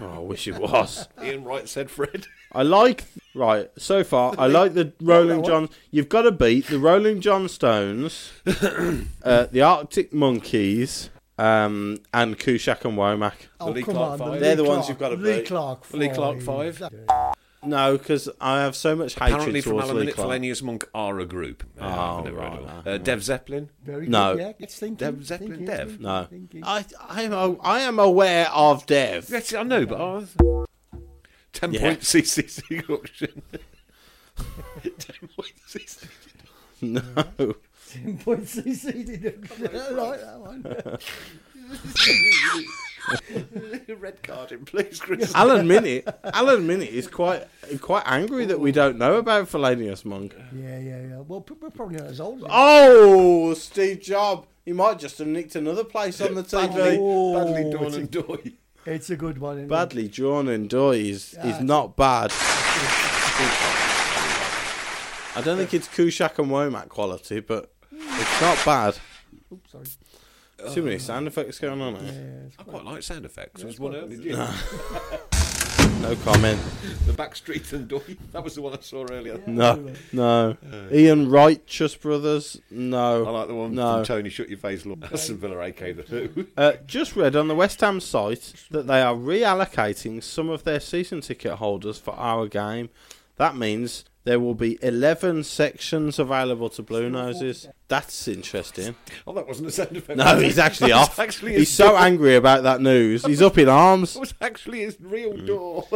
[0.00, 1.06] Oh, I wish it was.
[1.22, 2.26] Ian Wright said Fred.
[2.52, 3.04] I like
[3.34, 4.34] right so far.
[4.38, 5.68] I like the Rolling John.
[5.90, 12.84] You've got to beat the Rolling John Stones, uh, the Arctic Monkeys, um, and Kuszczak
[12.84, 13.34] and Womack.
[13.60, 14.32] Oh, Lee come Clark on, the five.
[14.34, 15.46] Lee They're the ones Clark- you've gotta Lee beat.
[15.46, 16.82] Clark Lee Clark five.
[17.62, 20.30] That- No, because I have so much hatred Apparently, from towards Alan Lee Minute, Clark.
[20.30, 21.64] Thelonious Monk are a group.
[21.80, 22.82] Uh, Oh, I've never heard right, of them.
[22.86, 22.92] no.
[22.92, 23.70] Uh, Dev Zeppelin.
[23.84, 24.10] Very good.
[24.10, 24.34] No.
[24.36, 24.96] Yeah, it's thinking.
[24.96, 25.88] Dev Zeppelin, thinking, Dev?
[25.88, 26.64] thinking, No, thinking.
[26.64, 29.28] I I am a- I am aware of Dev.
[29.30, 30.24] Yes, I know, but I...
[31.52, 31.80] 10 Yeah.
[31.80, 33.42] point CCC auction.
[34.82, 34.92] 10
[35.36, 36.08] point CCC.
[36.82, 37.02] No.
[38.24, 40.64] Point CC did I like that one.
[43.98, 45.34] Red card in, please, Chris.
[45.36, 46.08] Alan Minute.
[46.24, 47.46] Alan Minute is quite
[47.80, 50.34] quite angry that we don't know about Thelonious Monk.
[50.54, 51.18] Yeah, yeah, yeah.
[51.20, 52.42] Well, we're probably not as old.
[52.42, 52.48] as.
[52.50, 54.46] Oh, Steve Job.
[54.64, 56.96] He might just have nicked another place on the TV.
[57.00, 58.52] Oh, Badly done it's a- and doy.
[58.86, 59.58] It's a good one.
[59.58, 62.32] Isn't Badly drawn and Doy is, Yeah, is not bad.
[65.36, 68.96] I don't think it's Kuszczak and Womack quality, but it's not bad.
[69.52, 69.84] Oops, sorry.
[70.72, 72.50] Too many sound effects going on Yeah, here.
[72.58, 73.62] I quite- quite like sound effects.
[73.62, 74.36] There's one earlier, didn't you?
[76.00, 76.58] No comment.
[77.06, 78.00] The Backstreet and Doy.
[78.32, 79.38] That was the one I saw earlier.
[79.46, 80.56] No, no.
[80.90, 82.58] Ian Righteous Brothers.
[82.70, 83.26] No.
[83.26, 83.96] I like the one No.
[83.96, 85.00] from Tony Shut Your Face Look.
[85.12, 86.46] Aston Villa AK the Who.
[86.56, 90.80] Uh, just read on the West Ham site that they are reallocating some of their
[90.80, 92.88] season ticket holders for our game.
[93.40, 97.66] That means there will be 11 sections available to Blue Noses.
[97.88, 98.94] That's interesting.
[99.26, 100.18] Oh, that wasn't a sound effect.
[100.18, 101.18] No, he's actually off.
[101.18, 101.98] Actually He's so door.
[102.00, 103.24] angry about that news.
[103.24, 104.14] He's up in arms.
[104.16, 105.46] It was actually his real Mm.
[105.46, 105.88] door.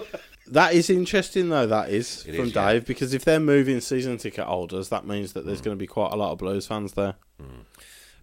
[0.46, 2.72] That is interesting, though, that is, It from is, yeah.
[2.72, 5.86] Dave, because if they're moving season ticket holders, that means that there's going to be
[5.86, 7.14] quite a lot of Blues fans there.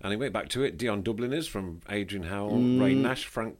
[0.03, 0.77] Anyway, back to it.
[0.77, 2.81] Dion Dubliners from Adrian Howell, Mm.
[2.81, 3.59] Ray Nash, Frank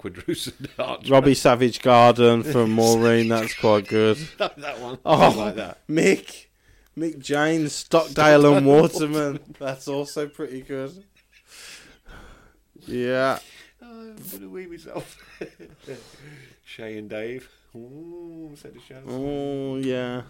[0.80, 1.10] Arch.
[1.10, 4.18] Robbie Savage Garden from Maureen, that's quite good.
[4.40, 4.98] that, that one.
[5.06, 5.88] Oh, I like that.
[5.88, 6.48] Mick.
[6.98, 9.40] Mick James, Stockdale and Waterman.
[9.60, 11.06] That's also pretty good.
[12.86, 13.40] Yeah.
[13.82, 15.18] Oh, I'm going to wee myself.
[16.66, 17.50] Shay and Dave.
[17.76, 19.04] Ooh, set of shows.
[19.08, 20.24] Oh, yeah.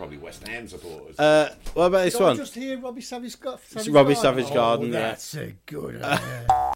[0.00, 1.18] Probably West Ham supporters.
[1.18, 2.36] Uh, what about this Did I one?
[2.38, 4.22] just hear Robbie Savage, Gar- Savage Robbie Garden?
[4.38, 5.08] Savage Garden, oh, yeah.
[5.10, 6.00] That's a good one.
[6.00, 6.72] yeah.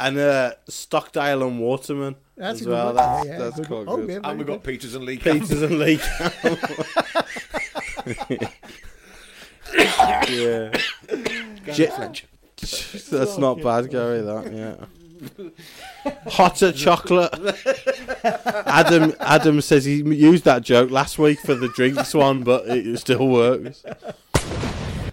[0.00, 2.86] And uh, Stockdale and Waterman That's as a good well.
[2.86, 2.96] one.
[2.96, 3.84] That's, Yeah, yeah, that's good quite.
[3.86, 4.08] Oh, good.
[4.10, 5.18] yeah, and we've got Peters and Lee.
[5.18, 6.00] Peters and Lee
[9.78, 10.70] yeah.
[11.66, 12.12] Campbell.
[12.56, 14.20] J- That's not bad, Gary.
[14.22, 14.84] That yeah.
[16.30, 17.32] Jota chocolate.
[18.66, 22.98] Adam Adam says he used that joke last week for the drinks one, but it
[22.98, 23.84] still works.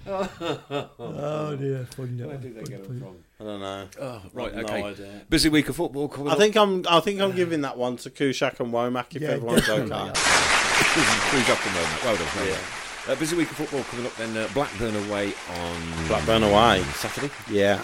[0.08, 2.18] Oh dear, fun.
[2.18, 3.16] Where did they get them from?
[3.40, 3.88] I don't know.
[4.02, 4.84] Oh, right, No okay.
[4.84, 5.22] idea.
[5.30, 6.38] Busy week of football coming I up.
[6.40, 6.86] think I'm.
[6.90, 9.80] I think I'm giving that one to Kuszczak and Womack if Yeah, everyone's okay.
[9.88, 9.90] Cruise
[11.50, 12.04] up the moment.
[12.04, 12.28] Well done.
[12.36, 12.60] Well done.
[13.08, 14.36] Uh, busy week of football coming up then.
[14.38, 16.82] Uh, Blackburn away on Blackburn away.
[16.96, 17.30] Saturday.
[17.52, 17.84] Yeah,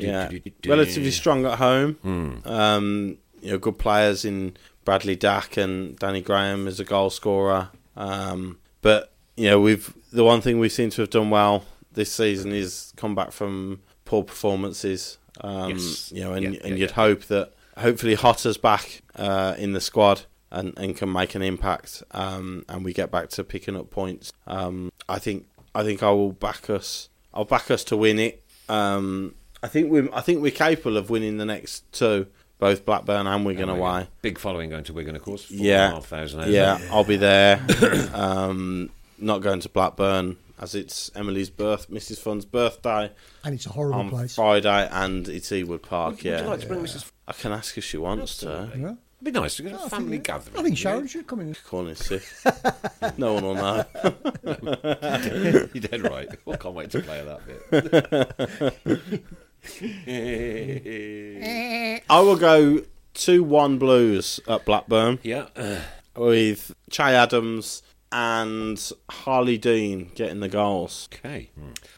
[0.00, 0.30] yeah.
[0.66, 2.42] Relatively strong at home.
[2.44, 7.70] Um, you know, good players in Bradley Dack and Danny Graham as a goal scorer.
[7.96, 12.12] Um, but you know, we've the one thing we seem to have done well this
[12.12, 15.18] season is come back from poor performances.
[15.40, 16.12] Um, Yes.
[16.12, 16.94] You know, and, Yeah, and yeah, you'd yeah.
[16.94, 20.22] hope that hopefully Jota's back uh, in the squad.
[20.50, 24.32] And, and can make an impact, um, and we get back to picking up points.
[24.46, 27.08] Um, I think I think I will back us.
[27.32, 28.44] I'll back us to win it.
[28.68, 29.34] Um,
[29.64, 32.26] I think we I think we're capable of winning the next two,
[32.58, 34.08] both Blackburn and Wigan away.
[34.20, 35.46] Big following going to Wigan, of course.
[35.46, 35.84] Four Yeah.
[35.86, 36.50] and a half thousand over.
[36.50, 37.60] Yeah, I'll be there.
[38.14, 42.18] um, not going to Blackburn as it's Emily's birth, Mrs.
[42.18, 43.10] Fun's birthday
[43.42, 44.34] And it's a horrible on place.
[44.36, 46.16] Friday, and it's Ewood Park.
[46.16, 47.10] Would yeah, you like to bring Mrs.
[47.26, 48.70] I can ask if she wants to.
[48.76, 48.94] Yeah.
[49.22, 50.58] It'd be nice to get a I think- family gathering.
[50.58, 51.56] I think Sharon should come in.
[51.66, 52.22] Calling sick.
[53.16, 53.84] no one will know.
[55.72, 56.28] You're dead right.
[56.46, 59.24] I can't wait to play that bit.
[62.08, 62.82] I will go
[63.14, 65.46] two one Blues at Blackburn yeah.
[66.16, 67.82] with Che Adams
[68.12, 68.76] and
[69.10, 71.08] Harlee Dean getting the goals.
[71.12, 71.50] okay.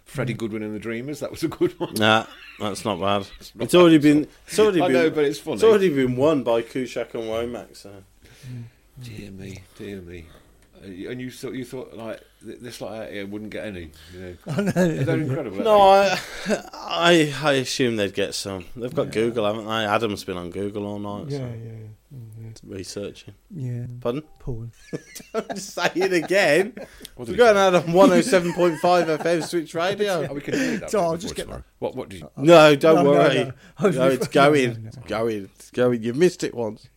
[0.04, 0.38] Freddie hmm.
[0.38, 1.20] Goodwin and the Dreamers.
[1.20, 1.94] That was a good one.
[1.94, 2.26] Nah,
[2.58, 3.26] that's not bad.
[3.60, 4.26] It's already been.
[4.46, 4.94] It's already I been.
[4.94, 5.56] know, but it's funny.
[5.56, 7.76] It's already been won by Kuszczak and Womack.
[7.76, 7.92] So
[9.02, 10.24] Dear me, dear me.
[10.82, 13.90] Uh, and you thought you thought like this like that here wouldn't get any.
[14.14, 14.62] You know.
[14.72, 15.58] They're incredible.
[15.64, 18.66] no, aren't I, I, I assume they'd get some.
[18.76, 19.70] They've got Google, haven't they?
[19.86, 21.72] Adam's been on Google all night, Yeah, so yeah,
[22.64, 23.34] researching.
[23.54, 23.86] yeah.
[24.00, 24.22] Pardon?
[24.38, 24.68] Paul.
[25.54, 26.74] Just say it again.
[27.16, 28.78] We're going out on 107.5
[29.18, 29.74] FM Switch?
[29.74, 30.26] Radio.
[30.30, 30.90] Oh, we can delete that.
[30.90, 31.64] So I'll just get tomorrow.
[31.78, 31.94] What?
[31.96, 32.28] What you?
[32.36, 33.52] No, don't No, no, worry.
[33.80, 33.90] no.
[33.90, 34.86] No, it's going.
[34.86, 35.44] It's going.
[35.54, 36.02] It's going.
[36.02, 36.88] You missed it once.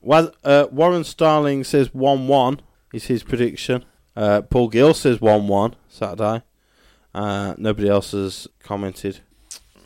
[0.00, 2.60] well, uh, Warren Starling says 1 1
[2.92, 3.84] is his prediction.
[4.16, 6.42] Uh, Paul Gill says 1 1 Saturday.
[7.14, 9.20] Uh, nobody else has commented.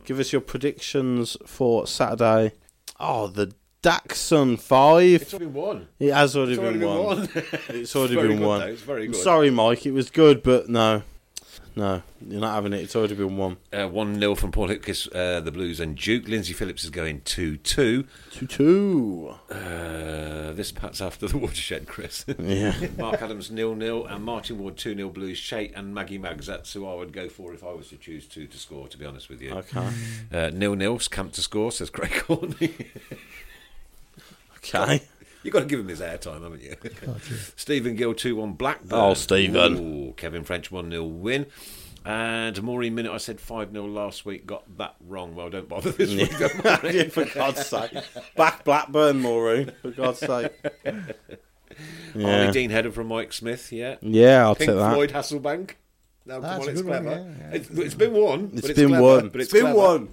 [0.04, 2.52] Give us your predictions for Saturday.
[3.00, 3.52] Oh, the
[3.90, 5.22] Daxon 5.
[5.22, 5.86] It's already won.
[6.00, 7.06] It has already, It's already been been won.
[7.18, 7.28] won.
[7.68, 8.60] It's already very been good, won.
[8.60, 8.66] though.
[8.66, 9.20] It's very I'm good.
[9.22, 9.86] sorry, Mike.
[9.86, 11.02] It was good, but no.
[11.76, 12.80] No, you're not having it.
[12.80, 13.58] It's already been won.
[13.70, 16.26] Uh, 1 0 from Paul Hipkiss, uh, the Blues and Duke.
[16.26, 18.04] Lindsay Phillips is going 2 2.
[18.32, 19.34] 2 2.
[19.50, 19.54] Uh,
[20.52, 22.24] this pat's after the watershed, Chris.
[22.40, 22.74] Yeah.
[22.96, 25.36] Mark Adams nil nil and Martin Ward 2 0 Blues.
[25.36, 26.46] Shate and Maggie Maggs.
[26.46, 28.96] That's who I would go for if I was to choose two to score, to
[28.96, 29.52] be honest with you.
[29.52, 29.86] Okay.
[30.32, 32.74] Uh, nil nil, Camp to score, says Craig Courtney.
[34.74, 35.02] Okay.
[35.42, 36.74] You've got to give him his airtime, haven't you?
[37.56, 38.98] Stephen Gill 2 1 Blackburn.
[38.98, 39.76] Oh, Stephen.
[39.78, 41.46] Ooh, Kevin French 1 0 win.
[42.04, 45.34] And Maureen Minute, I said 5 0 last week, got that wrong.
[45.34, 46.36] Well, don't bother this week.
[46.38, 46.94] don't worry.
[46.96, 47.92] Yeah, for God's sake.
[48.36, 49.72] Back Blackburn, Maureen.
[49.82, 50.52] For God's sake.
[50.84, 51.14] Harlee
[52.14, 52.50] Yeah.
[52.50, 53.96] Dean Header from Mike Smith, yeah.
[54.00, 54.94] Yeah, I'll Pink take that.
[54.94, 55.72] Floyd Hasselbaink.
[56.24, 57.20] No, come on, it's good one, clever.
[57.20, 57.56] yeah, yeah.
[57.56, 58.50] It's, it's been won.
[58.54, 59.28] It's but been clever, won.
[59.28, 59.78] But it's been clever.
[59.78, 60.08] won.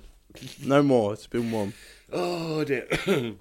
[0.63, 1.13] No more.
[1.13, 1.73] It's been won.
[2.11, 2.87] Oh dear.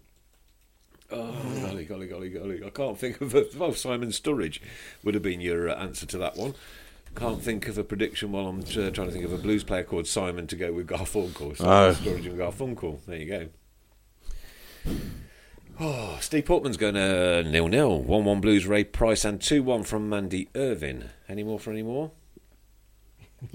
[1.12, 2.62] oh golly, golly, golly, golly!
[2.64, 3.46] I can't think of a.
[3.56, 4.60] Well, Simon Sturridge
[5.04, 6.54] would have been your uh, answer to that one.
[7.14, 9.84] Can't think of a prediction while I'm uh, trying to think of a blues player
[9.84, 11.56] called Simon to go with Garfunkel.
[11.56, 11.92] Simon Oh.
[11.94, 13.04] Sturridge and Garfunkel.
[13.04, 13.26] There you
[14.84, 14.92] go.
[15.80, 18.00] Oh, Steve Portman's going to nil nil.
[18.02, 18.66] One one Blues.
[18.66, 21.10] Ray Price and two one from Mandy Irvin.
[21.28, 22.12] Any more for any more?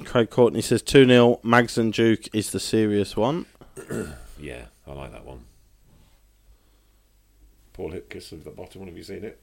[0.03, 1.39] Craig Courtney says 2 0.
[1.43, 3.45] Mags and Duke is the serious one.
[4.39, 5.45] Yeah, I like that one.
[7.77, 8.89] Paul Hipkiss at the bottom one.
[8.89, 9.39] Have you seen it?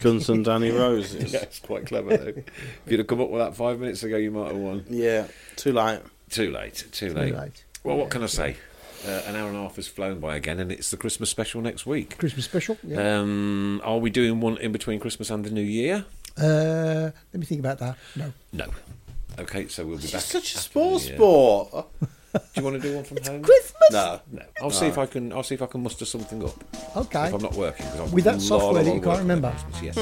[0.00, 1.32] Guns and Danny Roses.
[1.34, 2.28] Yeah, it's quite clever though.
[2.28, 2.44] if
[2.86, 4.84] you'd have come up with that five minutes ago, you might have won.
[4.88, 5.26] Yeah,
[5.56, 6.00] too late.
[6.30, 6.86] Too late.
[6.92, 7.34] Too late.
[7.34, 7.64] late.
[7.84, 8.56] Well, what can I say?
[9.06, 11.60] Uh, an hour and a half has flown by again, and it's the Christmas special
[11.60, 12.16] next week.
[12.18, 12.78] Christmas special.
[12.82, 13.18] Yeah.
[13.20, 16.06] Um, are we doing one in between Christmas and the New Year?
[16.40, 17.96] Uh, let me think about that.
[18.16, 18.32] No.
[18.52, 18.68] No.
[19.40, 20.22] Okay, so we'll be It's back.
[20.22, 21.86] such a after sport
[22.32, 22.44] the New Year.
[22.44, 22.54] sport.
[22.54, 23.42] Do you want to do one from home?
[23.42, 23.90] Christmas.
[23.90, 24.20] No.
[24.30, 25.32] No, I'll see if I can.
[25.32, 26.64] I'll see if I can muster something up.
[26.96, 27.26] Okay.
[27.28, 29.54] If I'm not working, 'cause I've With that software of that you can't remember.
[29.82, 29.96] Yes.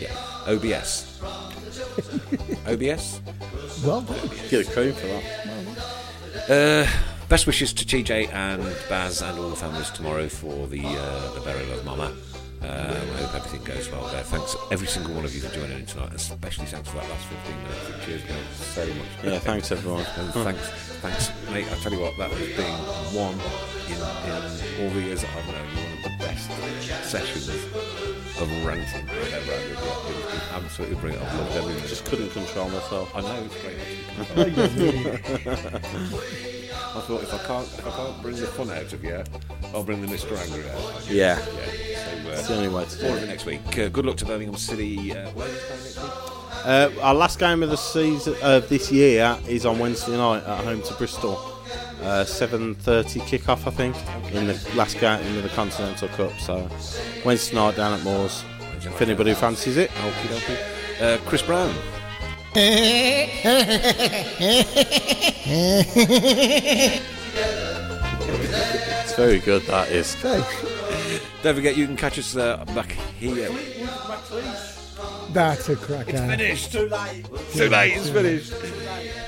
[0.00, 0.12] yeah.
[0.46, 1.20] OBS.
[2.66, 3.20] OBS.
[3.84, 4.30] Well done.
[4.50, 5.24] Get a cream for that.
[6.48, 6.86] Uh,
[7.28, 11.40] best wishes to TJ and Baz and all the families tomorrow for the uh, the
[11.40, 12.12] burial of Mama.
[12.64, 14.22] Um, I hope everything goes well there.
[14.22, 17.26] Thanks every single one of you for joining in tonight, especially thanks for that last
[17.26, 18.04] 15 minutes.
[18.06, 18.96] Cheers, girls, so much.
[19.22, 20.04] Yeah, thanks everyone.
[20.16, 20.68] And thanks,
[21.02, 21.66] thanks, mate.
[21.70, 22.78] I tell you what, that has been
[23.12, 23.34] one
[23.88, 26.50] in, in all the years that I've known you, one of the best
[27.04, 27.48] sessions
[28.40, 29.62] of ranting I've ever had.
[29.62, 31.24] It was just absolutely brilliant.
[31.26, 31.88] I've loved every minute.
[31.88, 33.14] Just couldn't control myself.
[33.14, 33.76] I know it's great.
[34.36, 34.44] Yeah,
[34.76, 35.10] really.
[36.96, 39.22] I thought if I can't if I can't bring the fun out of you,
[39.74, 40.36] I'll bring the Mr.
[40.38, 41.10] Angry out.
[41.10, 41.93] Yeah, Yeah.
[42.34, 43.24] So it's uh, the only way to do more of it.
[43.24, 43.78] it next week.
[43.78, 45.12] Uh, good luck to Birmingham City.
[45.12, 46.12] Uh, where is playing next week?
[46.64, 50.64] Uh, our last game of the season of this year is on Wednesday night at
[50.64, 51.38] home to Bristol.
[52.02, 53.96] Uh, 7:30 kickoff, I think,
[54.32, 56.32] in the last game of the Continental Cup.
[56.40, 56.68] So
[57.24, 58.44] Wednesday night down at Moors.
[58.76, 60.58] If anybody who fancies it, Okie dokie.
[61.00, 61.74] Uh, Chris Brown.
[62.56, 63.32] it's
[69.16, 69.62] very good.
[69.62, 70.14] That is.
[71.42, 73.50] Don't forget you can catch us uh, back here.
[75.32, 76.10] That's a cracker.
[76.10, 76.72] It's finished.
[76.72, 77.24] Too late.
[77.52, 77.96] Too late.
[77.96, 78.52] It's finished.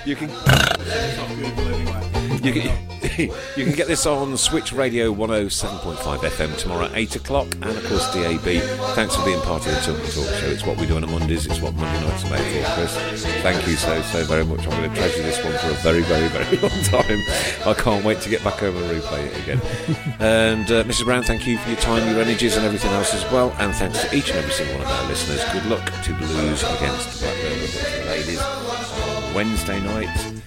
[0.07, 0.31] You can.
[2.43, 2.96] You can,
[3.57, 7.85] you can get this on Switch Radio 107.5 FM tomorrow at 8 o'clock and of
[7.87, 8.63] course DAB.
[8.95, 10.47] Thanks for being part of the Talk Talk Show.
[10.47, 13.25] It's what we do on a Mondays, it's what Monday nights are made for, Chris.
[13.43, 14.61] Thank you so, so very much.
[14.67, 17.23] I'm going to treasure this one for a very, very, very long time.
[17.67, 19.61] I can't wait to get back home and replay it again.
[20.21, 21.05] and uh, Mrs.
[21.05, 23.55] Brown, thank you for your time, your energies, and everything else as well.
[23.59, 25.43] And thanks to each and every single one of our listeners.
[25.53, 30.43] Good luck to Blues against Blackburn with the ladies on Wednesday night.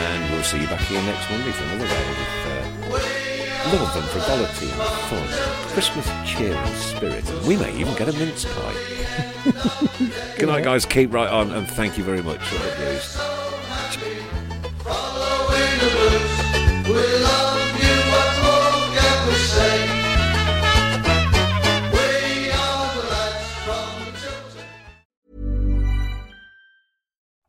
[0.00, 4.04] And we'll see you back here next Monday for another round of uh, love and
[4.06, 5.28] frivolity and fun,
[5.72, 7.28] Christmas cheer and spirit.
[7.30, 8.74] And we may even get a mince pie.
[10.38, 10.86] Good night, guys.
[10.86, 13.18] Keep right on, and thank you very much for the blues.